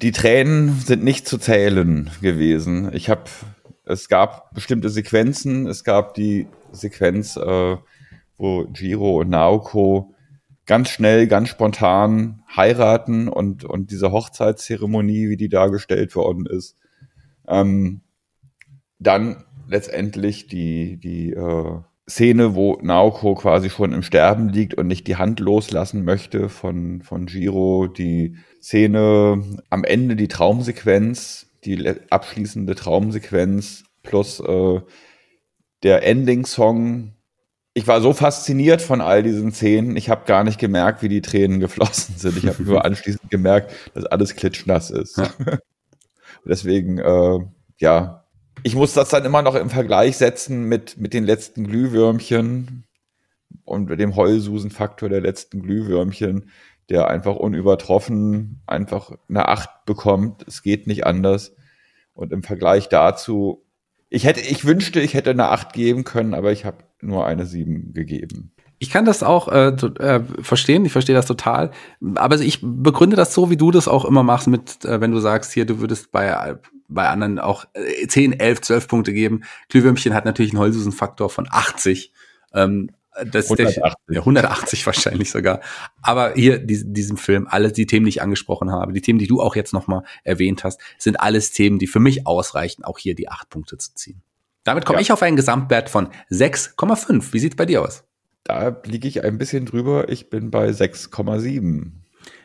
Die 0.00 0.12
Tränen 0.12 0.80
sind 0.80 1.04
nicht 1.04 1.28
zu 1.28 1.38
zählen 1.38 2.10
gewesen. 2.22 2.90
Ich 2.94 3.10
habe, 3.10 3.24
es 3.84 4.08
gab 4.08 4.54
bestimmte 4.54 4.88
Sequenzen. 4.88 5.66
Es 5.66 5.84
gab 5.84 6.14
die 6.14 6.46
Sequenz, 6.72 7.36
äh, 7.36 7.76
wo 8.38 8.64
Jiro 8.74 9.20
und 9.20 9.30
Naoko 9.30 10.14
ganz 10.64 10.90
schnell, 10.90 11.26
ganz 11.26 11.48
spontan 11.48 12.42
heiraten 12.54 13.28
und, 13.28 13.64
und 13.64 13.90
diese 13.90 14.12
Hochzeitszeremonie, 14.12 15.28
wie 15.28 15.36
die 15.36 15.48
dargestellt 15.48 16.14
worden 16.14 16.46
ist. 16.46 16.76
Ähm, 17.46 18.02
dann 18.98 19.44
letztendlich 19.66 20.46
die, 20.46 20.98
die 20.98 21.32
äh, 21.32 21.80
Szene, 22.08 22.54
wo 22.54 22.78
Naoko 22.80 23.34
quasi 23.34 23.68
schon 23.68 23.92
im 23.92 24.02
Sterben 24.02 24.48
liegt 24.48 24.74
und 24.74 24.86
nicht 24.86 25.06
die 25.06 25.16
Hand 25.16 25.40
loslassen 25.40 26.04
möchte 26.04 26.48
von, 26.48 27.02
von 27.02 27.26
Jiro. 27.26 27.86
Die 27.86 28.36
Szene 28.62 29.42
am 29.68 29.84
Ende, 29.84 30.16
die 30.16 30.28
Traumsequenz, 30.28 31.46
die 31.64 31.94
abschließende 32.08 32.74
Traumsequenz 32.74 33.84
plus 34.02 34.40
äh, 34.40 34.80
der 35.82 36.02
Ending-Song. 36.02 37.12
Ich 37.74 37.86
war 37.86 38.00
so 38.00 38.14
fasziniert 38.14 38.80
von 38.80 39.02
all 39.02 39.22
diesen 39.22 39.52
Szenen, 39.52 39.96
ich 39.96 40.08
habe 40.08 40.24
gar 40.24 40.44
nicht 40.44 40.58
gemerkt, 40.58 41.02
wie 41.02 41.08
die 41.08 41.22
Tränen 41.22 41.60
geflossen 41.60 42.16
sind. 42.16 42.38
Ich 42.38 42.46
habe 42.46 42.62
nur 42.62 42.84
anschließend 42.86 43.30
gemerkt, 43.30 43.72
dass 43.94 44.06
alles 44.06 44.34
klitschnass 44.34 44.90
ist. 44.90 45.18
Ja. 45.18 45.30
Deswegen, 46.44 46.98
äh, 46.98 47.38
ja, 47.76 48.24
ich 48.62 48.74
muss 48.74 48.92
das 48.92 49.08
dann 49.08 49.24
immer 49.24 49.42
noch 49.42 49.54
im 49.54 49.70
Vergleich 49.70 50.16
setzen 50.16 50.64
mit, 50.64 50.96
mit 50.98 51.14
den 51.14 51.24
letzten 51.24 51.64
Glühwürmchen 51.66 52.84
und 53.64 53.88
dem 53.88 54.16
Heulsusen-Faktor 54.16 55.08
der 55.08 55.20
letzten 55.20 55.62
Glühwürmchen, 55.62 56.50
der 56.88 57.08
einfach 57.08 57.36
unübertroffen 57.36 58.62
einfach 58.66 59.12
eine 59.28 59.48
Acht 59.48 59.84
bekommt. 59.84 60.44
Es 60.46 60.62
geht 60.62 60.86
nicht 60.86 61.06
anders. 61.06 61.54
Und 62.14 62.32
im 62.32 62.42
Vergleich 62.42 62.88
dazu, 62.88 63.64
ich 64.08 64.24
hätte, 64.24 64.40
ich 64.40 64.64
wünschte, 64.64 65.00
ich 65.00 65.14
hätte 65.14 65.30
eine 65.30 65.48
Acht 65.48 65.72
geben 65.72 66.04
können, 66.04 66.34
aber 66.34 66.50
ich 66.50 66.64
habe 66.64 66.78
nur 67.00 67.26
eine 67.26 67.46
Sieben 67.46 67.92
gegeben. 67.92 68.52
Ich 68.80 68.90
kann 68.90 69.04
das 69.04 69.22
auch 69.22 69.48
äh, 69.48 69.68
äh, 69.68 70.22
verstehen, 70.40 70.84
ich 70.84 70.92
verstehe 70.92 71.14
das 71.14 71.26
total. 71.26 71.72
Aber 72.14 72.38
ich 72.40 72.60
begründe 72.62 73.16
das 73.16 73.34
so, 73.34 73.50
wie 73.50 73.56
du 73.56 73.70
das 73.70 73.88
auch 73.88 74.04
immer 74.04 74.22
machst, 74.22 74.46
mit, 74.46 74.84
äh, 74.84 75.00
wenn 75.00 75.10
du 75.10 75.18
sagst, 75.18 75.52
hier, 75.52 75.66
du 75.66 75.80
würdest 75.80 76.12
bei 76.12 76.56
bei 76.88 77.08
anderen 77.08 77.38
auch 77.38 77.66
10, 78.08 78.38
11, 78.38 78.60
12 78.62 78.88
Punkte 78.88 79.12
geben. 79.12 79.42
Glühwürmchen 79.68 80.14
hat 80.14 80.24
natürlich 80.24 80.52
einen 80.52 80.60
Heulsusen-Faktor 80.60 81.30
von 81.30 81.46
80. 81.50 82.12
Ähm, 82.54 82.90
das 83.24 83.50
180. 83.50 83.82
Der, 83.82 84.14
ja, 84.14 84.20
180 84.20 84.86
wahrscheinlich 84.86 85.30
sogar. 85.30 85.60
Aber 86.02 86.34
hier, 86.34 86.58
die, 86.58 86.92
diesem 86.92 87.16
Film, 87.16 87.46
alle 87.48 87.72
die 87.72 87.86
Themen, 87.86 88.06
die 88.06 88.10
ich 88.10 88.22
angesprochen 88.22 88.70
habe, 88.70 88.92
die 88.92 89.00
Themen, 89.00 89.18
die 89.18 89.26
du 89.26 89.40
auch 89.40 89.56
jetzt 89.56 89.72
nochmal 89.72 90.02
erwähnt 90.24 90.64
hast, 90.64 90.80
sind 90.98 91.20
alles 91.20 91.52
Themen, 91.52 91.78
die 91.78 91.86
für 91.86 92.00
mich 92.00 92.26
ausreichen, 92.26 92.84
auch 92.84 92.98
hier 92.98 93.14
die 93.14 93.28
8 93.28 93.50
Punkte 93.50 93.78
zu 93.78 93.94
ziehen. 93.94 94.22
Damit 94.64 94.84
komme 94.84 94.98
ja. 94.98 95.02
ich 95.02 95.12
auf 95.12 95.22
einen 95.22 95.36
Gesamtwert 95.36 95.88
von 95.88 96.08
6,5. 96.30 97.32
Wie 97.32 97.38
sieht's 97.38 97.56
bei 97.56 97.66
dir 97.66 97.82
aus? 97.82 98.04
Da 98.44 98.80
liege 98.84 99.08
ich 99.08 99.24
ein 99.24 99.38
bisschen 99.38 99.66
drüber. 99.66 100.08
Ich 100.08 100.30
bin 100.30 100.50
bei 100.50 100.68
6,7. 100.70 101.92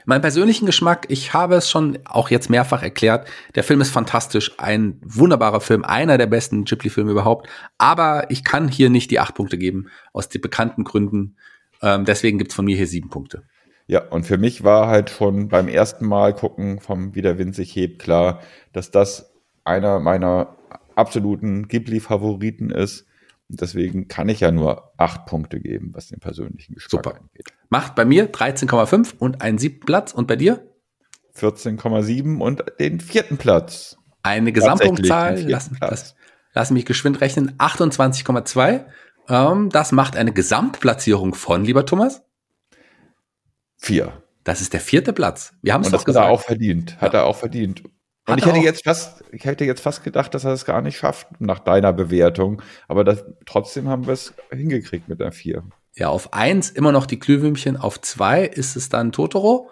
Mein 0.06 0.22
persönlichen 0.22 0.66
Geschmack, 0.66 1.06
ich 1.10 1.34
habe 1.34 1.56
es 1.56 1.70
schon 1.70 1.98
auch 2.06 2.30
jetzt 2.30 2.50
mehrfach 2.50 2.84
erklärt, 2.84 3.28
der 3.56 3.64
Film 3.64 3.80
ist 3.80 3.92
fantastisch, 3.92 4.52
ein 4.58 5.00
wunderbarer 5.02 5.62
Film, 5.62 5.86
einer 5.86 6.18
der 6.18 6.28
besten 6.28 6.66
Ghibli-Filme 6.66 7.12
überhaupt, 7.12 7.48
aber 7.78 8.30
ich 8.30 8.44
kann 8.44 8.68
hier 8.68 8.90
nicht 8.90 9.12
die 9.12 9.20
acht 9.20 9.36
Punkte 9.36 9.58
geben, 9.58 9.88
aus 10.12 10.28
den 10.28 10.42
bekannten 10.42 10.84
Gründen. 10.84 11.38
Ähm, 11.82 12.04
deswegen 12.04 12.38
gibt's 12.38 12.56
von 12.56 12.66
mir 12.66 12.76
hier 12.76 12.88
sieben 12.88 13.10
Punkte. 13.10 13.44
Ja, 13.88 14.08
und 14.10 14.26
für 14.26 14.38
mich 14.38 14.64
war 14.64 14.88
halt 14.88 15.10
schon 15.10 15.50
beim 15.50 15.68
ersten 15.68 16.06
Mal 16.06 16.34
gucken 16.34 16.80
vom 16.80 17.16
Wie 17.16 17.22
der 17.22 17.38
Wind 17.38 17.56
sich 17.56 17.76
hebt 17.76 18.02
klar, 18.02 18.42
dass 18.72 18.92
das 18.92 19.34
einer 19.64 20.00
meiner 20.00 20.56
absoluten 20.96 21.68
Ghibli-Favoriten 21.68 22.70
ist. 22.70 23.08
Deswegen 23.60 24.08
kann 24.08 24.30
ich 24.30 24.40
ja 24.40 24.52
nur 24.52 24.94
acht 24.98 25.26
Punkte 25.26 25.60
geben, 25.60 25.92
was 25.94 26.08
den 26.08 26.20
persönlichen 26.20 26.76
Geschmack 26.76 27.06
Super. 27.06 27.16
angeht. 27.18 27.48
Macht 27.70 27.96
bei 27.96 28.06
mir 28.06 28.32
13,5 28.32 29.16
und 29.18 29.42
einen 29.42 29.58
siebten 29.58 29.86
Platz. 29.86 30.14
Und 30.14 30.28
bei 30.28 30.36
dir? 30.36 30.68
14,7 31.36 32.40
und 32.40 32.64
den 32.80 33.00
vierten 33.00 33.38
Platz. 33.38 33.98
Eine 34.22 34.52
Gesamtpunktzahl, 34.52 35.42
lass, 35.42 35.72
lass, 35.82 36.16
lass, 36.54 36.72
mich 36.72 36.86
geschwind 36.86 37.20
rechnen, 37.20 37.58
28,2. 37.58 38.86
Ähm, 39.28 39.70
das 39.70 39.92
macht 39.92 40.16
eine 40.16 40.32
Gesamtplatzierung 40.32 41.34
von, 41.34 41.66
lieber 41.66 41.86
Thomas? 41.86 42.24
Vier. 43.78 44.24
Das 44.44 44.62
ist 44.62 44.74
der 44.74 44.80
vierte 44.80 45.14
Platz. 45.14 45.54
Wir 45.62 45.74
haben 45.74 45.82
es 45.82 45.92
doch 45.92 46.06
gesagt. 46.06 46.26
Hat 46.26 46.30
er 46.30 46.34
auch 46.34 46.42
verdient. 46.42 47.02
Hat 47.02 47.14
ja. 47.14 47.20
er 47.20 47.26
auch 47.26 47.38
verdient. 47.38 47.84
Und 48.26 48.38
ich 48.38 48.46
hätte 48.46 48.60
jetzt 48.60 48.86
fast, 48.86 49.24
ich 49.32 49.44
hätte 49.44 49.66
jetzt 49.66 49.82
fast 49.82 50.04
gedacht, 50.04 50.34
dass 50.34 50.46
er 50.46 50.54
es 50.54 50.64
gar 50.64 50.82
nicht 50.82 50.98
schafft 50.98 51.28
nach 51.40 51.60
deiner 51.60 51.92
Bewertung. 51.92 52.62
Aber 52.88 53.04
das, 53.04 53.26
trotzdem 53.46 53.90
haben 53.90 54.06
wir 54.06 54.14
es 54.14 54.34
hingekriegt 54.50 55.10
mit 55.10 55.20
der 55.20 55.32
vier. 55.34 55.64
Ja, 55.96 56.08
auf 56.08 56.34
eins 56.34 56.70
immer 56.70 56.92
noch 56.92 57.06
die 57.06 57.20
Glühwürmchen. 57.20 57.76
Auf 57.76 58.00
zwei 58.02 58.46
ist 58.46 58.76
es 58.76 58.90
dann 58.90 59.12
Totoro. 59.12 59.70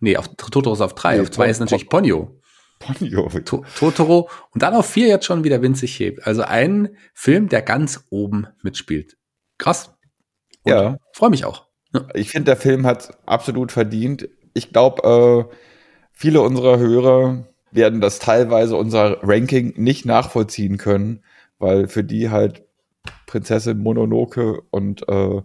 Nee, 0.00 0.16
auf 0.16 0.28
Totoro 0.36 0.72
ist 0.72 0.80
auf 0.80 0.94
drei. 0.94 1.16
Nee, 1.16 1.22
auf 1.22 1.30
zwei 1.30 1.48
ist 1.48 1.60
natürlich 1.60 1.88
Ponyo. 1.88 2.40
Ponyo. 2.80 3.28
To 3.44 3.64
Totoro. 3.78 4.28
Und 4.50 4.62
dann 4.62 4.74
auf 4.74 4.86
vier 4.86 5.06
jetzt 5.06 5.24
schon 5.24 5.44
wieder 5.44 5.62
winzig 5.62 5.98
hebt. 5.98 6.26
Also 6.26 6.42
ein 6.42 6.96
Film, 7.14 7.48
der 7.48 7.62
ganz 7.62 8.04
oben 8.10 8.48
mitspielt. 8.62 9.16
Krass. 9.58 9.94
Und 10.64 10.72
ja. 10.72 10.98
Freue 11.12 11.30
mich 11.30 11.44
auch. 11.44 11.66
Ich 12.14 12.30
finde, 12.30 12.46
der 12.46 12.56
Film 12.56 12.84
hat 12.84 13.16
absolut 13.26 13.72
verdient. 13.72 14.28
Ich 14.52 14.72
glaube, 14.72 15.48
äh, 15.48 15.54
viele 16.12 16.42
unserer 16.42 16.78
Hörer 16.78 17.46
werden 17.76 18.00
das 18.00 18.18
teilweise 18.18 18.76
unser 18.76 19.18
Ranking 19.22 19.74
nicht 19.76 20.04
nachvollziehen 20.04 20.78
können, 20.78 21.22
weil 21.58 21.88
für 21.88 22.04
die 22.04 22.30
halt 22.30 22.64
Prinzessin 23.26 23.78
Mononoke 23.78 24.62
und 24.70 25.08
äh, 25.08 25.42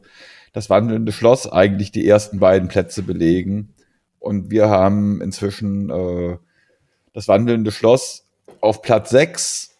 das 0.53 0.69
wandelnde 0.69 1.11
Schloss 1.11 1.51
eigentlich 1.51 1.91
die 1.91 2.07
ersten 2.07 2.39
beiden 2.39 2.67
Plätze 2.67 3.03
belegen. 3.03 3.73
Und 4.19 4.51
wir 4.51 4.69
haben 4.69 5.21
inzwischen 5.21 5.89
äh, 5.89 6.37
das 7.13 7.27
wandelnde 7.27 7.71
Schloss 7.71 8.25
auf 8.59 8.81
Platz 8.81 9.09
6 9.11 9.71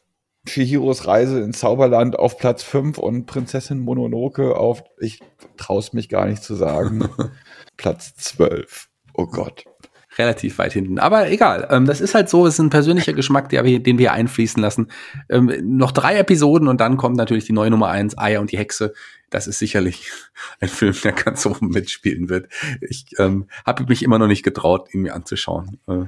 Chihiros 0.47 1.05
Reise 1.05 1.39
ins 1.41 1.59
Zauberland 1.59 2.17
auf 2.17 2.37
Platz 2.37 2.63
5 2.63 2.97
und 2.97 3.25
Prinzessin 3.27 3.79
Mononoke 3.79 4.55
auf, 4.55 4.83
ich 4.99 5.19
traue 5.57 5.83
mich 5.91 6.09
gar 6.09 6.25
nicht 6.25 6.43
zu 6.43 6.55
sagen, 6.55 7.07
Platz 7.77 8.15
12. 8.15 8.89
Oh 9.13 9.27
Gott. 9.27 9.65
Relativ 10.17 10.57
weit 10.57 10.73
hinten. 10.73 10.99
Aber 10.99 11.29
egal. 11.29 11.67
Ähm, 11.71 11.85
das 11.85 12.01
ist 12.01 12.15
halt 12.15 12.29
so, 12.29 12.45
es 12.45 12.55
ist 12.55 12.59
ein 12.59 12.69
persönlicher 12.69 13.13
Geschmack, 13.13 13.47
der 13.49 13.63
den 13.63 13.97
wir 13.97 14.11
einfließen 14.11 14.61
lassen. 14.61 14.91
Ähm, 15.29 15.51
noch 15.63 15.91
drei 15.91 16.17
Episoden 16.17 16.67
und 16.67 16.81
dann 16.81 16.97
kommt 16.97 17.15
natürlich 17.15 17.45
die 17.45 17.53
neue 17.53 17.69
Nummer 17.69 17.87
1, 17.87 18.17
Eier 18.17 18.41
und 18.41 18.51
die 18.51 18.57
Hexe. 18.57 18.93
Das 19.29 19.47
ist 19.47 19.59
sicherlich 19.59 20.11
ein 20.59 20.67
Film, 20.67 20.95
der 21.03 21.13
ganz 21.13 21.45
oben 21.45 21.69
mitspielen 21.69 22.27
wird. 22.27 22.49
Ich 22.81 23.05
ähm, 23.19 23.47
habe 23.65 23.85
mich 23.85 24.03
immer 24.03 24.19
noch 24.19 24.27
nicht 24.27 24.43
getraut, 24.43 24.93
ihn 24.93 25.01
mir 25.01 25.15
anzuschauen. 25.15 25.79
Äh, 25.87 26.05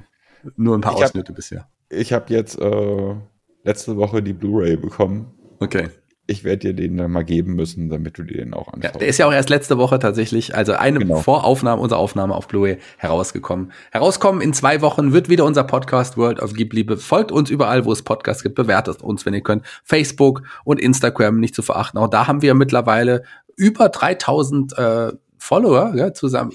nur 0.58 0.78
ein 0.78 0.82
paar 0.82 0.98
ich 0.98 1.04
Ausschnitte 1.06 1.30
hab, 1.30 1.36
bisher. 1.38 1.70
Ich 1.90 2.12
habe 2.12 2.34
jetzt 2.34 2.60
äh, 2.60 3.16
letzte 3.64 3.96
Woche 3.96 4.22
die 4.22 4.34
Blu-ray 4.34 4.76
bekommen. 4.76 5.32
Okay. 5.60 5.88
Ich 6.26 6.46
werde 6.46 6.60
dir 6.60 6.74
den 6.74 6.98
dann 6.98 7.12
mal 7.12 7.26
geben 7.26 7.56
müssen, 7.56 7.90
damit 7.90 8.18
du 8.18 8.24
dir 8.24 8.38
den 8.38 8.54
auch 8.54 8.68
anschaust. 8.72 8.96
Ja, 8.96 9.00
der 9.00 9.08
ist 9.08 9.18
ja 9.18 9.28
auch 9.28 9.34
erst 9.34 9.50
letzte 9.50 9.78
Woche 9.78 10.00
tatsächlich, 10.00 10.56
also 10.56 10.74
eine 10.74 11.00
genau. 11.00 11.18
Voraufnahme, 11.18 11.82
unsere 11.82 12.00
Aufnahme 12.00 12.34
auf 12.34 12.48
Blu-ray 12.48 12.78
herausgekommen. 12.98 13.74
Herauskommen 13.92 14.40
in 14.40 14.54
zwei 14.54 14.82
Wochen 14.82 15.12
wird 15.12 15.28
wieder 15.28 15.44
unser 15.44 15.66
Podcast 15.66 16.16
World 16.16 16.42
of 16.42 16.54
Ghibli. 16.54 16.86
Folgt 16.98 17.32
uns 17.32 17.50
überall, 17.50 17.84
wo 17.84 17.92
es 17.92 18.04
Podcasts 18.04 18.42
gibt. 18.42 18.56
Bewertet 18.56 19.02
uns, 19.02 19.26
wenn 19.26 19.34
ihr 19.34 19.42
könnt. 19.42 19.66
Facebook 19.84 20.44
und 20.64 20.80
Instagram 20.80 21.40
nicht 21.40 21.56
zu 21.56 21.62
verachten. 21.62 22.00
Auch 22.00 22.08
da 22.08 22.26
haben 22.28 22.42
wir 22.42 22.54
mittlerweile 22.54 23.24
über 23.58 23.90
3000 23.90 24.78
äh, 24.78 25.12
Follower 25.38 25.94
ja, 25.96 26.14
zusammen. 26.14 26.52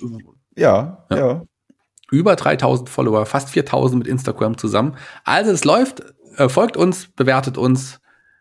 Ja, 0.56 1.04
ja, 1.10 1.16
ja. 1.16 1.42
Über 2.10 2.36
3000 2.36 2.88
Follower, 2.88 3.26
fast 3.26 3.50
4000 3.50 3.98
mit 3.98 4.08
Instagram 4.08 4.56
zusammen. 4.56 4.96
Also 5.24 5.50
es 5.50 5.64
läuft 5.64 6.02
äh, 6.38 6.48
folgt 6.48 6.76
uns, 6.76 7.08
bewertet 7.08 7.58
uns. 7.58 8.00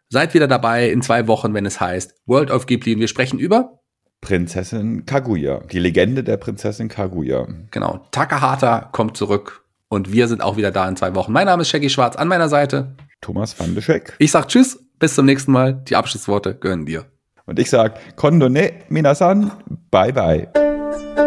Seid 0.10 0.34
wieder 0.34 0.48
dabei 0.48 0.90
in 0.90 1.02
zwei 1.02 1.28
Wochen, 1.28 1.54
wenn 1.54 1.66
es 1.66 1.82
heißt 1.82 2.16
World 2.26 2.50
of 2.50 2.66
Ghibli. 2.66 2.94
Und 2.94 3.02
wir 3.02 3.10
sprechen 3.10 3.40
über 3.40 3.80
Prinzessin 4.22 5.06
Kaguya. 5.06 5.60
Die 5.72 5.80
Legende 5.80 6.24
der 6.24 6.38
Prinzessin 6.38 6.88
Kaguya. 6.88 7.48
Genau. 7.72 8.06
Takahata 8.12 8.90
kommt 8.92 9.18
zurück. 9.18 9.64
Und 9.90 10.12
wir 10.12 10.28
sind 10.28 10.42
auch 10.42 10.58
wieder 10.58 10.72
da 10.72 10.88
in 10.88 10.96
zwei 10.96 11.14
Wochen. 11.16 11.32
Mein 11.32 11.46
Name 11.46 11.62
ist 11.62 11.70
Shaggy 11.70 11.90
Schwarz. 11.90 12.16
An 12.16 12.28
meiner 12.28 12.50
Seite 12.50 12.96
Thomas 13.22 13.58
van 13.60 13.74
de 13.74 13.84
Scheck. 13.84 14.16
Ich 14.20 14.32
sag 14.32 14.48
Tschüss. 14.48 14.84
Bis 15.00 15.14
zum 15.14 15.26
nächsten 15.26 15.52
Mal. 15.52 15.74
Die 15.74 15.96
Abschlussworte 15.96 16.56
gehören 16.56 16.86
dir. 16.86 17.06
Und 17.46 17.60
ich 17.60 17.70
sag 17.70 18.16
Kondone 18.16 18.74
Minasan. 18.90 19.52
Bye 19.92 20.14
bye. 20.14 21.27